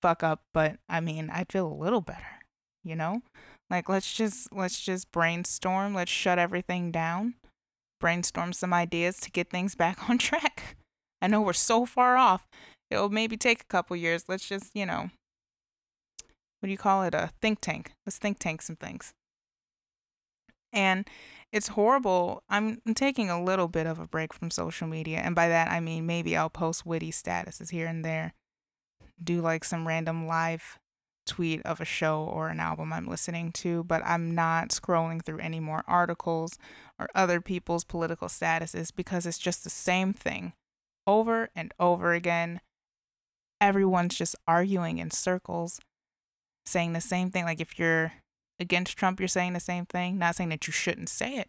fuck 0.03 0.23
up, 0.23 0.43
but 0.53 0.79
I 0.89 1.01
mean, 1.01 1.31
I'd 1.31 1.53
feel 1.53 1.67
a 1.67 1.73
little 1.73 2.01
better, 2.01 2.41
you 2.83 2.97
know? 2.97 3.23
Like 3.71 3.89
let's 3.89 4.13
just 4.13 4.53
let's 4.53 4.81
just 4.81 5.13
brainstorm, 5.13 5.95
let's 5.95 6.11
shut 6.11 6.39
everything 6.39 6.91
down. 6.91 7.35
Brainstorm 8.01 8.53
some 8.53 8.75
ideas 8.75 9.21
to 9.21 9.31
get 9.31 9.51
things 9.51 9.75
back 9.77 10.11
on 10.11 10.19
track. 10.19 10.77
I 11.23 11.29
know 11.29 11.41
we're 11.41 11.53
so 11.53 11.87
far 11.87 12.17
off 12.17 12.47
it'll 12.91 13.11
maybe 13.11 13.37
take 13.37 13.63
a 13.63 13.67
couple 13.67 13.97
years. 13.97 14.25
Let's 14.29 14.49
just, 14.49 14.71
you 14.75 14.87
know, 14.87 15.11
what 16.65 16.69
do 16.69 16.73
you 16.73 16.79
call 16.79 17.03
it? 17.03 17.13
A 17.13 17.29
think 17.43 17.61
tank. 17.61 17.93
Let's 18.07 18.17
think 18.17 18.39
tank 18.39 18.63
some 18.63 18.77
things. 18.77 19.13
And 20.73 21.07
it's 21.53 21.69
horrible. 21.69 22.43
I'm, 22.49 22.81
I'm 22.87 22.95
taking 22.95 23.29
a 23.29 23.45
little 23.45 23.69
bit 23.69 23.87
of 23.87 23.99
a 23.99 24.07
break 24.07 24.33
from 24.33 24.51
social 24.51 24.89
media. 24.89 25.19
And 25.19 25.35
by 25.35 25.49
that, 25.49 25.69
I 25.71 25.81
mean 25.81 26.07
maybe 26.07 26.35
I'll 26.35 26.49
post 26.49 26.87
witty 26.87 27.13
statuses 27.13 27.69
here 27.69 27.87
and 27.87 28.03
there, 28.03 28.33
do 29.23 29.43
like 29.43 29.63
some 29.63 29.87
random 29.87 30.27
live 30.27 30.79
tweet 31.27 31.61
of 31.67 31.83
a 31.83 31.85
show 31.85 32.25
or 32.25 32.49
an 32.49 32.61
album 32.61 32.95
I'm 32.95 33.09
listening 33.09 33.53
to, 33.53 33.85
but 33.85 34.01
I'm 34.03 34.35
not 34.35 34.71
scrolling 34.71 35.23
through 35.23 35.41
any 35.41 35.61
more 35.61 35.85
articles 35.87 36.57
or 36.99 37.11
other 37.15 37.43
people's 37.43 37.85
political 37.85 38.29
statuses 38.29 38.91
because 38.97 39.27
it's 39.27 39.37
just 39.37 39.65
the 39.65 39.71
same 39.71 40.15
thing 40.15 40.55
over 41.07 41.51
and 41.55 41.75
over 41.79 42.15
again 42.15 42.63
everyone's 43.61 44.15
just 44.15 44.37
arguing 44.47 44.99
in 44.99 45.11
circles, 45.11 45.81
saying 46.67 46.93
the 46.93 47.01
same 47.01 47.31
thing. 47.31 47.45
Like 47.45 47.61
if 47.61 47.79
you're 47.79 48.13
against 48.59 48.97
Trump, 48.97 49.21
you're 49.21 49.29
saying 49.29 49.53
the 49.53 49.61
same 49.61 49.87
thing. 49.87 50.19
Not 50.19 50.37
saying 50.37 50.51
that 50.51 50.67
you 50.67 50.73
shouldn't 50.73 51.09
say 51.09 51.37
it, 51.37 51.49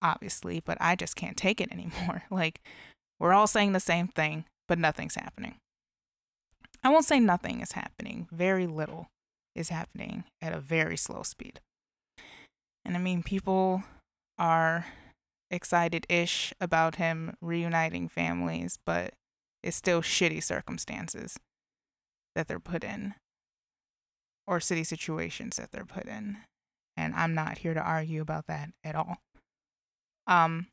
obviously, 0.00 0.60
but 0.64 0.78
I 0.80 0.96
just 0.96 1.16
can't 1.16 1.36
take 1.36 1.60
it 1.60 1.72
anymore. 1.72 2.24
Like 2.30 2.60
we're 3.20 3.32
all 3.32 3.46
saying 3.46 3.72
the 3.72 3.80
same 3.80 4.08
thing, 4.08 4.44
but 4.68 4.78
nothing's 4.78 5.14
happening. 5.14 5.56
I 6.84 6.88
won't 6.88 7.04
say 7.04 7.20
nothing 7.20 7.60
is 7.60 7.72
happening. 7.72 8.28
Very 8.32 8.66
little 8.66 9.08
is 9.54 9.68
happening 9.68 10.24
at 10.40 10.52
a 10.52 10.58
very 10.58 10.96
slow 10.96 11.22
speed. 11.22 11.60
And 12.84 12.96
I 12.96 12.98
mean, 12.98 13.22
people 13.22 13.84
are 14.38 14.86
excited 15.50 16.06
ish 16.08 16.52
about 16.60 16.96
him 16.96 17.36
reuniting 17.40 18.08
families, 18.08 18.78
but 18.84 19.14
it's 19.62 19.76
still 19.76 20.02
shitty 20.02 20.42
circumstances 20.42 21.38
that 22.34 22.48
they're 22.48 22.58
put 22.58 22.82
in 22.82 23.14
or 24.46 24.60
city 24.60 24.84
situations 24.84 25.56
that 25.56 25.72
they're 25.72 25.84
put 25.84 26.06
in. 26.06 26.38
And 26.96 27.14
I'm 27.14 27.34
not 27.34 27.58
here 27.58 27.74
to 27.74 27.80
argue 27.80 28.20
about 28.20 28.46
that 28.46 28.70
at 28.84 28.94
all. 28.94 29.18
Um, 30.26 30.68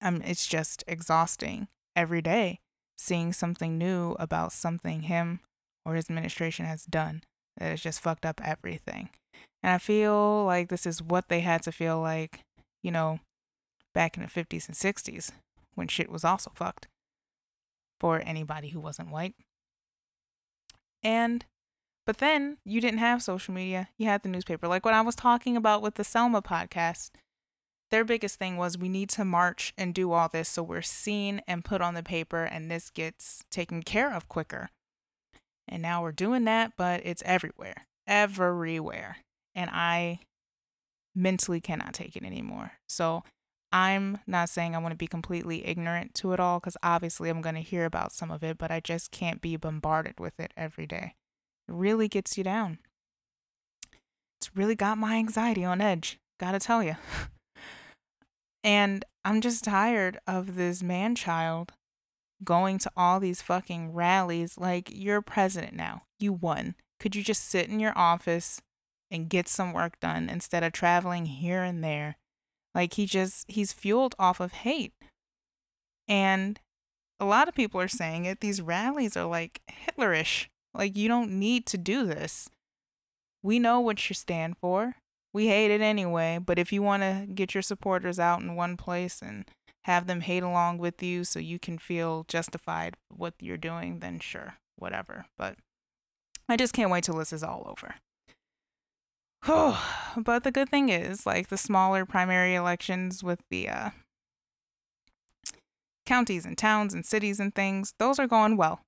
um 0.00 0.20
it's 0.24 0.46
just 0.46 0.82
exhausting 0.86 1.68
every 1.94 2.20
day 2.20 2.58
seeing 2.96 3.32
something 3.32 3.78
new 3.78 4.12
about 4.18 4.52
something 4.52 5.02
him 5.02 5.40
or 5.84 5.94
his 5.94 6.08
administration 6.08 6.64
has 6.66 6.84
done 6.84 7.22
that 7.56 7.70
has 7.70 7.80
just 7.80 8.00
fucked 8.00 8.24
up 8.24 8.40
everything. 8.44 9.10
And 9.62 9.72
I 9.72 9.78
feel 9.78 10.44
like 10.44 10.68
this 10.68 10.86
is 10.86 11.02
what 11.02 11.28
they 11.28 11.40
had 11.40 11.62
to 11.62 11.72
feel 11.72 12.00
like, 12.00 12.40
you 12.82 12.90
know, 12.90 13.20
back 13.94 14.16
in 14.16 14.22
the 14.22 14.28
50s 14.28 14.68
and 14.68 14.76
60s 14.76 15.32
when 15.74 15.88
shit 15.88 16.10
was 16.10 16.24
also 16.24 16.52
fucked 16.54 16.88
for 18.00 18.22
anybody 18.24 18.68
who 18.68 18.80
wasn't 18.80 19.10
white. 19.10 19.34
And 21.02 21.44
but 22.06 22.18
then 22.18 22.58
you 22.64 22.80
didn't 22.80 22.98
have 22.98 23.22
social 23.22 23.54
media. 23.54 23.88
You 23.96 24.06
had 24.06 24.22
the 24.22 24.28
newspaper. 24.28 24.68
Like 24.68 24.84
what 24.84 24.94
I 24.94 25.00
was 25.00 25.14
talking 25.14 25.56
about 25.56 25.82
with 25.82 25.94
the 25.94 26.04
Selma 26.04 26.42
podcast, 26.42 27.10
their 27.90 28.04
biggest 28.04 28.38
thing 28.38 28.56
was 28.56 28.76
we 28.76 28.88
need 28.88 29.08
to 29.10 29.24
march 29.24 29.72
and 29.78 29.94
do 29.94 30.12
all 30.12 30.28
this 30.28 30.48
so 30.48 30.62
we're 30.62 30.82
seen 30.82 31.40
and 31.46 31.64
put 31.64 31.80
on 31.80 31.94
the 31.94 32.02
paper 32.02 32.44
and 32.44 32.70
this 32.70 32.90
gets 32.90 33.42
taken 33.50 33.82
care 33.82 34.12
of 34.12 34.28
quicker. 34.28 34.70
And 35.66 35.80
now 35.80 36.02
we're 36.02 36.12
doing 36.12 36.44
that, 36.44 36.72
but 36.76 37.00
it's 37.04 37.22
everywhere. 37.24 37.86
Everywhere. 38.06 39.18
And 39.54 39.70
I 39.70 40.20
mentally 41.14 41.60
cannot 41.60 41.94
take 41.94 42.16
it 42.16 42.24
anymore. 42.24 42.72
So 42.88 43.22
I'm 43.72 44.18
not 44.26 44.50
saying 44.50 44.74
I 44.74 44.78
want 44.78 44.92
to 44.92 44.96
be 44.96 45.06
completely 45.06 45.66
ignorant 45.66 46.14
to 46.16 46.32
it 46.32 46.40
all 46.40 46.60
because 46.60 46.76
obviously 46.82 47.30
I'm 47.30 47.40
going 47.40 47.54
to 47.54 47.60
hear 47.60 47.84
about 47.84 48.12
some 48.12 48.30
of 48.30 48.44
it, 48.44 48.58
but 48.58 48.70
I 48.70 48.80
just 48.80 49.10
can't 49.10 49.40
be 49.40 49.56
bombarded 49.56 50.20
with 50.20 50.38
it 50.38 50.52
every 50.56 50.86
day. 50.86 51.14
It 51.68 51.74
really 51.74 52.08
gets 52.08 52.36
you 52.36 52.44
down. 52.44 52.78
It's 54.38 54.54
really 54.54 54.74
got 54.74 54.98
my 54.98 55.16
anxiety 55.16 55.64
on 55.64 55.80
edge, 55.80 56.18
gotta 56.38 56.58
tell 56.58 56.82
you. 56.82 56.96
and 58.64 59.04
I'm 59.24 59.40
just 59.40 59.64
tired 59.64 60.18
of 60.26 60.56
this 60.56 60.82
man 60.82 61.14
child 61.14 61.72
going 62.42 62.78
to 62.78 62.90
all 62.96 63.20
these 63.20 63.40
fucking 63.40 63.92
rallies 63.92 64.58
like 64.58 64.90
you're 64.92 65.22
president 65.22 65.74
now. 65.74 66.02
You 66.18 66.32
won. 66.32 66.74
Could 67.00 67.16
you 67.16 67.22
just 67.22 67.48
sit 67.48 67.68
in 67.68 67.80
your 67.80 67.96
office 67.96 68.60
and 69.10 69.28
get 69.28 69.48
some 69.48 69.72
work 69.72 69.98
done 70.00 70.28
instead 70.28 70.62
of 70.62 70.72
traveling 70.72 71.26
here 71.26 71.62
and 71.62 71.82
there 71.82 72.16
like 72.74 72.94
he 72.94 73.06
just 73.06 73.50
he's 73.50 73.72
fueled 73.72 74.14
off 74.18 74.40
of 74.40 74.52
hate. 74.52 74.92
And 76.08 76.60
a 77.20 77.24
lot 77.24 77.48
of 77.48 77.54
people 77.54 77.80
are 77.80 77.88
saying 77.88 78.24
it. 78.24 78.40
These 78.40 78.60
rallies 78.60 79.16
are 79.16 79.26
like 79.26 79.62
Hitlerish. 79.70 80.48
Like 80.74 80.96
you 80.96 81.08
don't 81.08 81.38
need 81.38 81.66
to 81.66 81.78
do 81.78 82.04
this. 82.04 82.48
We 83.42 83.58
know 83.58 83.80
what 83.80 84.08
you 84.08 84.14
stand 84.14 84.56
for. 84.58 84.96
We 85.32 85.48
hate 85.48 85.70
it 85.70 85.80
anyway, 85.80 86.38
but 86.44 86.58
if 86.58 86.72
you 86.72 86.82
want 86.82 87.02
to 87.02 87.26
get 87.32 87.54
your 87.54 87.62
supporters 87.62 88.18
out 88.18 88.40
in 88.40 88.54
one 88.54 88.76
place 88.76 89.20
and 89.20 89.44
have 89.84 90.06
them 90.06 90.22
hate 90.22 90.42
along 90.42 90.78
with 90.78 91.02
you 91.02 91.24
so 91.24 91.38
you 91.38 91.58
can 91.58 91.76
feel 91.76 92.24
justified 92.28 92.96
what 93.14 93.34
you're 93.40 93.56
doing, 93.56 93.98
then 93.98 94.18
sure, 94.20 94.54
whatever. 94.76 95.26
But 95.36 95.56
I 96.48 96.56
just 96.56 96.72
can't 96.72 96.90
wait 96.90 97.04
till 97.04 97.18
this 97.18 97.32
is 97.32 97.42
all 97.42 97.66
over. 97.66 97.96
but 100.16 100.44
the 100.44 100.52
good 100.52 100.70
thing 100.70 100.88
is, 100.88 101.26
like 101.26 101.48
the 101.48 101.58
smaller 101.58 102.06
primary 102.06 102.54
elections 102.54 103.22
with 103.22 103.40
the 103.50 103.68
uh, 103.68 103.90
counties 106.06 106.46
and 106.46 106.56
towns 106.56 106.94
and 106.94 107.04
cities 107.04 107.40
and 107.40 107.54
things, 107.54 107.92
those 107.98 108.18
are 108.18 108.26
going 108.26 108.56
well. 108.56 108.80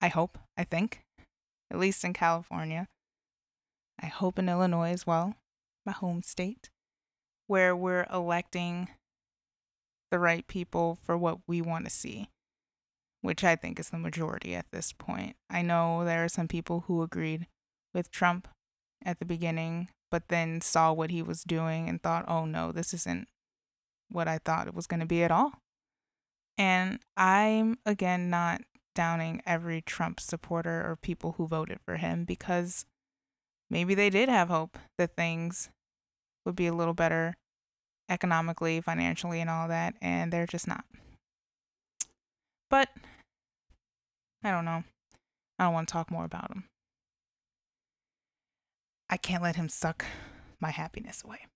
I 0.00 0.08
hope, 0.08 0.38
I 0.56 0.64
think, 0.64 1.03
at 1.70 1.78
least 1.78 2.04
in 2.04 2.12
California. 2.12 2.86
I 4.00 4.06
hope 4.06 4.38
in 4.38 4.48
Illinois 4.48 4.90
as 4.90 5.06
well, 5.06 5.34
my 5.86 5.92
home 5.92 6.22
state, 6.22 6.70
where 7.46 7.74
we're 7.76 8.06
electing 8.12 8.88
the 10.10 10.18
right 10.18 10.46
people 10.46 10.98
for 11.02 11.16
what 11.16 11.38
we 11.46 11.60
want 11.60 11.84
to 11.84 11.90
see, 11.90 12.28
which 13.22 13.44
I 13.44 13.56
think 13.56 13.78
is 13.78 13.90
the 13.90 13.98
majority 13.98 14.54
at 14.54 14.66
this 14.72 14.92
point. 14.92 15.36
I 15.48 15.62
know 15.62 16.04
there 16.04 16.24
are 16.24 16.28
some 16.28 16.48
people 16.48 16.84
who 16.86 17.02
agreed 17.02 17.46
with 17.92 18.10
Trump 18.10 18.48
at 19.04 19.18
the 19.18 19.24
beginning 19.24 19.88
but 20.14 20.28
then 20.28 20.60
saw 20.60 20.92
what 20.92 21.10
he 21.10 21.22
was 21.22 21.42
doing 21.42 21.88
and 21.88 22.00
thought, 22.00 22.24
oh 22.28 22.44
no, 22.44 22.70
this 22.70 22.94
isn't 22.94 23.26
what 24.08 24.28
I 24.28 24.38
thought 24.38 24.68
it 24.68 24.74
was 24.74 24.86
going 24.86 25.00
to 25.00 25.06
be 25.06 25.24
at 25.24 25.32
all. 25.32 25.54
And 26.56 27.00
I'm, 27.16 27.78
again, 27.84 28.30
not 28.30 28.60
downing 28.94 29.42
every 29.44 29.80
Trump 29.80 30.20
supporter 30.20 30.88
or 30.88 30.96
people 30.96 31.32
who 31.32 31.46
voted 31.46 31.78
for 31.84 31.96
him 31.96 32.24
because 32.24 32.86
maybe 33.70 33.94
they 33.94 34.10
did 34.10 34.28
have 34.28 34.48
hope 34.48 34.78
that 34.98 35.16
things 35.16 35.70
would 36.44 36.56
be 36.56 36.66
a 36.66 36.74
little 36.74 36.94
better 36.94 37.34
economically, 38.08 38.80
financially, 38.80 39.40
and 39.40 39.48
all 39.48 39.68
that, 39.68 39.94
and 40.00 40.32
they're 40.32 40.46
just 40.46 40.68
not. 40.68 40.84
But 42.70 42.88
I 44.42 44.50
don't 44.50 44.64
know. 44.64 44.84
I 45.58 45.64
don't 45.64 45.74
want 45.74 45.88
to 45.88 45.92
talk 45.92 46.10
more 46.10 46.24
about 46.24 46.50
him. 46.50 46.64
I 49.08 49.16
can't 49.16 49.42
let 49.42 49.56
him 49.56 49.68
suck 49.68 50.04
my 50.60 50.70
happiness 50.70 51.22
away. 51.24 51.46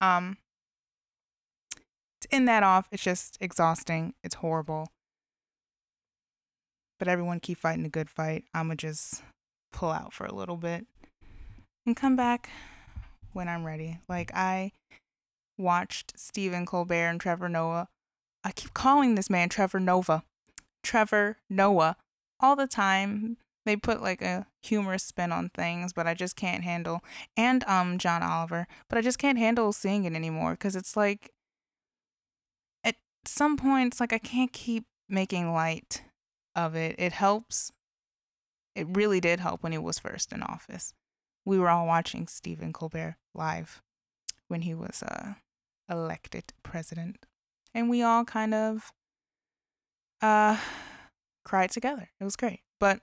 Um, 0.00 0.38
to 2.20 2.28
end 2.34 2.48
that 2.48 2.62
off, 2.62 2.88
it's 2.90 3.02
just 3.02 3.36
exhausting. 3.40 4.14
It's 4.24 4.36
horrible. 4.36 4.88
But 7.02 7.08
everyone 7.08 7.40
keep 7.40 7.58
fighting 7.58 7.84
a 7.84 7.88
good 7.88 8.08
fight. 8.08 8.44
I'ma 8.54 8.76
just 8.76 9.24
pull 9.72 9.90
out 9.90 10.12
for 10.12 10.24
a 10.24 10.32
little 10.32 10.56
bit 10.56 10.86
and 11.84 11.96
come 11.96 12.14
back 12.14 12.48
when 13.32 13.48
I'm 13.48 13.64
ready. 13.64 13.98
Like 14.08 14.30
I 14.36 14.70
watched 15.58 16.12
Stephen 16.16 16.64
Colbert 16.64 17.08
and 17.08 17.20
Trevor 17.20 17.48
Noah. 17.48 17.88
I 18.44 18.52
keep 18.52 18.72
calling 18.72 19.16
this 19.16 19.28
man 19.28 19.48
Trevor 19.48 19.80
Nova. 19.80 20.22
Trevor 20.84 21.38
Noah 21.50 21.96
all 22.38 22.54
the 22.54 22.68
time 22.68 23.36
they 23.66 23.74
put 23.74 24.00
like 24.00 24.22
a 24.22 24.46
humorous 24.62 25.02
spin 25.02 25.32
on 25.32 25.48
things, 25.48 25.92
but 25.92 26.06
I 26.06 26.14
just 26.14 26.36
can't 26.36 26.62
handle 26.62 27.00
and 27.36 27.64
um 27.64 27.98
John 27.98 28.22
Oliver, 28.22 28.68
but 28.88 28.96
I 28.96 29.00
just 29.00 29.18
can't 29.18 29.38
handle 29.38 29.72
seeing 29.72 30.04
it 30.04 30.14
anymore 30.14 30.54
cuz 30.54 30.76
it's 30.76 30.96
like 30.96 31.32
at 32.84 32.94
some 33.24 33.56
points 33.56 33.98
like 33.98 34.12
I 34.12 34.18
can't 34.18 34.52
keep 34.52 34.84
making 35.08 35.52
light 35.52 36.04
of 36.54 36.74
it. 36.74 36.96
It 36.98 37.12
helps 37.12 37.72
it 38.74 38.86
really 38.90 39.20
did 39.20 39.40
help 39.40 39.62
when 39.62 39.72
he 39.72 39.78
was 39.78 39.98
first 39.98 40.32
in 40.32 40.42
office. 40.42 40.94
We 41.44 41.58
were 41.58 41.68
all 41.68 41.86
watching 41.86 42.26
Stephen 42.26 42.72
Colbert 42.72 43.16
live 43.34 43.82
when 44.48 44.62
he 44.62 44.74
was 44.74 45.02
uh 45.02 45.34
elected 45.88 46.52
president. 46.62 47.26
And 47.74 47.90
we 47.90 48.02
all 48.02 48.24
kind 48.24 48.54
of 48.54 48.92
uh 50.20 50.58
cried 51.44 51.70
together. 51.70 52.10
It 52.20 52.24
was 52.24 52.36
great. 52.36 52.60
But 52.80 53.00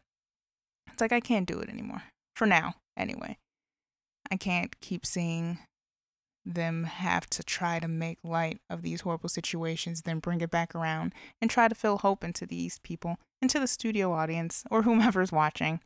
it's 0.92 1.02
like 1.02 1.12
I 1.14 1.20
can't 1.20 1.48
do 1.48 1.60
it 1.60 1.70
anymore. 1.70 2.04
For 2.36 2.46
now, 2.46 2.76
anyway. 2.98 3.38
I 4.32 4.36
can't 4.36 4.80
keep 4.80 5.06
seeing 5.06 5.60
them 6.46 6.86
have 6.86 7.30
to 7.30 7.44
try 7.44 7.80
to 7.80 7.88
make 7.88 8.20
light 8.24 8.60
of 8.70 8.82
these 8.82 9.02
horrible 9.02 9.30
situations, 9.30 10.04
then 10.04 10.20
bring 10.20 10.42
it 10.42 10.52
back 10.52 10.74
around 10.74 11.14
and 11.42 11.50
try 11.50 11.68
to 11.68 11.76
fill 11.76 12.00
hope 12.00 12.24
into 12.24 12.46
these 12.46 12.80
people, 12.80 13.18
into 13.42 13.60
the 13.60 13.68
studio 13.68 14.12
audience, 14.12 14.64
or 14.70 14.84
whomever's 14.84 15.32
watching. 15.32 15.80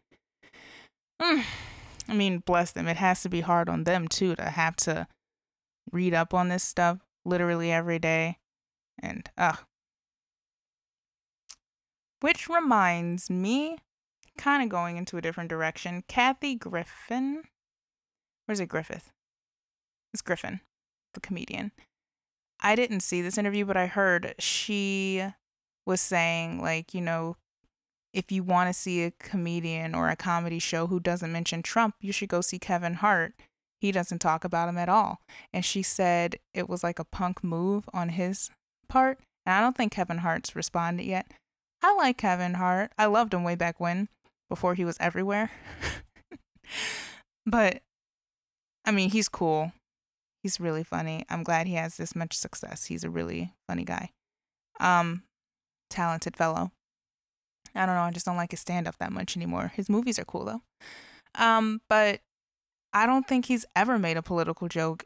Mm. 1.22 1.44
I 2.08 2.14
mean, 2.14 2.40
bless 2.40 2.72
them. 2.72 2.88
It 2.88 2.98
has 2.98 3.22
to 3.22 3.30
be 3.30 3.42
hard 3.42 3.70
on 3.70 3.84
them, 3.84 4.08
too, 4.08 4.36
to 4.36 4.44
have 4.44 4.76
to 4.78 5.08
read 5.92 6.14
up 6.14 6.34
on 6.34 6.50
this 6.50 6.64
stuff 6.64 7.00
literally 7.26 7.72
every 7.72 8.00
day. 8.00 8.38
And, 9.00 9.30
ugh. 9.38 9.60
Which 12.20 12.50
reminds 12.50 13.30
me 13.30 13.78
kind 14.38 14.64
of 14.64 14.70
going 14.70 14.98
into 14.98 15.18
a 15.18 15.22
different 15.22 15.50
direction. 15.50 16.04
Kathy 16.08 16.56
Griffin, 16.56 17.44
where's 18.46 18.60
it 18.60 18.70
Griffith? 18.70 19.12
It's 20.14 20.22
Griffin, 20.22 20.62
the 21.14 21.20
comedian. 21.20 21.72
I 22.62 22.76
didn't 22.76 23.02
see 23.02 23.22
this 23.22 23.38
interview, 23.38 23.66
but 23.66 23.78
I 23.78 23.88
heard 23.88 24.36
she 24.40 25.24
was 25.86 26.02
saying, 26.02 26.62
like, 26.62 26.94
you 26.94 27.02
know, 27.02 27.36
if 28.14 28.32
you 28.32 28.44
want 28.44 28.70
to 28.70 28.74
see 28.74 29.04
a 29.04 29.12
comedian 29.12 29.96
or 29.96 30.10
a 30.10 30.16
comedy 30.16 30.60
show 30.60 30.88
who 30.88 31.00
doesn't 31.00 31.32
mention 31.32 31.64
Trump, 31.64 31.96
you 32.00 32.12
should 32.12 32.30
go 32.30 32.42
see 32.42 32.60
Kevin 32.60 32.96
Hart. 32.96 33.34
He 33.82 33.92
doesn't 33.92 34.20
talk 34.20 34.44
about 34.46 34.70
him 34.70 34.78
at 34.78 34.88
all. 34.88 35.20
And 35.52 35.66
she 35.66 35.82
said 35.82 36.38
it 36.54 36.70
was 36.70 36.84
like 36.84 37.00
a 37.00 37.06
punk 37.06 37.44
move 37.44 37.90
on 37.94 38.10
his 38.10 38.50
part. 38.88 39.20
And 39.46 39.56
I 39.56 39.62
don't 39.62 39.76
think 39.76 39.92
Kevin 39.92 40.20
Hart's 40.20 40.56
responded 40.56 41.04
yet. 41.04 41.32
I 41.82 41.94
like 41.96 42.18
Kevin 42.18 42.54
Hart. 42.54 42.92
I 42.98 43.08
loved 43.08 43.34
him 43.34 43.44
way 43.44 43.56
back 43.56 43.80
when, 43.80 44.08
before 44.48 44.76
he 44.76 44.86
was 44.86 44.96
everywhere. 45.00 45.52
but 47.46 47.82
I 48.86 48.92
mean, 48.92 49.10
he's 49.10 49.28
cool. 49.28 49.74
He's 50.44 50.60
really 50.60 50.84
funny. 50.84 51.26
I'm 51.30 51.44
glad 51.44 51.68
he 51.68 51.74
has 51.76 51.98
this 51.98 52.16
much 52.16 52.38
success. 52.38 52.86
He's 52.86 53.04
a 53.04 53.10
really 53.10 53.54
funny 53.68 53.84
guy. 53.84 54.12
Um, 54.80 55.24
talented 55.90 56.38
fellow. 56.38 56.72
I 57.76 57.86
don't 57.86 57.96
know. 57.96 58.02
I 58.02 58.12
just 58.12 58.26
don't 58.26 58.38
like 58.38 58.52
his 58.52 58.60
stand 58.60 58.88
up 58.88 58.98
that 59.00 59.12
much 59.12 59.36
anymore. 59.36 59.72
His 59.76 59.90
movies 59.90 60.20
are 60.20 60.26
cool 60.26 60.46
though. 60.46 60.62
Um, 61.36 61.82
but 61.90 62.22
I 62.94 63.06
don't 63.06 63.28
think 63.28 63.46
he's 63.46 63.66
ever 63.76 63.98
made 63.98 64.18
a 64.18 64.22
political 64.22 64.68
joke 64.68 65.06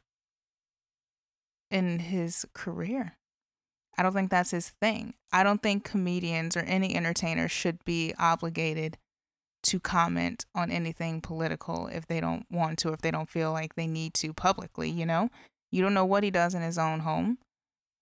in 1.71 1.99
his 1.99 2.45
career. 2.53 3.13
I 3.97 4.03
don't 4.03 4.13
think 4.13 4.30
that's 4.30 4.51
his 4.51 4.69
thing. 4.82 5.15
I 5.32 5.43
don't 5.43 5.63
think 5.63 5.84
comedians 5.84 6.56
or 6.56 6.62
any 6.62 6.95
entertainer 6.95 7.47
should 7.47 7.84
be 7.84 8.13
obligated 8.19 8.97
to 9.63 9.80
comment 9.80 10.45
on 10.53 10.69
anything 10.71 11.19
political 11.19 11.88
if 11.88 12.06
they 12.06 12.21
don't 12.21 12.45
want 12.51 12.80
to, 12.80 12.89
or 12.89 12.93
if 12.93 13.01
they 13.01 13.12
don't 13.12 13.30
feel 13.30 13.51
like 13.51 13.75
they 13.75 13.88
need 13.88 14.13
to 14.15 14.34
publicly, 14.34 14.89
you 14.89 15.06
know? 15.06 15.30
You 15.71 15.82
don't 15.82 15.95
know 15.95 16.06
what 16.06 16.23
he 16.23 16.32
does 16.32 16.53
in 16.53 16.62
his 16.62 16.77
own 16.77 16.99
home. 16.99 17.39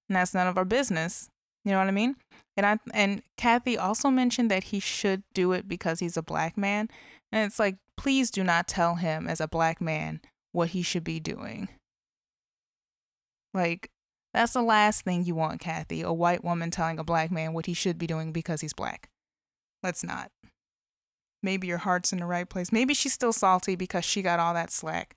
And 0.10 0.15
that's 0.15 0.34
none 0.34 0.47
of 0.47 0.58
our 0.58 0.65
business. 0.65 1.30
You 1.65 1.71
know 1.71 1.80
what 1.80 1.88
I 1.88 1.91
mean? 1.91 2.15
And 2.56 2.65
I 2.65 2.80
and 2.93 3.21
Kathy 3.38 3.78
also 3.78 4.10
mentioned 4.10 4.49
that 4.51 4.65
he 4.65 4.80
should 4.80 5.23
do 5.34 5.51
it 5.51 5.67
because 5.67 5.99
he's 5.99 6.15
a 6.15 6.23
black 6.23 6.58
man. 6.58 6.89
And 7.32 7.45
it's 7.45 7.60
like, 7.60 7.78
please 7.97 8.32
do 8.32 8.43
not 8.43 8.67
tell 8.67 8.95
him 8.95 9.28
as 9.28 9.41
a 9.41 9.47
black 9.47 9.82
man 9.82 10.21
what 10.51 10.69
he 10.69 10.82
should 10.82 11.04
be 11.04 11.19
doing. 11.19 11.67
Like, 13.54 13.89
that's 14.34 14.54
the 14.54 14.62
last 14.62 15.04
thing 15.04 15.25
you 15.25 15.36
want, 15.36 15.60
Kathy. 15.60 16.01
A 16.01 16.13
white 16.13 16.43
woman 16.43 16.71
telling 16.71 16.99
a 16.99 17.04
black 17.04 17.32
man 17.32 17.54
what 17.54 17.65
he 17.65 17.73
should 17.73 17.97
be 17.97 18.08
doing 18.08 18.32
because 18.32 18.62
he's 18.62 18.73
black. 18.73 19.10
Let's 19.82 20.04
not. 20.04 20.30
Maybe 21.41 21.67
your 21.67 21.80
heart's 21.80 22.12
in 22.12 22.19
the 22.19 22.25
right 22.25 22.47
place. 22.47 22.71
Maybe 22.71 22.93
she's 22.93 23.13
still 23.13 23.34
salty 23.34 23.75
because 23.75 24.06
she 24.06 24.21
got 24.21 24.39
all 24.39 24.54
that 24.54 24.71
slack 24.71 25.15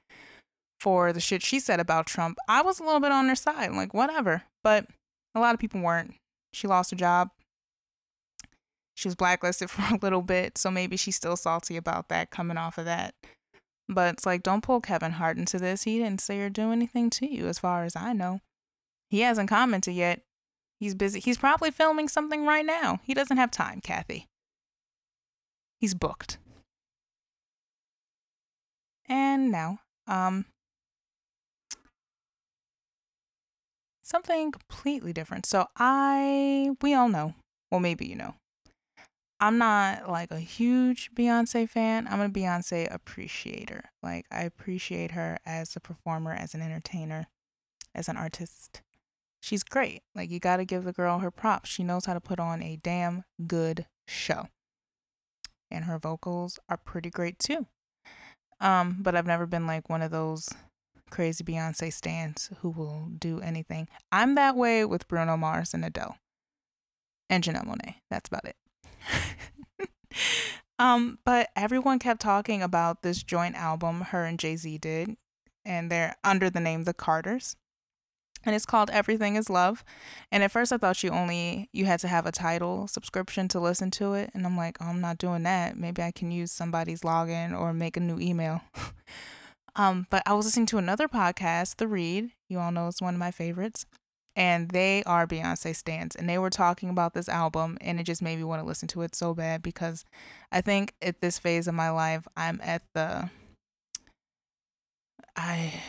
for 0.81 1.13
the 1.13 1.21
shit 1.21 1.43
she 1.43 1.59
said 1.59 1.81
about 1.81 2.07
Trump. 2.07 2.39
I 2.49 2.63
was 2.63 2.81
a 2.81 2.85
little 2.85 3.01
bit 3.01 3.13
on 3.13 3.29
her 3.29 3.35
side, 3.35 3.73
like, 3.73 3.93
whatever. 3.93 4.43
But 4.63 4.87
a 5.35 5.41
lot 5.41 5.55
of 5.55 5.61
people 5.61 5.81
weren't. 5.81 6.15
She 6.53 6.67
lost 6.67 6.91
her 6.91 6.97
job. 6.97 7.31
She 8.95 9.09
was 9.09 9.15
blacklisted 9.15 9.71
for 9.71 9.95
a 9.95 9.99
little 9.99 10.23
bit, 10.23 10.59
so 10.59 10.71
maybe 10.71 10.97
she's 10.97 11.17
still 11.17 11.37
salty 11.37 11.77
about 11.77 12.09
that 12.09 12.31
coming 12.31 12.57
off 12.57 12.79
of 12.79 12.85
that. 12.85 13.15
But 13.89 14.15
it's 14.15 14.27
like, 14.27 14.43
don't 14.43 14.63
pull 14.63 14.81
Kevin 14.81 15.13
Hart 15.13 15.39
into 15.39 15.59
this. 15.59 15.85
He 15.85 15.99
didn't 15.99 16.21
say 16.21 16.41
or 16.41 16.51
do 16.51 16.73
anything 16.73 17.09
to 17.11 17.27
you, 17.27 17.47
as 17.49 17.59
far 17.59 17.85
as 17.85 17.97
I 17.97 18.13
know. 18.13 18.41
He 19.09 19.21
hasn't 19.21 19.49
commented 19.49 19.95
yet. 19.95 20.21
He's 20.79 20.95
busy. 20.95 21.21
He's 21.21 21.39
probably 21.39 21.71
filming 21.71 22.09
something 22.09 22.45
right 22.45 22.65
now. 22.65 23.01
He 23.03 23.15
doesn't 23.15 23.39
have 23.39 23.51
time, 23.51 23.81
Kathy. 23.81 24.27
He's 25.81 25.95
booked. 25.95 26.39
And 29.09 29.51
now, 29.51 29.79
um, 30.07 30.45
something 34.09 34.51
completely 34.53 35.13
different. 35.13 35.47
So 35.47 35.67
I 35.77 36.71
we 36.81 36.95
all 36.95 37.09
know, 37.09 37.35
well 37.71 37.81
maybe 37.81 38.07
you 38.07 38.17
know. 38.17 38.35
I'm 39.41 39.59
not 39.59 40.11
like 40.11 40.33
a 40.33 40.41
huge 40.41 41.11
Beyonce 41.15 41.69
fan. 41.69 42.09
I'm 42.11 42.21
a 42.21 42.29
Beyonce 42.29 42.93
appreciator. 42.93 43.85
Like 44.03 44.27
I 44.33 44.43
appreciate 44.43 45.13
her 45.13 45.39
as 45.47 45.77
a 45.77 45.81
performer, 45.81 46.33
as 46.33 46.55
an 46.55 46.63
entertainer, 46.63 47.29
as 47.95 48.09
an 48.09 48.17
artist. 48.17 48.83
She's 49.41 49.63
great. 49.63 50.03
Like 50.15 50.31
you 50.31 50.41
got 50.41 50.57
to 50.57 50.65
give 50.65 50.83
the 50.83 50.93
girl 50.93 51.21
her 51.21 51.31
props. 51.31 51.71
She 51.71 51.85
knows 51.85 52.07
how 52.07 52.15
to 52.15 52.21
put 52.21 52.41
on 52.41 52.63
a 52.63 52.81
damn 52.83 53.23
good 53.47 53.87
show. 54.09 54.49
And 55.71 55.85
her 55.85 55.99
vocals 55.99 56.59
are 56.69 56.77
pretty 56.77 57.11
great 57.11 57.39
too. 57.39 57.67
Um, 58.61 58.97
but 59.01 59.15
I've 59.15 59.27
never 59.27 59.47
been 59.47 59.69
like 59.69 59.89
one 59.89 60.03
of 60.03 60.11
those 60.11 60.49
crazy 61.11 61.45
Beyonce 61.45 61.93
stans 61.93 62.51
who 62.61 62.71
will 62.71 63.09
do 63.19 63.41
anything. 63.41 63.89
I'm 64.13 64.35
that 64.35 64.57
way 64.57 64.85
with 64.85 65.09
Bruno 65.09 65.37
Mars 65.37 65.75
and 65.75 65.85
Adele 65.85 66.17
and 67.29 67.45
Janelle 67.45 67.67
Monáe. 67.67 67.97
That's 68.11 68.29
about 68.29 68.45
it. 68.45 68.57
um, 70.79 71.19
but 71.25 71.49
everyone 71.57 71.99
kept 71.99 72.21
talking 72.21 72.63
about 72.63 73.03
this 73.03 73.23
joint 73.23 73.55
album 73.57 74.03
her 74.03 74.25
and 74.25 74.39
Jay 74.39 74.57
Z 74.57 74.79
did, 74.79 75.17
and 75.65 75.91
they're 75.91 76.17
under 76.25 76.51
the 76.51 76.61
name 76.61 76.85
The 76.85 76.95
Carters. 76.95 77.57
And 78.45 78.55
it's 78.55 78.67
called 78.67 78.89
Everything 78.91 79.35
is 79.35 79.51
Love. 79.51 79.85
And 80.31 80.45
at 80.45 80.53
first 80.53 80.73
I 80.73 80.79
thought 80.79 81.03
you 81.03 81.11
only 81.11 81.69
you 81.73 81.87
had 81.87 82.01
to 82.01 82.09
have 82.09 82.25
a 82.25 82.33
Tidal 82.33 82.87
subscription 82.87 83.49
to 83.49 83.61
listen 83.61 83.91
to 83.93 84.15
it. 84.15 84.31
And 84.33 84.47
I'm 84.47 84.57
like, 84.57 84.79
oh, 84.81 84.87
I'm 84.87 85.01
not 85.01 85.19
doing 85.19 85.43
that. 85.43 85.77
Maybe 85.77 86.03
I 86.03 86.13
can 86.13 86.31
use 86.31 86.53
somebody's 86.53 87.01
login 87.01 87.59
or 87.59 87.73
make 87.73 87.97
a 87.97 88.01
new 88.01 88.19
email. 88.19 88.63
Um, 89.79 90.09
but 90.11 90.25
I 90.27 90.35
was 90.35 90.45
listening 90.45 90.67
to 90.67 90.79
another 90.79 91.07
podcast, 91.07 91.77
The 91.77 91.87
Read. 91.87 92.33
You 92.49 92.59
all 92.59 92.73
know 92.73 92.89
it's 92.89 93.01
one 93.01 93.15
of 93.15 93.21
my 93.21 93.31
favorites. 93.31 93.87
And 94.35 94.71
they 94.71 95.05
are 95.05 95.27
Beyonce 95.27 95.75
stands. 95.75 96.17
And 96.17 96.29
they 96.29 96.37
were 96.37 96.51
talking 96.51 96.91
about 96.91 97.15
this 97.15 97.29
album. 97.29 97.79
And 97.81 98.01
it 98.01 98.03
just 98.03 98.21
made 98.21 98.39
me 98.39 98.45
want 98.45 98.61
to 98.61 98.67
listen 98.67 98.89
to 98.89 99.03
it 99.03 99.15
so 99.15 99.35
bad 99.35 99.63
because 99.63 100.05
I 100.51 100.61
think 100.61 100.95
at 101.01 101.21
this 101.21 101.39
phase 101.39 101.69
of 101.69 101.75
my 101.75 101.91
life, 101.91 102.27
I'm 102.37 102.61
at 102.63 102.83
the. 102.93 103.31
I. 105.37 105.81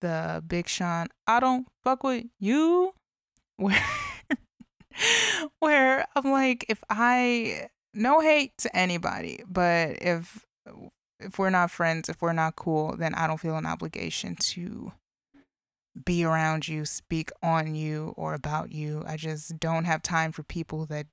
The 0.00 0.42
Big 0.48 0.66
Sean, 0.66 1.08
I 1.26 1.40
don't 1.40 1.68
fuck 1.84 2.02
with 2.02 2.24
you. 2.38 2.94
Where. 3.56 3.84
where 5.58 6.06
I'm 6.16 6.32
like, 6.32 6.64
if 6.70 6.82
I. 6.88 7.68
No 7.92 8.20
hate 8.20 8.52
to 8.58 8.74
anybody, 8.74 9.42
but 9.46 10.00
if 10.00 10.46
if 11.20 11.38
we're 11.38 11.50
not 11.50 11.70
friends, 11.70 12.08
if 12.08 12.20
we're 12.22 12.32
not 12.32 12.56
cool, 12.56 12.96
then 12.96 13.14
I 13.14 13.26
don't 13.26 13.40
feel 13.40 13.56
an 13.56 13.66
obligation 13.66 14.36
to 14.36 14.92
be 16.04 16.24
around 16.24 16.68
you, 16.68 16.84
speak 16.84 17.30
on 17.42 17.74
you 17.74 18.14
or 18.16 18.34
about 18.34 18.72
you. 18.72 19.02
I 19.06 19.16
just 19.16 19.58
don't 19.58 19.84
have 19.84 20.02
time 20.02 20.32
for 20.32 20.42
people 20.42 20.86
that 20.86 21.06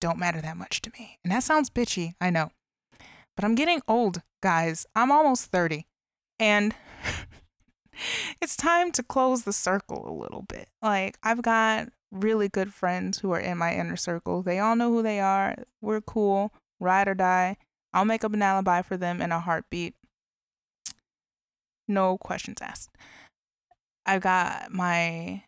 don't 0.00 0.18
matter 0.18 0.40
that 0.40 0.56
much 0.56 0.82
to 0.82 0.90
me. 0.98 1.18
And 1.24 1.32
that 1.32 1.42
sounds 1.42 1.70
bitchy, 1.70 2.14
I 2.20 2.30
know. 2.30 2.50
But 3.36 3.44
I'm 3.44 3.54
getting 3.54 3.80
old, 3.88 4.22
guys. 4.42 4.86
I'm 4.94 5.10
almost 5.10 5.46
30. 5.46 5.86
And 6.38 6.74
it's 8.40 8.56
time 8.56 8.92
to 8.92 9.02
close 9.02 9.44
the 9.44 9.52
circle 9.52 10.08
a 10.08 10.12
little 10.12 10.44
bit. 10.48 10.68
Like, 10.82 11.18
I've 11.22 11.42
got 11.42 11.88
really 12.10 12.48
good 12.48 12.72
friends 12.72 13.18
who 13.18 13.30
are 13.32 13.40
in 13.40 13.58
my 13.58 13.74
inner 13.74 13.96
circle. 13.96 14.42
They 14.42 14.58
all 14.58 14.76
know 14.76 14.90
who 14.90 15.02
they 15.02 15.20
are. 15.20 15.56
We're 15.80 16.00
cool, 16.00 16.52
ride 16.78 17.08
or 17.08 17.14
die. 17.14 17.56
I'll 17.92 18.04
make 18.04 18.24
up 18.24 18.32
an 18.32 18.42
alibi 18.42 18.82
for 18.82 18.96
them 18.96 19.20
in 19.20 19.32
a 19.32 19.40
heartbeat. 19.40 19.94
No 21.88 22.18
questions 22.18 22.58
asked. 22.60 22.96
I've 24.06 24.22
got 24.22 24.72
my 24.72 25.44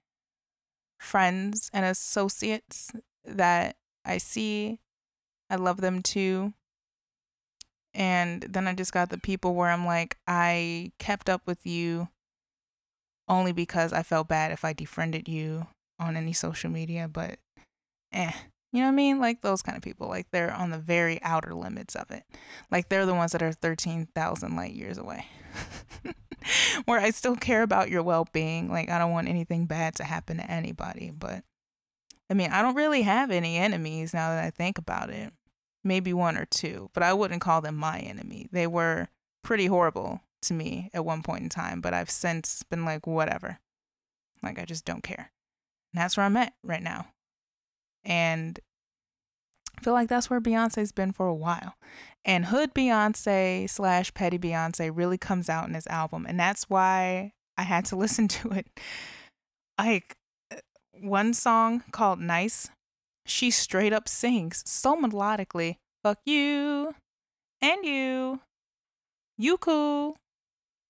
friends 0.99 1.71
and 1.73 1.85
associates 1.85 2.93
that 3.25 3.77
I 4.05 4.19
see. 4.19 4.81
I 5.51 5.57
love 5.57 5.81
them 5.81 6.03
too. 6.03 6.53
And 7.95 8.43
then 8.43 8.67
I 8.67 8.75
just 8.75 8.93
got 8.93 9.11
the 9.11 9.19
people 9.19 9.55
where 9.55 9.71
I'm 9.71 9.85
like, 9.85 10.17
I 10.27 10.93
kept 10.99 11.29
up 11.29 11.43
with 11.47 11.67
you 11.67 12.09
only 13.29 13.53
because 13.53 13.93
I 13.93 14.03
felt 14.03 14.29
bad 14.29 14.51
if 14.51 14.65
I 14.65 14.73
defriended 14.73 15.29
you 15.29 15.67
on 15.99 16.17
any 16.17 16.33
social 16.33 16.71
media, 16.71 17.09
but 17.09 17.39
eh, 18.13 18.33
you 18.73 18.81
know 18.81 18.87
what 18.87 18.93
I 18.93 18.97
mean? 18.97 19.21
Like 19.21 19.43
those 19.43 19.61
kind 19.61 19.77
of 19.77 19.83
people. 19.83 20.09
Like 20.09 20.31
they're 20.31 20.53
on 20.53 20.71
the 20.71 20.79
very 20.79 21.21
outer 21.23 21.55
limits 21.55 21.95
of 21.95 22.11
it. 22.11 22.25
Like 22.71 22.89
they're 22.89 23.07
the 23.07 23.15
ones 23.15 23.33
that 23.33 23.43
are 23.43 23.53
13,000 23.53 24.57
light 24.57 24.73
years 24.73 24.97
away. 24.97 25.27
Where 26.87 26.99
I 26.99 27.11
still 27.11 27.37
care 27.37 27.63
about 27.63 27.91
your 27.91 28.03
well 28.03 28.27
being. 28.33 28.71
Like 28.71 28.89
I 28.89 28.99
don't 28.99 29.13
want 29.13 29.29
anything 29.29 29.67
bad 29.67 29.95
to 29.97 30.05
happen 30.05 30.39
to 30.39 30.51
anybody. 30.51 31.11
But 31.11 31.45
I 32.31 32.35
mean, 32.35 32.51
I 32.51 32.63
don't 32.63 32.75
really 32.75 33.03
have 33.03 33.31
any 33.31 33.59
enemies 33.59 34.15
now 34.15 34.31
that 34.31 34.43
I 34.43 34.51
think 34.51 34.79
about 34.79 35.11
it. 35.11 35.33
Maybe 35.85 36.13
one 36.13 36.39
or 36.39 36.47
two, 36.47 36.91
but 36.95 37.03
I 37.03 37.13
wouldn't 37.13 37.43
call 37.43 37.61
them 37.61 37.77
my 37.77 37.99
enemy. 37.99 38.49
They 38.53 38.69
were 38.69 39.09
pretty 39.43 39.67
horrible 39.67 40.21
to 40.43 40.55
me 40.55 40.89
at 40.95 41.05
one 41.05 41.23
point 41.23 41.43
in 41.43 41.49
time, 41.49 41.81
but 41.81 41.93
I've 41.93 42.11
since 42.11 42.63
been 42.63 42.85
like, 42.85 43.07
whatever. 43.07 43.59
Like 44.43 44.59
I 44.59 44.65
just 44.65 44.85
don't 44.85 45.03
care. 45.03 45.33
And 45.93 46.01
that's 46.01 46.17
where 46.17 46.25
I'm 46.25 46.37
at 46.37 46.55
right 46.63 46.83
now. 46.83 47.09
And 48.05 48.59
I 49.79 49.83
feel 49.83 49.93
like 49.93 50.09
that's 50.09 50.31
where 50.31 50.41
Beyonce's 50.41 50.93
been 50.93 51.13
for 51.13 51.27
a 51.27 51.35
while. 51.35 51.75
And 52.25 52.47
Hood 52.47 52.75
Beyonce 52.75 53.69
slash 53.69 54.15
Petty 54.15 54.39
Beyonce 54.39 54.91
really 54.95 55.19
comes 55.19 55.49
out 55.49 55.67
in 55.67 55.73
this 55.73 55.87
album. 55.89 56.27
And 56.29 56.39
that's 56.39 56.69
why 56.69 57.33
I 57.57 57.63
had 57.63 57.85
to 57.87 57.97
listen 58.03 58.29
to 58.29 58.51
it. 58.51 58.67
Like 59.79 60.17
uh, 60.53 60.57
one 61.01 61.35
song 61.35 61.83
called 61.93 62.21
Nice 62.21 62.71
she 63.25 63.51
straight 63.51 63.93
up 63.93 64.09
sings 64.09 64.63
so 64.67 64.97
melodically, 64.97 65.77
fuck 66.03 66.19
you 66.25 66.95
and 67.61 67.85
you, 67.85 68.41
you 69.39 69.57
cool, 69.57 70.17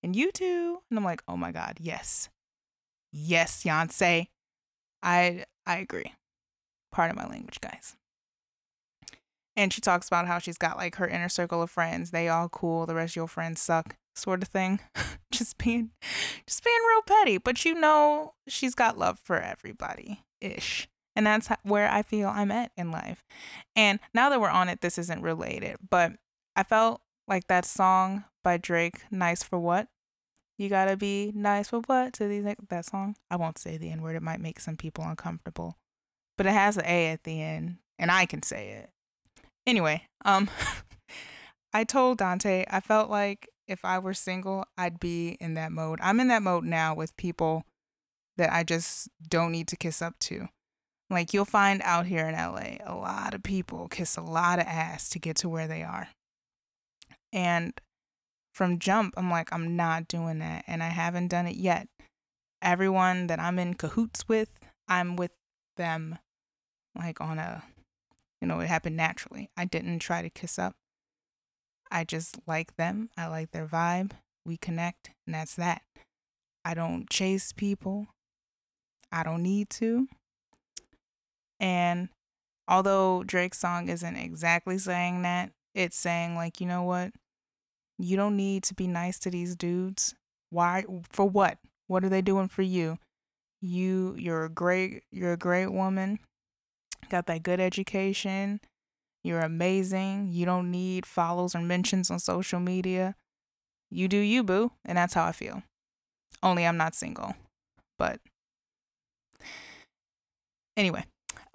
and 0.01 0.15
you 0.15 0.31
too. 0.31 0.79
And 0.89 0.97
I'm 0.97 1.05
like, 1.05 1.21
oh 1.27 1.37
my 1.37 1.51
God, 1.51 1.77
yes. 1.79 2.29
Yes, 3.11 3.63
Beyonce. 3.63 4.27
I 5.01 5.45
I 5.65 5.77
agree. 5.77 6.13
Part 6.93 7.09
of 7.09 7.17
my 7.17 7.25
language, 7.27 7.59
guys. 7.59 7.97
And 9.55 9.73
she 9.73 9.81
talks 9.81 10.07
about 10.07 10.27
how 10.27 10.39
she's 10.39 10.57
got 10.57 10.77
like 10.77 10.95
her 10.95 11.07
inner 11.07 11.27
circle 11.27 11.61
of 11.61 11.69
friends. 11.69 12.11
They 12.11 12.29
all 12.29 12.49
cool. 12.49 12.85
The 12.85 12.95
rest 12.95 13.13
of 13.13 13.15
your 13.17 13.27
friends 13.27 13.61
suck, 13.61 13.95
sort 14.15 14.41
of 14.43 14.47
thing. 14.47 14.79
just 15.31 15.57
being, 15.57 15.89
just 16.47 16.63
being 16.63 16.79
real 16.87 17.01
petty. 17.01 17.37
But 17.39 17.65
you 17.65 17.73
know, 17.73 18.35
she's 18.47 18.75
got 18.75 18.97
love 18.97 19.19
for 19.19 19.39
everybody 19.39 20.23
ish. 20.39 20.87
And 21.15 21.25
that's 21.25 21.49
where 21.63 21.89
I 21.89 22.03
feel 22.03 22.29
I'm 22.29 22.51
at 22.51 22.71
in 22.77 22.91
life. 22.91 23.23
And 23.75 23.99
now 24.13 24.29
that 24.29 24.39
we're 24.39 24.49
on 24.49 24.69
it, 24.69 24.81
this 24.81 24.97
isn't 24.97 25.21
related, 25.21 25.77
but 25.89 26.13
I 26.55 26.63
felt 26.63 27.01
like 27.27 27.47
that 27.47 27.65
song 27.65 28.25
by 28.43 28.57
Drake, 28.57 29.01
Nice 29.11 29.43
for 29.43 29.59
What? 29.59 29.87
You 30.57 30.69
gotta 30.69 30.95
be 30.95 31.31
nice 31.33 31.69
for 31.69 31.81
what 31.87 32.13
to 32.13 32.27
these 32.27 32.45
that 32.69 32.85
song. 32.85 33.15
I 33.29 33.35
won't 33.37 33.57
say 33.57 33.77
the 33.77 33.89
N 33.89 34.01
word, 34.01 34.15
it 34.15 34.21
might 34.21 34.39
make 34.39 34.59
some 34.59 34.77
people 34.77 35.03
uncomfortable. 35.03 35.77
But 36.37 36.47
it 36.47 36.53
has 36.53 36.77
an 36.77 36.85
A 36.85 37.07
at 37.07 37.23
the 37.23 37.41
end, 37.41 37.77
and 37.99 38.11
I 38.11 38.25
can 38.25 38.41
say 38.43 38.71
it. 38.71 38.89
Anyway, 39.65 40.03
um 40.25 40.49
I 41.73 41.83
told 41.83 42.19
Dante 42.19 42.65
I 42.69 42.79
felt 42.79 43.09
like 43.09 43.49
if 43.67 43.85
I 43.85 43.99
were 43.99 44.13
single, 44.13 44.65
I'd 44.77 44.99
be 44.99 45.37
in 45.39 45.53
that 45.53 45.71
mode. 45.71 45.99
I'm 46.01 46.19
in 46.19 46.27
that 46.27 46.43
mode 46.43 46.65
now 46.65 46.93
with 46.93 47.15
people 47.17 47.63
that 48.37 48.51
I 48.51 48.63
just 48.63 49.09
don't 49.27 49.51
need 49.51 49.67
to 49.69 49.77
kiss 49.77 50.01
up 50.01 50.19
to. 50.19 50.49
Like 51.09 51.33
you'll 51.33 51.45
find 51.45 51.81
out 51.83 52.07
here 52.07 52.27
in 52.27 52.33
LA, 52.33 52.77
a 52.85 52.95
lot 52.95 53.33
of 53.33 53.43
people 53.43 53.87
kiss 53.87 54.17
a 54.17 54.21
lot 54.21 54.59
of 54.59 54.65
ass 54.65 55.09
to 55.09 55.19
get 55.19 55.35
to 55.37 55.49
where 55.49 55.67
they 55.67 55.83
are. 55.83 56.09
And 57.31 57.79
from 58.53 58.79
jump, 58.79 59.13
I'm 59.17 59.29
like, 59.29 59.51
I'm 59.51 59.75
not 59.75 60.07
doing 60.07 60.39
that. 60.39 60.63
And 60.67 60.81
I 60.83 60.89
haven't 60.89 61.29
done 61.29 61.47
it 61.47 61.55
yet. 61.55 61.87
Everyone 62.61 63.27
that 63.27 63.39
I'm 63.39 63.59
in 63.59 63.73
cahoots 63.73 64.27
with, 64.27 64.49
I'm 64.87 65.15
with 65.15 65.31
them 65.75 66.17
like 66.95 67.19
on 67.21 67.39
a, 67.39 67.63
you 68.41 68.47
know, 68.47 68.59
it 68.59 68.67
happened 68.67 68.97
naturally. 68.97 69.49
I 69.57 69.65
didn't 69.65 69.99
try 69.99 70.21
to 70.21 70.29
kiss 70.29 70.59
up. 70.59 70.75
I 71.91 72.03
just 72.03 72.39
like 72.47 72.75
them. 72.75 73.09
I 73.17 73.27
like 73.27 73.51
their 73.51 73.67
vibe. 73.67 74.11
We 74.45 74.57
connect, 74.57 75.11
and 75.25 75.33
that's 75.33 75.55
that. 75.55 75.83
I 76.65 76.73
don't 76.73 77.09
chase 77.09 77.51
people. 77.51 78.07
I 79.11 79.23
don't 79.23 79.43
need 79.43 79.69
to. 79.71 80.07
And 81.59 82.09
although 82.67 83.23
Drake's 83.23 83.59
song 83.59 83.89
isn't 83.89 84.15
exactly 84.15 84.77
saying 84.77 85.21
that, 85.21 85.51
it's 85.75 85.97
saying, 85.97 86.35
like, 86.35 86.59
you 86.59 86.67
know 86.67 86.83
what? 86.83 87.11
You 87.97 88.17
don't 88.17 88.35
need 88.35 88.63
to 88.63 88.73
be 88.73 88.87
nice 88.87 89.19
to 89.19 89.29
these 89.29 89.55
dudes. 89.55 90.15
Why? 90.49 90.83
For 91.09 91.25
what? 91.25 91.57
What 91.87 92.03
are 92.03 92.09
they 92.09 92.21
doing 92.21 92.47
for 92.47 92.63
you? 92.63 92.97
You, 93.65 94.13
you're 94.17 94.43
a 94.43 94.49
great, 94.49 95.03
you're 95.09 95.31
a 95.31 95.37
great 95.37 95.71
woman. 95.71 96.19
Got 97.09 97.27
that 97.27 97.43
good 97.43 97.61
education. 97.61 98.59
You're 99.23 99.39
amazing. 99.39 100.27
You 100.31 100.45
don't 100.45 100.69
need 100.69 101.05
follows 101.05 101.55
or 101.55 101.61
mentions 101.61 102.11
on 102.11 102.19
social 102.19 102.59
media. 102.59 103.15
You 103.89 104.09
do 104.09 104.17
you, 104.17 104.43
boo. 104.43 104.73
And 104.83 104.97
that's 104.97 105.13
how 105.13 105.23
I 105.23 105.31
feel. 105.31 105.63
Only 106.41 106.67
I'm 106.67 106.75
not 106.75 106.93
single. 106.93 107.35
But 107.97 108.19
anyway, 110.75 111.05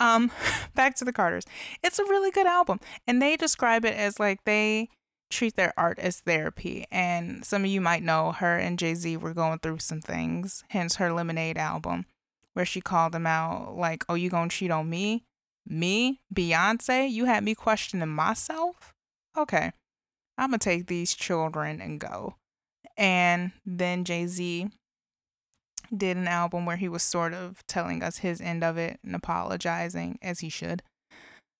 um 0.00 0.30
back 0.74 0.94
to 0.96 1.04
the 1.04 1.12
Carters. 1.12 1.44
It's 1.82 1.98
a 1.98 2.04
really 2.04 2.30
good 2.30 2.46
album 2.46 2.80
and 3.06 3.20
they 3.20 3.36
describe 3.36 3.84
it 3.84 3.94
as 3.94 4.18
like 4.18 4.44
they 4.44 4.88
treat 5.30 5.56
their 5.56 5.72
art 5.76 5.98
as 5.98 6.20
therapy. 6.20 6.86
And 6.90 7.44
some 7.44 7.64
of 7.64 7.70
you 7.70 7.80
might 7.80 8.02
know 8.02 8.32
her 8.32 8.56
and 8.56 8.78
Jay-Z 8.78 9.16
were 9.18 9.34
going 9.34 9.58
through 9.58 9.78
some 9.78 10.00
things, 10.00 10.64
hence 10.70 10.96
her 10.96 11.12
Lemonade 11.12 11.58
album 11.58 12.06
where 12.54 12.66
she 12.66 12.80
called 12.80 13.14
him 13.14 13.26
out 13.26 13.76
like, 13.76 14.04
"Oh, 14.08 14.14
you 14.14 14.30
to 14.30 14.48
cheat 14.48 14.70
on 14.72 14.90
me? 14.90 15.24
Me? 15.64 16.20
Beyonce? 16.34 17.08
You 17.08 17.26
had 17.26 17.44
me 17.44 17.54
questioning 17.54 18.08
myself?" 18.08 18.92
Okay. 19.36 19.72
I'm 20.36 20.50
to 20.58 20.64
take 20.64 20.86
these 20.86 21.14
children 21.14 21.80
and 21.80 22.00
go. 22.00 22.36
And 22.96 23.52
then 23.64 24.04
Jay-Z 24.04 24.70
did 25.96 26.16
an 26.16 26.28
album 26.28 26.66
where 26.66 26.76
he 26.76 26.88
was 26.88 27.02
sort 27.02 27.32
of 27.32 27.64
telling 27.66 28.02
us 28.02 28.18
his 28.18 28.40
end 28.40 28.64
of 28.64 28.76
it 28.76 28.98
and 29.04 29.14
apologizing 29.14 30.18
as 30.20 30.40
he 30.40 30.48
should 30.48 30.82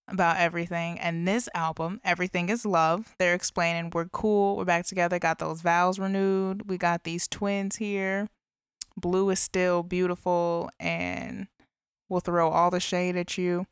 about 0.09 0.39
everything. 0.39 0.99
And 0.99 1.27
this 1.27 1.49
album, 1.55 2.01
Everything 2.05 2.49
is 2.49 2.65
Love, 2.65 3.15
they're 3.19 3.35
explaining 3.35 3.91
we're 3.91 4.07
cool, 4.07 4.57
we're 4.57 4.65
back 4.65 4.87
together, 4.87 5.19
got 5.19 5.39
those 5.39 5.61
vows 5.61 5.99
renewed, 5.99 6.69
we 6.69 6.79
got 6.79 7.05
these 7.05 7.29
twins 7.29 7.77
here. 7.77 8.29
Blue 8.97 9.31
is 9.31 9.39
still 9.39 9.83
beautiful 9.83 10.71
and 10.81 11.47
we'll 12.09 12.21
throw 12.21 12.51
all 12.51 12.71
the 12.71 12.81
shade 12.81 13.17
at 13.17 13.39
you. 13.39 13.67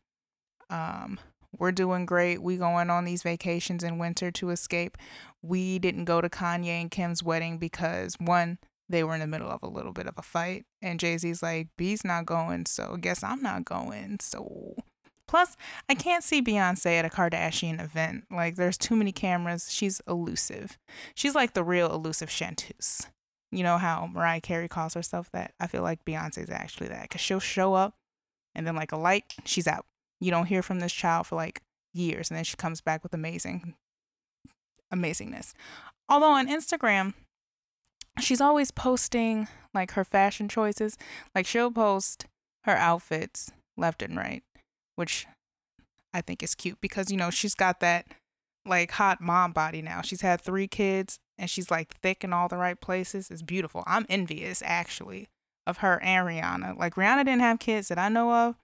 Um, 0.71 1.19
we're 1.59 1.73
doing 1.73 2.07
great. 2.07 2.43
We 2.43 2.57
going 2.57 2.91
on 2.91 3.05
these 3.05 3.23
vacations 3.23 3.83
in 3.83 3.99
winter 3.99 4.31
to 4.33 4.51
escape. 4.51 4.99
We 5.43 5.79
didn't 5.79 6.05
go 6.05 6.21
to 6.21 6.29
Kanye 6.29 6.81
and 6.81 6.91
Kim's 6.91 7.23
wedding 7.23 7.59
because 7.59 8.15
one, 8.19 8.59
they 8.89 9.03
were 9.03 9.15
in 9.15 9.21
the 9.21 9.27
middle 9.27 9.51
of 9.51 9.63
a 9.63 9.69
little 9.69 9.93
bit 9.93 10.07
of 10.07 10.15
a 10.17 10.23
fight. 10.23 10.65
And 10.83 11.01
Jay 11.01 11.17
Z's 11.19 11.43
like, 11.43 11.69
B's 11.77 12.05
not 12.05 12.27
going, 12.27 12.67
so 12.67 12.97
guess 13.01 13.25
I'm 13.25 13.43
not 13.43 13.65
going. 13.65 14.19
So 14.21 14.77
plus, 15.27 15.57
I 15.89 15.95
can't 15.95 16.25
see 16.25 16.43
Beyonce 16.43 16.99
at 16.99 17.05
a 17.05 17.09
Kardashian 17.09 17.83
event. 17.83 18.25
Like, 18.31 18.57
there's 18.57 18.79
too 18.79 18.97
many 18.97 19.13
cameras. 19.13 19.73
She's 19.73 20.01
elusive. 20.07 20.79
She's 21.15 21.35
like 21.35 21.55
the 21.55 21.65
real 21.65 21.93
elusive 21.93 22.31
chanteuse. 22.31 23.07
You 23.53 23.63
know 23.63 23.79
how 23.79 24.09
Mariah 24.13 24.41
Carey 24.41 24.69
calls 24.69 24.95
herself 24.95 25.31
that? 25.33 25.55
I 25.61 25.67
feel 25.67 25.83
like 25.83 26.05
Beyonce's 26.05 26.51
actually 26.51 26.89
that 26.89 27.03
because 27.03 27.21
she'll 27.21 27.41
show 27.41 27.75
up 27.75 27.95
and 28.55 28.67
then, 28.67 28.75
like 28.75 28.93
a 28.93 28.97
light, 28.97 29.35
she's 29.45 29.67
out. 29.67 29.87
You 30.21 30.31
don't 30.31 30.47
hear 30.47 30.63
from 30.63 30.81
this 30.81 30.93
child 30.93 31.27
for 31.27 31.37
like 31.37 31.63
years 31.93 32.31
and 32.31 32.37
then 32.37 32.45
she 32.45 32.57
comes 32.57 32.81
back 32.81 33.03
with 33.03 33.15
amazing 33.15 33.75
amazingness. 34.93 35.53
Although 36.09 36.33
on 36.33 36.49
Instagram, 36.49 37.15
she's 38.21 38.41
always 38.41 38.71
posting 38.71 39.49
like 39.75 39.93
her 39.93 40.05
fashion 40.05 40.49
choices. 40.49 40.97
Like 41.35 41.47
she'll 41.47 41.71
post 41.71 42.27
her 42.65 42.77
outfits 42.77 43.51
left 43.77 44.03
and 44.03 44.17
right, 44.17 44.43
which 44.97 45.27
I 46.13 46.21
think 46.21 46.43
is 46.43 46.55
cute 46.55 46.79
because 46.81 47.11
you 47.11 47.17
know 47.17 47.31
she's 47.31 47.55
got 47.55 47.81
that 47.81 48.07
like 48.67 48.93
hot 48.93 49.21
mom 49.21 49.53
body 49.53 49.81
now. 49.81 50.03
She's 50.03 50.23
had 50.23 50.41
three 50.41 50.67
kids 50.67 51.19
and 51.39 51.49
she's 51.49 51.71
like 51.71 51.95
thick 52.03 52.25
in 52.25 52.33
all 52.33 52.49
the 52.49 52.57
right 52.57 52.81
places. 52.81 53.31
It's 53.31 53.43
beautiful. 53.43 53.85
I'm 53.87 54.07
envious 54.09 54.63
actually 54.65 55.29
of 55.67 55.79
her 55.79 56.03
and 56.03 56.27
Rihanna. 56.27 56.79
Like 56.79 56.95
Rihanna 56.95 57.25
didn't 57.25 57.41
have 57.41 57.59
kids 57.59 57.89
that 57.89 57.99
I 57.99 58.09
know 58.09 58.33
of, 58.33 58.57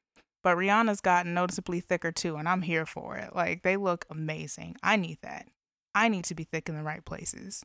but 0.42 0.56
Rihanna's 0.56 1.00
gotten 1.00 1.34
noticeably 1.34 1.80
thicker 1.80 2.12
too, 2.12 2.36
and 2.36 2.48
I'm 2.48 2.62
here 2.62 2.86
for 2.86 3.16
it. 3.16 3.34
Like 3.34 3.62
they 3.62 3.76
look 3.76 4.04
amazing. 4.10 4.76
I 4.82 4.96
need 4.96 5.18
that. 5.22 5.48
I 5.94 6.08
need 6.08 6.24
to 6.24 6.34
be 6.34 6.44
thick 6.44 6.68
in 6.68 6.76
the 6.76 6.82
right 6.82 7.04
places. 7.04 7.64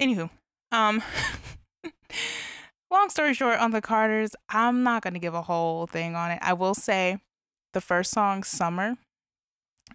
Anywho, 0.00 0.30
um, 0.72 1.02
long 2.94 3.10
story 3.10 3.34
short, 3.34 3.58
on 3.58 3.72
the 3.72 3.82
Carters, 3.82 4.34
I'm 4.48 4.82
not 4.82 5.02
gonna 5.02 5.18
give 5.18 5.34
a 5.34 5.42
whole 5.42 5.86
thing 5.86 6.16
on 6.16 6.30
it. 6.30 6.38
I 6.40 6.54
will 6.54 6.74
say, 6.74 7.18
the 7.72 7.80
first 7.80 8.12
song, 8.12 8.42
"Summer," 8.44 8.96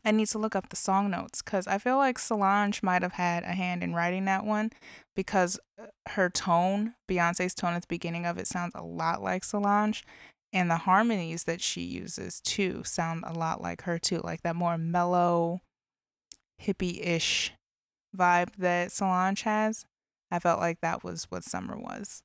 I 0.05 0.11
need 0.11 0.27
to 0.27 0.37
look 0.37 0.55
up 0.55 0.69
the 0.69 0.75
song 0.75 1.09
notes 1.09 1.41
because 1.41 1.67
I 1.67 1.77
feel 1.77 1.97
like 1.97 2.19
Solange 2.19 2.83
might 2.83 3.01
have 3.01 3.13
had 3.13 3.43
a 3.43 3.53
hand 3.53 3.83
in 3.83 3.93
writing 3.95 4.25
that 4.25 4.45
one 4.45 4.71
because 5.15 5.59
uh, 5.81 5.87
her 6.09 6.29
tone, 6.29 6.95
Beyonce's 7.09 7.55
tone 7.55 7.73
at 7.73 7.81
the 7.83 7.87
beginning 7.87 8.25
of 8.25 8.37
it, 8.37 8.47
sounds 8.47 8.73
a 8.75 8.83
lot 8.83 9.21
like 9.21 9.43
Solange. 9.43 10.03
And 10.51 10.69
the 10.69 10.77
harmonies 10.77 11.43
that 11.43 11.61
she 11.61 11.81
uses 11.81 12.41
too 12.41 12.83
sound 12.83 13.23
a 13.25 13.33
lot 13.33 13.61
like 13.61 13.83
her 13.83 13.99
too, 13.99 14.21
like 14.23 14.41
that 14.41 14.55
more 14.55 14.77
mellow, 14.77 15.61
hippie 16.61 17.05
ish 17.05 17.53
vibe 18.15 18.55
that 18.57 18.91
Solange 18.91 19.43
has. 19.43 19.85
I 20.31 20.39
felt 20.39 20.59
like 20.59 20.81
that 20.81 21.03
was 21.03 21.25
what 21.29 21.43
Summer 21.43 21.77
was. 21.77 22.23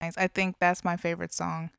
I 0.00 0.28
think 0.28 0.56
that's 0.58 0.84
my 0.84 0.96
favorite 0.96 1.32
song 1.32 1.70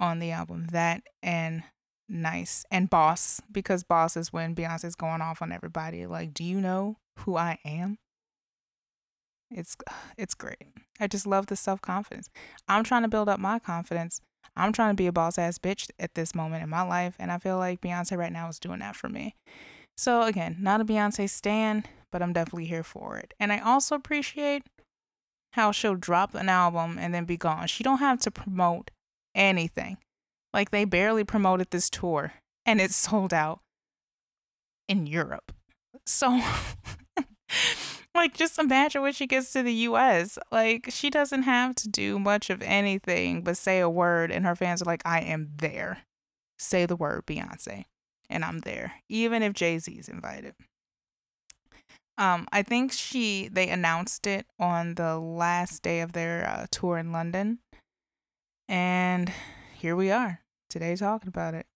on 0.00 0.18
the 0.18 0.30
album. 0.30 0.66
That 0.72 1.02
and 1.22 1.62
Nice 2.08 2.64
and 2.70 2.88
Boss, 2.88 3.40
because 3.50 3.82
Boss 3.82 4.16
is 4.16 4.32
when 4.32 4.54
Beyonce's 4.54 4.94
going 4.94 5.20
off 5.20 5.42
on 5.42 5.52
everybody. 5.52 6.06
Like, 6.06 6.34
do 6.34 6.44
you 6.44 6.60
know 6.60 6.96
who 7.20 7.36
I 7.36 7.58
am? 7.64 7.98
It's 9.50 9.76
it's 10.18 10.34
great. 10.34 10.66
I 11.00 11.06
just 11.06 11.26
love 11.26 11.46
the 11.46 11.56
self 11.56 11.80
confidence. 11.80 12.28
I'm 12.68 12.84
trying 12.84 13.02
to 13.02 13.08
build 13.08 13.28
up 13.28 13.38
my 13.38 13.58
confidence. 13.58 14.20
I'm 14.56 14.72
trying 14.72 14.90
to 14.90 14.96
be 14.96 15.06
a 15.06 15.12
boss 15.12 15.38
ass 15.38 15.58
bitch 15.58 15.90
at 15.98 16.14
this 16.14 16.34
moment 16.34 16.62
in 16.62 16.68
my 16.68 16.82
life, 16.82 17.14
and 17.18 17.30
I 17.30 17.38
feel 17.38 17.58
like 17.58 17.80
Beyonce 17.80 18.16
right 18.16 18.32
now 18.32 18.48
is 18.48 18.58
doing 18.58 18.80
that 18.80 18.96
for 18.96 19.08
me. 19.08 19.34
So 19.96 20.22
again, 20.22 20.56
not 20.60 20.80
a 20.80 20.84
Beyonce 20.84 21.28
stan, 21.28 21.84
but 22.10 22.22
I'm 22.22 22.32
definitely 22.32 22.66
here 22.66 22.82
for 22.82 23.16
it. 23.18 23.34
And 23.38 23.52
I 23.52 23.58
also 23.58 23.94
appreciate 23.94 24.64
how 25.52 25.72
she'll 25.72 25.94
drop 25.94 26.34
an 26.34 26.48
album 26.48 26.98
and 26.98 27.14
then 27.14 27.24
be 27.24 27.36
gone. 27.36 27.66
She 27.66 27.82
don't 27.82 27.98
have 27.98 28.20
to 28.20 28.30
promote 28.30 28.90
anything. 29.34 29.98
Like 30.52 30.70
they 30.70 30.84
barely 30.84 31.24
promoted 31.24 31.70
this 31.70 31.90
tour 31.90 32.34
and 32.64 32.80
it 32.80 32.90
sold 32.92 33.32
out 33.32 33.60
in 34.88 35.06
Europe. 35.06 35.52
So 36.04 36.40
like 38.14 38.34
just 38.34 38.58
imagine 38.58 39.02
when 39.02 39.12
she 39.12 39.26
gets 39.26 39.52
to 39.52 39.62
the 39.62 39.72
US. 39.72 40.38
Like 40.50 40.88
she 40.90 41.10
doesn't 41.10 41.42
have 41.42 41.74
to 41.76 41.88
do 41.88 42.18
much 42.18 42.50
of 42.50 42.62
anything 42.62 43.42
but 43.42 43.56
say 43.56 43.80
a 43.80 43.88
word 43.88 44.30
and 44.30 44.44
her 44.44 44.56
fans 44.56 44.82
are 44.82 44.86
like 44.86 45.02
I 45.04 45.20
am 45.20 45.52
there. 45.56 46.04
Say 46.58 46.86
the 46.86 46.96
word 46.96 47.26
Beyonce 47.26 47.84
and 48.28 48.44
I'm 48.44 48.60
there. 48.60 48.94
Even 49.08 49.42
if 49.42 49.52
Jay-Z's 49.52 50.08
invited. 50.08 50.54
Um, 52.18 52.46
I 52.50 52.62
think 52.62 52.92
she 52.92 53.48
they 53.48 53.68
announced 53.68 54.26
it 54.26 54.46
on 54.58 54.94
the 54.94 55.18
last 55.18 55.82
day 55.82 56.00
of 56.00 56.12
their 56.12 56.48
uh, 56.48 56.66
tour 56.70 56.96
in 56.96 57.12
London, 57.12 57.58
and 58.68 59.30
here 59.74 59.94
we 59.94 60.10
are 60.10 60.40
today 60.70 60.96
talking 60.96 61.28
about 61.28 61.54
it. 61.54 61.66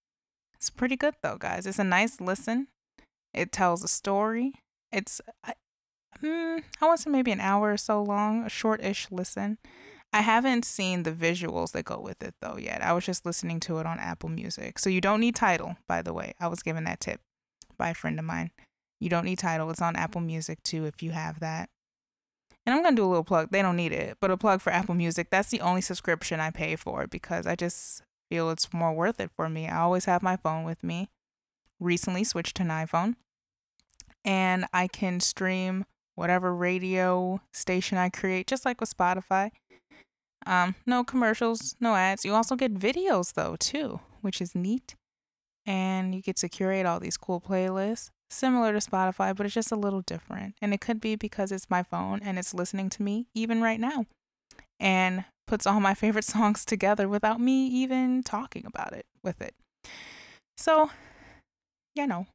It's 0.55 0.71
pretty 0.71 0.97
good 0.97 1.15
though, 1.23 1.37
guys. 1.39 1.67
It's 1.67 1.79
a 1.79 1.85
nice 1.85 2.21
listen. 2.21 2.69
It 3.35 3.53
tells 3.53 3.85
a 3.85 3.89
story. 3.89 4.55
It's 4.91 5.21
I, 5.45 5.53
mm, 6.23 6.63
I 6.81 6.87
want 6.87 6.99
to 6.99 7.03
say 7.03 7.11
maybe 7.11 7.33
an 7.33 7.41
hour 7.41 7.73
or 7.73 7.77
so 7.77 8.03
long, 8.03 8.45
a 8.45 8.49
short-ish 8.49 9.09
listen. 9.11 9.59
I 10.13 10.23
haven't 10.23 10.65
seen 10.65 11.05
the 11.05 11.13
visuals 11.13 11.73
that 11.73 11.85
go 11.85 12.01
with 12.01 12.23
it 12.23 12.35
though 12.41 12.57
yet. 12.57 12.83
I 12.83 12.93
was 12.93 13.05
just 13.05 13.25
listening 13.25 13.61
to 13.61 13.79
it 13.79 13.87
on 13.87 13.99
Apple 13.99 14.29
Music. 14.29 14.79
So 14.79 14.91
you 14.91 15.01
don't 15.01 15.21
need 15.21 15.37
Tidal, 15.37 15.77
by 15.87 16.03
the 16.03 16.13
way. 16.13 16.35
I 16.41 16.49
was 16.49 16.63
given 16.63 16.85
that 16.85 17.01
tip 17.01 17.21
by 17.77 17.91
a 17.91 17.95
friend 17.95 18.19
of 18.19 18.25
mine. 18.25 18.51
You 19.01 19.09
don't 19.09 19.25
need 19.25 19.39
Tidal. 19.39 19.71
It's 19.71 19.83
on 19.83 19.97
Apple 19.97 20.21
Music 20.21 20.63
too 20.63 20.85
if 20.85 21.03
you 21.03 21.11
have 21.11 21.41
that. 21.41 21.71
And 22.67 22.75
I'm 22.75 22.83
going 22.83 22.95
to 22.95 23.01
do 23.01 23.07
a 23.07 23.09
little 23.09 23.25
plug. 23.25 23.51
They 23.51 23.63
don't 23.63 23.77
need 23.77 23.93
it, 23.93 24.19
but 24.21 24.31
a 24.31 24.37
plug 24.37 24.61
for 24.61 24.71
Apple 24.71 24.95
Music. 24.95 25.31
That's 25.31 25.49
the 25.49 25.63
only 25.63 25.81
subscription 25.81 26.41
I 26.41 26.51
pay 26.51 26.77
for 26.77 27.07
because 27.07 27.47
I 27.47 27.57
just 27.57 28.03
feel 28.29 28.51
it's 28.51 28.73
more 28.73 28.93
worth 28.93 29.19
it 29.19 29.31
for 29.35 29.49
me. 29.49 29.67
I 29.67 29.79
always 29.79 30.05
have 30.05 30.23
my 30.23 30.37
phone 30.37 30.65
with 30.65 30.85
me. 30.85 31.09
Recently 31.81 32.23
switched 32.23 32.57
to 32.57 32.63
an 32.63 32.69
iPhone. 32.69 33.17
And 34.25 34.67
I 34.75 34.87
can 34.87 35.21
stream 35.21 35.87
whatever 36.15 36.55
radio 36.55 37.41
station 37.55 37.97
I 37.97 38.11
create, 38.11 38.47
just 38.47 38.67
like 38.67 38.79
with 38.81 38.95
Spotify. 38.95 39.51
Um, 40.45 40.75
no 40.85 41.03
commercials, 41.03 41.75
no 41.81 41.95
ads. 41.95 42.25
You 42.27 42.35
also 42.35 42.57
get 42.57 42.75
videos 42.75 43.33
though 43.33 43.57
too, 43.59 44.01
which 44.21 44.43
is 44.43 44.55
neat. 44.55 44.95
And 45.65 46.15
you 46.15 46.21
get 46.21 46.37
to 46.37 46.49
curate 46.51 46.85
all 46.85 47.01
these 47.01 47.17
cool 47.17 47.41
playlists 47.41 48.11
similar 48.31 48.73
to 48.73 48.79
Spotify, 48.79 49.35
but 49.35 49.45
it's 49.45 49.55
just 49.55 49.73
a 49.73 49.77
little 49.77 50.03
different. 50.03 50.55
And 50.63 50.73
it 50.73 50.81
could 50.81 51.01
be 51.01 51.17
because 51.17 51.53
it's 51.53 51.71
my 51.71 51.83
phone 51.83 52.21
and 52.23 52.39
it's 52.39 52.55
listening 52.55 52.89
to 52.91 53.03
me 53.03 53.27
even 53.35 53.61
right 53.61 53.81
now 53.81 54.07
and 54.79 55.25
puts 55.47 55.67
all 55.67 55.81
my 55.81 55.95
favorite 55.95 56.25
songs 56.25 56.65
together 56.65 57.09
without 57.09 57.41
me 57.41 57.67
even 57.67 58.23
talking 58.23 58.65
about 58.67 58.93
it 58.93 59.07
with 59.23 59.41
it. 59.43 59.55
So, 60.57 60.91
you 61.95 62.07
know, 62.07 62.27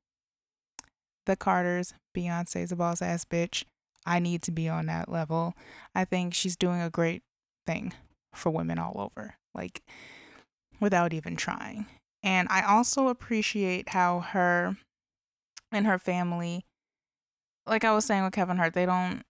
the 1.25 1.35
Carters, 1.35 1.93
Beyonce's 2.15 2.71
a 2.71 2.75
boss 2.75 3.01
ass 3.01 3.25
bitch. 3.25 3.63
I 4.05 4.19
need 4.19 4.43
to 4.43 4.51
be 4.51 4.69
on 4.69 4.85
that 4.85 5.09
level. 5.09 5.55
I 5.95 6.05
think 6.05 6.33
she's 6.33 6.55
doing 6.55 6.81
a 6.81 6.89
great 6.89 7.23
thing 7.65 7.93
for 8.33 8.51
women 8.51 8.77
all 8.77 8.93
over, 8.99 9.35
like 9.55 9.81
without 10.79 11.13
even 11.13 11.35
trying. 11.35 11.87
And 12.21 12.47
I 12.51 12.63
also 12.63 13.07
appreciate 13.07 13.89
how 13.89 14.19
her 14.19 14.77
and 15.75 15.85
her 15.85 15.99
family 15.99 16.65
like 17.67 17.83
I 17.83 17.93
was 17.93 18.05
saying 18.05 18.23
with 18.23 18.33
Kevin 18.33 18.57
Hart, 18.57 18.73
they 18.73 18.85
don't 18.85 19.23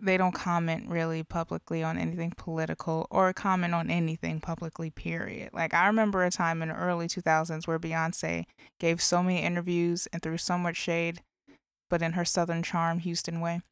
they 0.00 0.16
don't 0.16 0.34
comment 0.34 0.88
really 0.88 1.24
publicly 1.24 1.82
on 1.82 1.98
anything 1.98 2.32
political 2.36 3.08
or 3.10 3.32
comment 3.32 3.74
on 3.74 3.90
anything 3.90 4.40
publicly 4.40 4.90
period. 4.90 5.50
Like 5.52 5.74
I 5.74 5.86
remember 5.88 6.22
a 6.22 6.30
time 6.30 6.62
in 6.62 6.68
the 6.68 6.76
early 6.76 7.08
2000s 7.08 7.66
where 7.66 7.80
Beyonce 7.80 8.44
gave 8.78 9.02
so 9.02 9.20
many 9.20 9.42
interviews 9.42 10.06
and 10.12 10.22
threw 10.22 10.38
so 10.38 10.56
much 10.58 10.76
shade 10.76 11.22
but 11.90 12.02
in 12.02 12.12
her 12.12 12.24
southern 12.24 12.62
charm 12.62 13.00
Houston 13.00 13.40
way. 13.40 13.62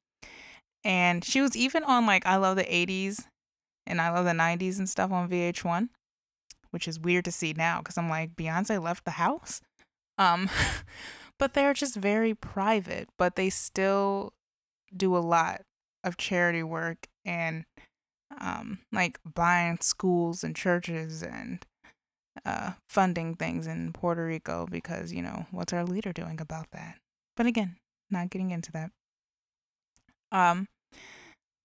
And 0.84 1.24
she 1.24 1.40
was 1.40 1.56
even 1.56 1.84
on 1.84 2.04
like 2.04 2.26
I 2.26 2.36
love 2.36 2.56
the 2.56 2.64
80s 2.64 3.26
and 3.86 4.00
I 4.00 4.10
love 4.10 4.24
the 4.24 4.32
90s 4.32 4.78
and 4.78 4.88
stuff 4.88 5.12
on 5.12 5.28
VH1, 5.28 5.88
which 6.70 6.88
is 6.88 6.98
weird 6.98 7.24
to 7.26 7.32
see 7.32 7.52
now 7.52 7.80
cuz 7.80 7.96
I'm 7.96 8.08
like 8.08 8.34
Beyonce 8.34 8.82
left 8.82 9.04
the 9.04 9.12
house. 9.12 9.60
Um 10.18 10.50
but 11.42 11.54
they're 11.54 11.74
just 11.74 11.96
very 11.96 12.34
private, 12.36 13.08
but 13.18 13.34
they 13.34 13.50
still 13.50 14.32
do 14.96 15.16
a 15.16 15.18
lot 15.18 15.62
of 16.04 16.16
charity 16.16 16.62
work 16.62 17.08
and 17.24 17.64
um, 18.40 18.78
like 18.92 19.18
buying 19.24 19.76
schools 19.80 20.44
and 20.44 20.54
churches 20.54 21.20
and 21.20 21.66
uh, 22.46 22.74
funding 22.88 23.34
things 23.34 23.66
in 23.66 23.92
Puerto 23.92 24.24
Rico 24.24 24.68
because, 24.70 25.12
you 25.12 25.20
know, 25.20 25.46
what's 25.50 25.72
our 25.72 25.84
leader 25.84 26.12
doing 26.12 26.40
about 26.40 26.66
that? 26.70 26.98
But 27.36 27.46
again, 27.46 27.74
not 28.08 28.30
getting 28.30 28.52
into 28.52 28.70
that. 28.70 28.92
Um, 30.30 30.68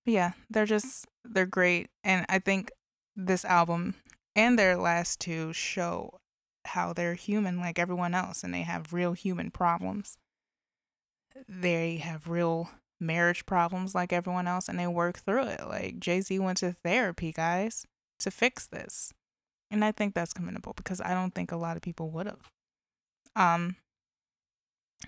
yeah, 0.08 0.32
they're 0.50 0.66
just, 0.66 1.06
they're 1.24 1.46
great. 1.46 1.92
And 2.04 2.26
I 2.30 2.40
think 2.40 2.72
this 3.16 3.46
album 3.46 3.94
and 4.36 4.58
their 4.58 4.76
last 4.76 5.20
two 5.20 5.54
show 5.54 6.18
how 6.68 6.94
they're 6.94 7.16
human 7.16 7.60
like 7.60 7.80
everyone 7.80 8.14
else 8.14 8.44
and 8.44 8.54
they 8.54 8.62
have 8.62 8.94
real 8.94 9.14
human 9.14 9.52
problems. 9.52 10.18
They 11.48 11.98
have 11.98 12.28
real 12.28 12.70
marriage 13.00 13.46
problems 13.46 13.94
like 13.94 14.12
everyone 14.12 14.48
else 14.48 14.68
and 14.68 14.80
they 14.80 14.88
work 14.88 15.20
through 15.20 15.44
it. 15.48 15.68
Like 15.68 16.00
Jay 16.00 16.22
Z 16.22 16.40
went 16.40 16.58
to 16.60 16.74
therapy, 16.84 17.32
guys, 17.32 17.86
to 18.20 18.32
fix 18.32 18.68
this. 18.68 19.14
And 19.70 19.84
I 19.84 19.92
think 19.92 20.14
that's 20.14 20.34
commendable 20.34 20.74
because 20.76 21.02
I 21.02 21.14
don't 21.14 21.36
think 21.36 21.52
a 21.52 21.58
lot 21.58 21.76
of 21.76 21.84
people 21.84 22.10
would 22.12 22.26
have. 22.26 22.50
Um, 23.36 23.76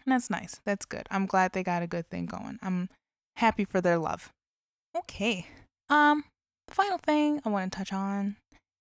that's 0.06 0.30
nice. 0.30 0.60
That's 0.66 0.86
good. 0.86 1.08
I'm 1.10 1.26
glad 1.26 1.54
they 1.54 1.64
got 1.64 1.82
a 1.82 1.88
good 1.88 2.10
thing 2.10 2.26
going. 2.26 2.60
I'm 2.62 2.90
happy 3.38 3.66
for 3.66 3.82
their 3.82 3.98
love. 3.98 4.32
Okay. 4.96 5.48
Um, 5.90 6.26
the 6.68 6.76
final 6.76 6.98
thing 6.98 7.42
I 7.46 7.50
want 7.50 7.72
to 7.72 7.78
touch 7.78 7.94
on 7.94 8.36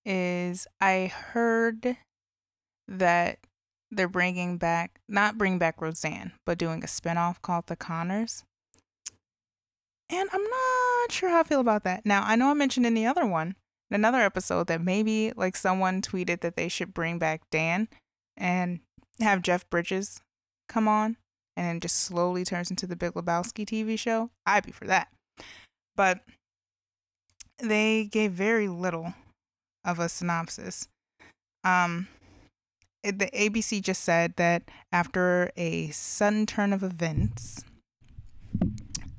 is 0.05 0.66
I 0.81 1.07
heard 1.07 1.97
that 2.89 3.39
they're 3.91 4.09
bringing 4.09 4.57
back, 4.59 5.01
not 5.09 5.39
bringing 5.39 5.59
back 5.59 5.80
Roseanne, 5.80 6.32
but 6.45 6.59
doing 6.59 6.82
a 6.82 6.86
spinoff 6.86 7.41
called 7.43 7.66
The 7.66 7.76
Conners. 7.76 8.45
And 10.11 10.28
I'm 10.32 10.43
not 10.43 11.12
sure 11.12 11.28
how 11.28 11.41
I 11.41 11.45
feel 11.45 11.61
about 11.61 11.84
that. 11.84 12.05
Now, 12.05 12.22
I 12.24 12.36
know 12.36 12.51
I 12.51 12.55
mentioned 12.55 12.86
in 12.86 12.95
the 12.95 13.07
other 13.07 13.26
one, 13.26 13.57
in 13.91 13.95
another 13.95 14.20
episode, 14.20 14.66
that 14.68 14.80
maybe 14.80 15.32
like 15.36 15.57
someone 15.57 16.03
tweeted 16.03 16.41
that 16.41 16.57
they 16.57 16.68
should 16.68 16.95
bring 16.95 17.18
back 17.18 17.43
Dan 17.51 17.89
and 18.36 18.80
have 19.20 19.43
Jeff 19.43 19.68
Bridges 19.68 20.20
come 20.68 20.89
on 20.89 21.16
and 21.57 21.66
then 21.66 21.80
just 21.80 21.97
slowly 21.97 22.45
turns 22.45 22.70
into 22.70 22.86
the 22.86 22.97
Big 22.97 23.12
Lebowski 23.12 23.66
TV 23.66 23.99
show. 23.99 24.30
I'd 24.47 24.64
be 24.64 24.72
for 24.72 24.86
that. 24.86 25.09
But 25.97 26.20
they 27.59 28.05
gave 28.05 28.32
very 28.32 28.68
little 28.68 29.14
of 29.84 29.99
a 29.99 30.09
synopsis. 30.09 30.89
Um, 31.64 32.07
the 33.03 33.31
ABC 33.33 33.81
just 33.83 34.03
said 34.03 34.35
that 34.37 34.63
after 34.93 35.51
a 35.57 35.91
sudden 35.91 36.47
turn 36.47 36.73
of 36.73 36.83
events, 36.83 37.65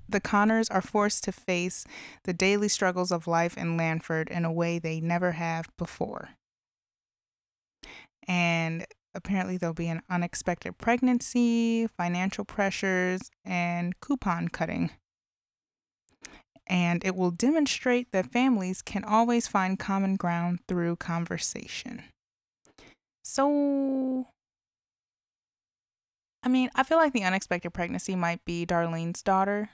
the 0.08 0.20
Conners 0.20 0.70
are 0.70 0.82
forced 0.82 1.24
to 1.26 1.32
face 1.32 1.86
the 2.24 2.34
daily 2.34 2.68
struggles 2.68 3.12
of 3.12 3.28
life 3.28 3.58
in 3.58 3.78
Lanford 3.78 4.30
in 4.30 4.44
a 4.44 4.52
way 4.52 4.80
they 4.80 5.00
never 5.00 5.34
have 5.34 5.70
before. 5.78 6.30
And 8.28 8.86
apparently, 9.14 9.58
there'll 9.58 9.74
be 9.74 9.88
an 9.88 10.02
unexpected 10.10 10.78
pregnancy, 10.78 11.88
financial 11.88 12.46
pressures, 12.46 13.22
and 13.46 14.00
coupon 14.02 14.50
cutting. 14.50 14.92
And 16.68 17.04
it 17.04 17.16
will 17.16 17.32
demonstrate 17.32 18.12
that 18.12 18.32
families 18.32 18.82
can 18.82 19.04
always 19.04 19.48
find 19.48 19.80
common 19.80 20.16
ground 20.16 20.60
through 20.68 20.98
conversation. 20.98 22.04
So, 23.24 24.28
I 26.43 26.49
mean, 26.49 26.70
I 26.76 26.84
feel 26.84 26.97
like 26.97 27.13
the 27.13 27.24
unexpected 27.24 27.72
pregnancy 27.72 28.15
might 28.15 28.43
be 28.45 28.65
Darlene's 28.65 29.22
daughter. 29.22 29.70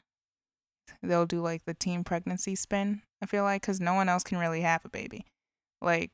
They'll 1.02 1.26
do 1.26 1.42
like 1.42 1.66
the 1.66 1.74
teen 1.74 2.04
pregnancy 2.04 2.56
spin, 2.56 3.02
I 3.22 3.26
feel 3.26 3.44
like, 3.44 3.62
because 3.62 3.80
no 3.80 3.94
one 3.94 4.10
else 4.10 4.24
can 4.24 4.38
really 4.38 4.62
have 4.62 4.84
a 4.86 4.90
baby. 4.90 5.26
Like, 5.82 6.12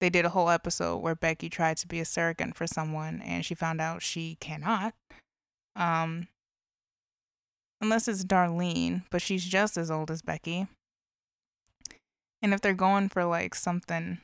they 0.00 0.10
did 0.10 0.24
a 0.24 0.30
whole 0.30 0.50
episode 0.50 0.98
where 0.98 1.14
Becky 1.14 1.48
tried 1.48 1.78
to 1.78 1.88
be 1.88 2.00
a 2.00 2.04
surrogate 2.04 2.54
for 2.54 2.66
someone 2.66 3.22
and 3.22 3.44
she 3.44 3.54
found 3.54 3.80
out 3.80 4.02
she 4.02 4.36
cannot. 4.40 4.94
Um, 5.74 6.28
unless 7.80 8.08
it's 8.08 8.24
Darlene, 8.24 9.04
but 9.10 9.22
she's 9.22 9.44
just 9.44 9.76
as 9.76 9.90
old 9.90 10.10
as 10.10 10.22
Becky. 10.22 10.66
And 12.42 12.52
if 12.52 12.60
they're 12.60 12.74
going 12.74 13.08
for 13.08 13.24
like 13.24 13.54
something, 13.54 14.18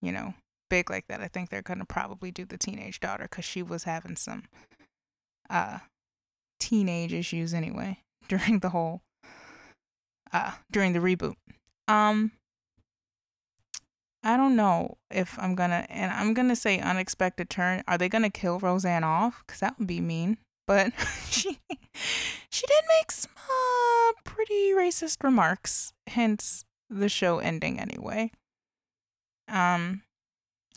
you 0.00 0.12
know, 0.12 0.34
big 0.68 0.90
like 0.90 1.06
that, 1.08 1.20
I 1.20 1.28
think 1.28 1.50
they're 1.50 1.62
gonna 1.62 1.84
probably 1.84 2.30
do 2.30 2.44
the 2.44 2.58
teenage 2.58 3.00
daughter 3.00 3.24
because 3.24 3.44
she 3.44 3.62
was 3.62 3.84
having 3.84 4.16
some 4.16 4.44
uh 5.48 5.78
teenage 6.58 7.12
issues 7.12 7.54
anyway 7.54 7.98
during 8.28 8.60
the 8.60 8.70
whole 8.70 9.02
uh 10.32 10.52
during 10.70 10.92
the 10.92 10.98
reboot. 10.98 11.34
Um 11.88 12.32
I 14.26 14.36
don't 14.36 14.56
know 14.56 14.98
if 15.08 15.38
I'm 15.38 15.54
gonna, 15.54 15.86
and 15.88 16.10
I'm 16.10 16.34
gonna 16.34 16.56
say 16.56 16.80
unexpected 16.80 17.48
turn. 17.48 17.84
Are 17.86 17.96
they 17.96 18.08
gonna 18.08 18.28
kill 18.28 18.58
Roseanne 18.58 19.04
off? 19.04 19.44
Because 19.46 19.60
that 19.60 19.78
would 19.78 19.86
be 19.86 20.00
mean. 20.00 20.38
But 20.66 20.92
she, 21.30 21.60
she 22.50 22.66
did 22.66 22.84
make 22.98 23.12
some 23.12 23.30
uh, 23.36 24.12
pretty 24.24 24.72
racist 24.72 25.22
remarks, 25.22 25.92
hence 26.08 26.64
the 26.90 27.08
show 27.08 27.38
ending 27.38 27.78
anyway. 27.78 28.32
Um, 29.48 30.02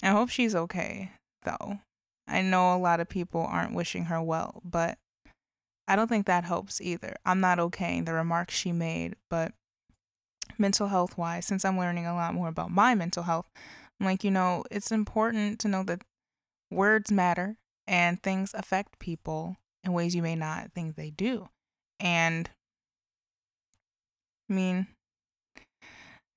I 0.02 0.10
hope 0.10 0.30
she's 0.30 0.56
okay, 0.56 1.12
though. 1.44 1.80
I 2.28 2.42
know 2.42 2.74
a 2.74 2.78
lot 2.78 3.00
of 3.00 3.10
people 3.10 3.42
aren't 3.42 3.74
wishing 3.74 4.06
her 4.06 4.22
well, 4.22 4.62
but 4.64 4.98
I 5.88 5.96
don't 5.96 6.08
think 6.08 6.28
that 6.28 6.44
helps 6.44 6.80
either. 6.80 7.16
I'm 7.26 7.40
not 7.40 7.58
okaying 7.58 8.06
the 8.06 8.14
remarks 8.14 8.54
she 8.54 8.72
made, 8.72 9.16
but 9.30 9.54
mental 10.58 10.88
health 10.88 11.18
wise, 11.18 11.46
since 11.46 11.66
I'm 11.66 11.78
learning 11.78 12.06
a 12.06 12.14
lot 12.14 12.34
more 12.34 12.48
about 12.48 12.72
my 12.72 12.94
mental 12.94 13.24
health, 13.24 13.50
I'm 14.00 14.06
like, 14.06 14.24
you 14.24 14.32
know, 14.32 14.64
it's 14.70 14.92
important 14.92 15.60
to 15.60 15.68
know 15.68 15.84
that 15.84 16.02
words 16.72 17.12
matter 17.12 17.56
and 17.88 18.22
things 18.22 18.54
affect 18.54 19.00
people 19.00 19.58
in 19.84 19.94
ways 19.94 20.16
you 20.16 20.22
may 20.22 20.36
not 20.36 20.72
think 20.74 20.96
they 20.96 21.10
do. 21.10 21.50
And 22.00 22.50
I 24.50 24.54
mean, 24.54 24.88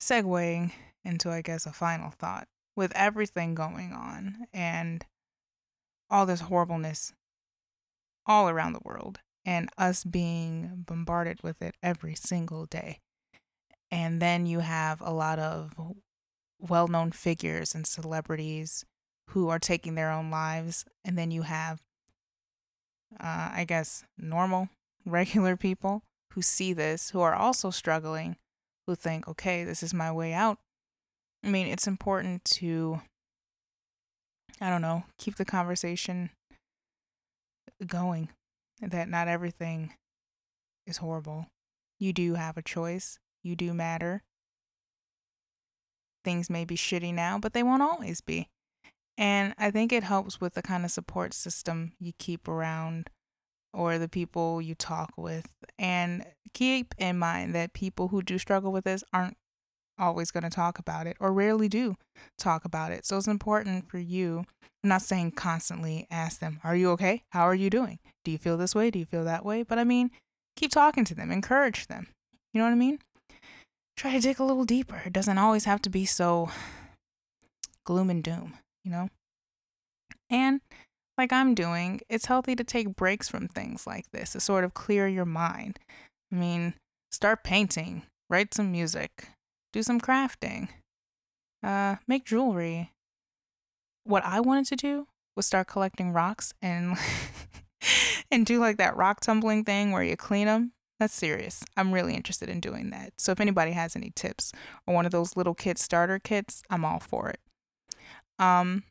segueing 0.02 0.72
into, 1.04 1.30
I 1.30 1.42
guess, 1.42 1.66
a 1.66 1.72
final 1.72 2.10
thought 2.10 2.48
with 2.76 2.92
everything 2.94 3.54
going 3.54 3.92
on 3.92 4.46
and 4.52 5.04
all 6.10 6.26
this 6.26 6.42
horribleness 6.42 7.12
all 8.26 8.48
around 8.48 8.72
the 8.72 8.80
world 8.84 9.20
and 9.44 9.68
us 9.76 10.04
being 10.04 10.84
bombarded 10.86 11.42
with 11.42 11.60
it 11.62 11.74
every 11.82 12.14
single 12.14 12.66
day. 12.66 13.00
And 13.90 14.22
then 14.22 14.46
you 14.46 14.60
have 14.60 15.00
a 15.00 15.12
lot 15.12 15.38
of 15.38 15.72
well 16.58 16.88
known 16.88 17.12
figures 17.12 17.74
and 17.74 17.86
celebrities 17.86 18.84
who 19.30 19.48
are 19.48 19.58
taking 19.58 19.94
their 19.94 20.10
own 20.10 20.30
lives. 20.30 20.84
And 21.04 21.18
then 21.18 21.30
you 21.30 21.42
have, 21.42 21.82
uh, 23.20 23.50
I 23.54 23.64
guess, 23.66 24.04
normal, 24.16 24.68
regular 25.04 25.56
people 25.56 26.02
who 26.32 26.42
see 26.42 26.72
this, 26.72 27.10
who 27.10 27.20
are 27.20 27.34
also 27.34 27.70
struggling, 27.70 28.36
who 28.86 28.94
think, 28.94 29.28
okay, 29.28 29.64
this 29.64 29.82
is 29.82 29.92
my 29.92 30.10
way 30.10 30.32
out. 30.32 30.58
I 31.44 31.48
mean, 31.48 31.66
it's 31.66 31.86
important 31.86 32.44
to, 32.44 33.00
I 34.60 34.70
don't 34.70 34.82
know, 34.82 35.04
keep 35.18 35.36
the 35.36 35.44
conversation 35.44 36.30
going 37.86 38.28
that 38.80 39.08
not 39.08 39.28
everything 39.28 39.94
is 40.86 40.98
horrible. 40.98 41.46
You 41.98 42.12
do 42.12 42.34
have 42.34 42.56
a 42.56 42.62
choice. 42.62 43.18
You 43.42 43.56
do 43.56 43.74
matter. 43.74 44.22
Things 46.24 46.48
may 46.48 46.64
be 46.64 46.76
shitty 46.76 47.12
now, 47.12 47.38
but 47.38 47.52
they 47.52 47.62
won't 47.62 47.82
always 47.82 48.20
be. 48.20 48.48
And 49.18 49.54
I 49.58 49.70
think 49.70 49.92
it 49.92 50.04
helps 50.04 50.40
with 50.40 50.54
the 50.54 50.62
kind 50.62 50.84
of 50.84 50.90
support 50.90 51.34
system 51.34 51.92
you 51.98 52.12
keep 52.18 52.48
around 52.48 53.10
or 53.74 53.98
the 53.98 54.08
people 54.08 54.62
you 54.62 54.74
talk 54.74 55.12
with. 55.16 55.48
And 55.78 56.24
keep 56.54 56.94
in 56.98 57.18
mind 57.18 57.54
that 57.54 57.72
people 57.72 58.08
who 58.08 58.22
do 58.22 58.38
struggle 58.38 58.72
with 58.72 58.84
this 58.84 59.02
aren't 59.12 59.36
always 60.02 60.30
going 60.30 60.42
to 60.42 60.50
talk 60.50 60.78
about 60.78 61.06
it 61.06 61.16
or 61.20 61.32
rarely 61.32 61.68
do 61.68 61.96
talk 62.38 62.64
about 62.64 62.92
it. 62.92 63.06
So 63.06 63.16
it's 63.16 63.28
important 63.28 63.88
for 63.88 63.98
you. 63.98 64.44
I'm 64.82 64.88
not 64.88 65.02
saying 65.02 65.32
constantly 65.32 66.06
ask 66.10 66.40
them, 66.40 66.60
Are 66.64 66.76
you 66.76 66.90
okay? 66.90 67.22
How 67.30 67.42
are 67.42 67.54
you 67.54 67.70
doing? 67.70 67.98
Do 68.24 68.30
you 68.30 68.38
feel 68.38 68.56
this 68.56 68.74
way? 68.74 68.90
Do 68.90 68.98
you 68.98 69.06
feel 69.06 69.24
that 69.24 69.44
way? 69.44 69.62
But 69.62 69.78
I 69.78 69.84
mean, 69.84 70.10
keep 70.56 70.70
talking 70.70 71.04
to 71.04 71.14
them, 71.14 71.30
encourage 71.30 71.86
them. 71.86 72.08
You 72.52 72.60
know 72.60 72.66
what 72.66 72.72
I 72.72 72.76
mean? 72.76 72.98
Try 73.96 74.12
to 74.12 74.20
dig 74.20 74.40
a 74.40 74.44
little 74.44 74.64
deeper. 74.64 75.02
It 75.06 75.12
doesn't 75.12 75.38
always 75.38 75.64
have 75.64 75.80
to 75.82 75.90
be 75.90 76.04
so 76.04 76.50
gloom 77.84 78.10
and 78.10 78.22
doom, 78.22 78.54
you 78.84 78.90
know? 78.90 79.08
And 80.30 80.60
like 81.18 81.32
I'm 81.32 81.54
doing, 81.54 82.00
it's 82.08 82.26
healthy 82.26 82.56
to 82.56 82.64
take 82.64 82.96
breaks 82.96 83.28
from 83.28 83.48
things 83.48 83.86
like 83.86 84.10
this 84.12 84.32
to 84.32 84.40
sort 84.40 84.64
of 84.64 84.74
clear 84.74 85.06
your 85.06 85.24
mind. 85.24 85.78
I 86.32 86.36
mean, 86.36 86.74
start 87.10 87.44
painting, 87.44 88.02
write 88.30 88.54
some 88.54 88.72
music, 88.72 89.28
do 89.72 89.82
some 89.82 90.00
crafting, 90.00 90.68
uh, 91.62 91.96
make 92.06 92.24
jewelry. 92.24 92.92
What 94.04 94.24
I 94.24 94.40
wanted 94.40 94.66
to 94.66 94.76
do 94.76 95.06
was 95.36 95.46
start 95.46 95.66
collecting 95.68 96.12
rocks 96.12 96.52
and 96.60 96.96
and 98.30 98.44
do 98.44 98.58
like 98.58 98.76
that 98.78 98.96
rock 98.96 99.20
tumbling 99.20 99.64
thing 99.64 99.92
where 99.92 100.02
you 100.02 100.16
clean 100.16 100.46
them. 100.46 100.72
That's 101.00 101.14
serious. 101.14 101.64
I'm 101.76 101.92
really 101.92 102.14
interested 102.14 102.48
in 102.48 102.60
doing 102.60 102.90
that. 102.90 103.14
So 103.18 103.32
if 103.32 103.40
anybody 103.40 103.72
has 103.72 103.96
any 103.96 104.12
tips 104.14 104.52
or 104.86 104.94
one 104.94 105.06
of 105.06 105.10
those 105.10 105.36
little 105.36 105.54
kit 105.54 105.78
starter 105.78 106.18
kits, 106.20 106.62
I'm 106.70 106.84
all 106.84 107.00
for 107.00 107.28
it. 107.28 107.40
Um, 108.38 108.84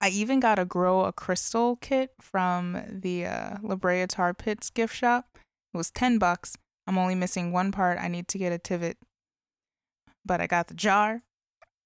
I 0.00 0.10
even 0.10 0.38
got 0.38 0.58
a 0.58 0.64
grow 0.64 1.04
a 1.04 1.12
crystal 1.12 1.76
kit 1.76 2.10
from 2.20 2.80
the 2.88 3.26
uh, 3.26 3.56
La 3.62 3.74
Brea 3.74 4.06
Tar 4.06 4.34
Pits 4.34 4.70
gift 4.70 4.94
shop. 4.94 5.26
It 5.72 5.76
was 5.76 5.90
10 5.90 6.18
bucks. 6.18 6.56
I'm 6.86 6.98
only 6.98 7.14
missing 7.14 7.50
one 7.50 7.72
part. 7.72 7.98
I 7.98 8.08
need 8.08 8.28
to 8.28 8.38
get 8.38 8.52
a 8.52 8.58
Tivit 8.58 8.94
but 10.24 10.40
I 10.40 10.46
got 10.46 10.68
the 10.68 10.74
jar, 10.74 11.22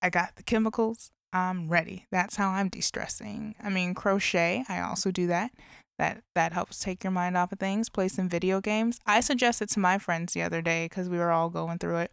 I 0.02 0.10
got 0.10 0.36
the 0.36 0.42
chemicals, 0.42 1.10
I'm 1.32 1.68
ready. 1.68 2.06
That's 2.10 2.36
how 2.36 2.50
I'm 2.50 2.68
de-stressing. 2.68 3.56
I 3.62 3.68
mean, 3.68 3.94
crochet, 3.94 4.64
I 4.68 4.80
also 4.80 5.10
do 5.10 5.26
that. 5.26 5.52
That 5.98 6.22
that 6.36 6.52
helps 6.52 6.78
take 6.78 7.02
your 7.02 7.10
mind 7.10 7.36
off 7.36 7.50
of 7.52 7.58
things. 7.58 7.88
Play 7.88 8.06
some 8.08 8.28
video 8.28 8.60
games. 8.60 9.00
I 9.04 9.20
suggested 9.20 9.68
to 9.70 9.80
my 9.80 9.98
friends 9.98 10.32
the 10.32 10.42
other 10.42 10.62
day 10.62 10.86
because 10.86 11.08
we 11.08 11.18
were 11.18 11.32
all 11.32 11.50
going 11.50 11.78
through 11.78 11.98
it. 11.98 12.12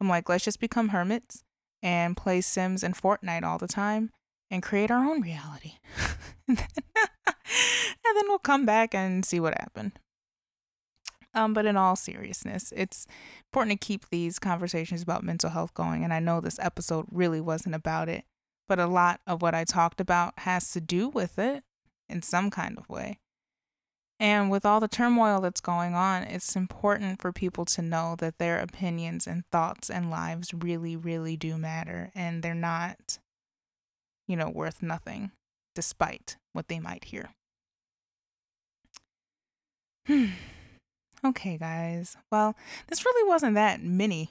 I'm 0.00 0.08
like, 0.08 0.28
let's 0.28 0.44
just 0.44 0.60
become 0.60 0.90
hermits 0.90 1.42
and 1.82 2.16
play 2.16 2.42
Sims 2.42 2.82
and 2.82 2.94
Fortnite 2.94 3.42
all 3.42 3.58
the 3.58 3.68
time 3.68 4.10
and 4.50 4.62
create 4.62 4.90
our 4.90 5.04
own 5.04 5.22
reality. 5.22 5.74
and, 6.46 6.58
then, 6.58 6.68
and 7.26 8.16
then 8.16 8.24
we'll 8.28 8.38
come 8.38 8.66
back 8.66 8.94
and 8.94 9.24
see 9.24 9.40
what 9.40 9.58
happened. 9.58 9.92
Um, 11.34 11.54
but 11.54 11.64
in 11.64 11.76
all 11.76 11.96
seriousness, 11.96 12.72
it's 12.76 13.06
important 13.48 13.80
to 13.80 13.86
keep 13.86 14.08
these 14.10 14.38
conversations 14.38 15.02
about 15.02 15.24
mental 15.24 15.50
health 15.50 15.72
going. 15.72 16.04
And 16.04 16.12
I 16.12 16.20
know 16.20 16.40
this 16.40 16.58
episode 16.58 17.06
really 17.10 17.40
wasn't 17.40 17.74
about 17.74 18.08
it, 18.08 18.24
but 18.68 18.78
a 18.78 18.86
lot 18.86 19.20
of 19.26 19.40
what 19.40 19.54
I 19.54 19.64
talked 19.64 20.00
about 20.00 20.34
has 20.40 20.70
to 20.72 20.80
do 20.80 21.08
with 21.08 21.38
it 21.38 21.64
in 22.08 22.22
some 22.22 22.50
kind 22.50 22.76
of 22.76 22.88
way. 22.88 23.18
And 24.20 24.50
with 24.52 24.64
all 24.64 24.78
the 24.78 24.86
turmoil 24.86 25.40
that's 25.40 25.60
going 25.60 25.94
on, 25.94 26.22
it's 26.22 26.54
important 26.54 27.20
for 27.20 27.32
people 27.32 27.64
to 27.64 27.82
know 27.82 28.14
that 28.18 28.38
their 28.38 28.60
opinions 28.60 29.26
and 29.26 29.44
thoughts 29.50 29.90
and 29.90 30.10
lives 30.10 30.54
really, 30.54 30.94
really 30.94 31.36
do 31.36 31.58
matter. 31.58 32.12
And 32.14 32.42
they're 32.42 32.54
not, 32.54 33.18
you 34.28 34.36
know, 34.36 34.48
worth 34.48 34.80
nothing 34.80 35.32
despite 35.74 36.36
what 36.52 36.68
they 36.68 36.78
might 36.78 37.06
hear. 37.06 37.34
Okay, 41.24 41.56
guys. 41.56 42.16
Well, 42.32 42.56
this 42.88 43.04
really 43.04 43.28
wasn't 43.28 43.54
that 43.54 43.80
mini 43.80 44.30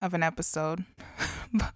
of 0.00 0.14
an 0.14 0.22
episode, 0.22 0.84
but 1.52 1.74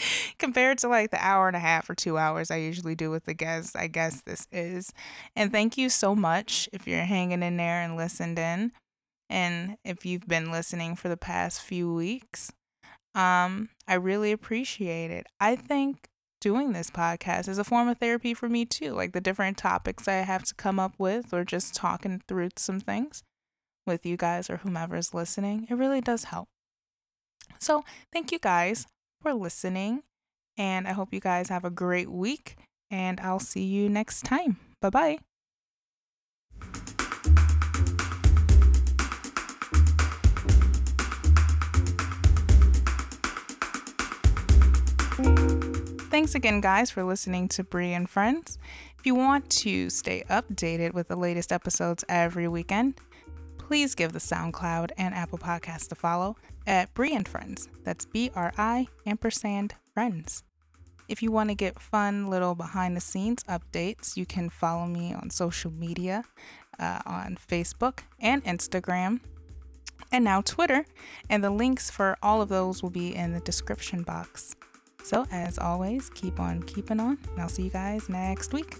compared 0.38 0.78
to 0.78 0.88
like 0.88 1.10
the 1.10 1.24
hour 1.24 1.48
and 1.48 1.56
a 1.56 1.60
half 1.60 1.88
or 1.88 1.94
two 1.94 2.18
hours 2.18 2.50
I 2.50 2.56
usually 2.56 2.94
do 2.94 3.10
with 3.10 3.24
the 3.24 3.34
guests, 3.34 3.74
I 3.74 3.86
guess 3.86 4.20
this 4.20 4.46
is. 4.52 4.92
And 5.34 5.50
thank 5.50 5.78
you 5.78 5.88
so 5.88 6.14
much 6.14 6.68
if 6.72 6.86
you're 6.86 7.00
hanging 7.00 7.42
in 7.42 7.56
there 7.56 7.80
and 7.80 7.96
listened 7.96 8.38
in. 8.38 8.72
And 9.30 9.76
if 9.84 10.04
you've 10.04 10.26
been 10.26 10.50
listening 10.50 10.96
for 10.96 11.08
the 11.08 11.16
past 11.16 11.62
few 11.62 11.92
weeks, 11.94 12.52
um, 13.14 13.70
I 13.88 13.94
really 13.94 14.32
appreciate 14.32 15.10
it. 15.10 15.26
I 15.40 15.56
think 15.56 16.08
doing 16.40 16.72
this 16.72 16.90
podcast 16.90 17.48
is 17.48 17.58
a 17.58 17.64
form 17.64 17.88
of 17.88 17.98
therapy 17.98 18.34
for 18.34 18.48
me 18.48 18.64
too. 18.66 18.92
Like 18.92 19.12
the 19.12 19.20
different 19.20 19.56
topics 19.56 20.06
I 20.06 20.14
have 20.14 20.44
to 20.44 20.54
come 20.54 20.78
up 20.78 20.94
with, 20.98 21.32
or 21.32 21.44
just 21.44 21.74
talking 21.74 22.22
through 22.26 22.50
some 22.56 22.80
things 22.80 23.22
with 23.86 24.04
you 24.06 24.16
guys 24.16 24.50
or 24.50 24.58
whomever 24.58 24.96
is 24.96 25.14
listening, 25.14 25.66
it 25.68 25.74
really 25.74 26.00
does 26.00 26.24
help. 26.24 26.48
So, 27.58 27.84
thank 28.12 28.32
you 28.32 28.38
guys 28.38 28.86
for 29.20 29.34
listening, 29.34 30.02
and 30.56 30.88
I 30.88 30.92
hope 30.92 31.12
you 31.12 31.20
guys 31.20 31.48
have 31.48 31.64
a 31.64 31.70
great 31.70 32.10
week, 32.10 32.56
and 32.90 33.20
I'll 33.20 33.40
see 33.40 33.64
you 33.64 33.88
next 33.88 34.24
time. 34.24 34.58
Bye 34.80 34.90
bye. 34.90 35.18
Thanks 46.10 46.34
again, 46.34 46.60
guys, 46.60 46.90
for 46.90 47.04
listening 47.04 47.48
to 47.48 47.64
Brie 47.64 47.92
and 47.92 48.08
Friends. 48.08 48.58
If 48.98 49.06
you 49.06 49.14
want 49.14 49.48
to 49.50 49.88
stay 49.88 50.24
updated 50.28 50.92
with 50.92 51.08
the 51.08 51.16
latest 51.16 51.52
episodes 51.52 52.04
every 52.08 52.48
weekend, 52.48 53.00
please 53.70 53.94
give 53.94 54.12
the 54.12 54.18
SoundCloud 54.18 54.90
and 54.98 55.14
Apple 55.14 55.38
Podcast 55.38 55.92
a 55.92 55.94
follow 55.94 56.34
at 56.66 56.92
Brie 56.92 57.14
and 57.14 57.28
Friends. 57.28 57.68
That's 57.84 58.04
B 58.04 58.28
R 58.34 58.52
I 58.58 58.88
ampersand 59.06 59.76
friends. 59.94 60.42
If 61.06 61.22
you 61.22 61.30
want 61.30 61.50
to 61.50 61.54
get 61.54 61.78
fun 61.78 62.28
little 62.28 62.56
behind 62.56 62.96
the 62.96 63.00
scenes 63.00 63.44
updates, 63.44 64.16
you 64.16 64.26
can 64.26 64.50
follow 64.50 64.86
me 64.86 65.14
on 65.14 65.30
social 65.30 65.70
media 65.70 66.24
uh, 66.80 66.98
on 67.06 67.38
Facebook 67.48 68.00
and 68.18 68.42
Instagram 68.42 69.20
and 70.10 70.24
now 70.24 70.40
Twitter. 70.40 70.84
And 71.28 71.44
the 71.44 71.50
links 71.50 71.90
for 71.90 72.18
all 72.24 72.42
of 72.42 72.48
those 72.48 72.82
will 72.82 72.90
be 72.90 73.14
in 73.14 73.34
the 73.34 73.40
description 73.40 74.02
box. 74.02 74.56
So, 75.04 75.26
as 75.30 75.60
always, 75.60 76.10
keep 76.10 76.40
on 76.40 76.64
keeping 76.64 76.98
on, 76.98 77.18
and 77.30 77.40
I'll 77.40 77.48
see 77.48 77.62
you 77.62 77.70
guys 77.70 78.08
next 78.08 78.52
week. 78.52 78.78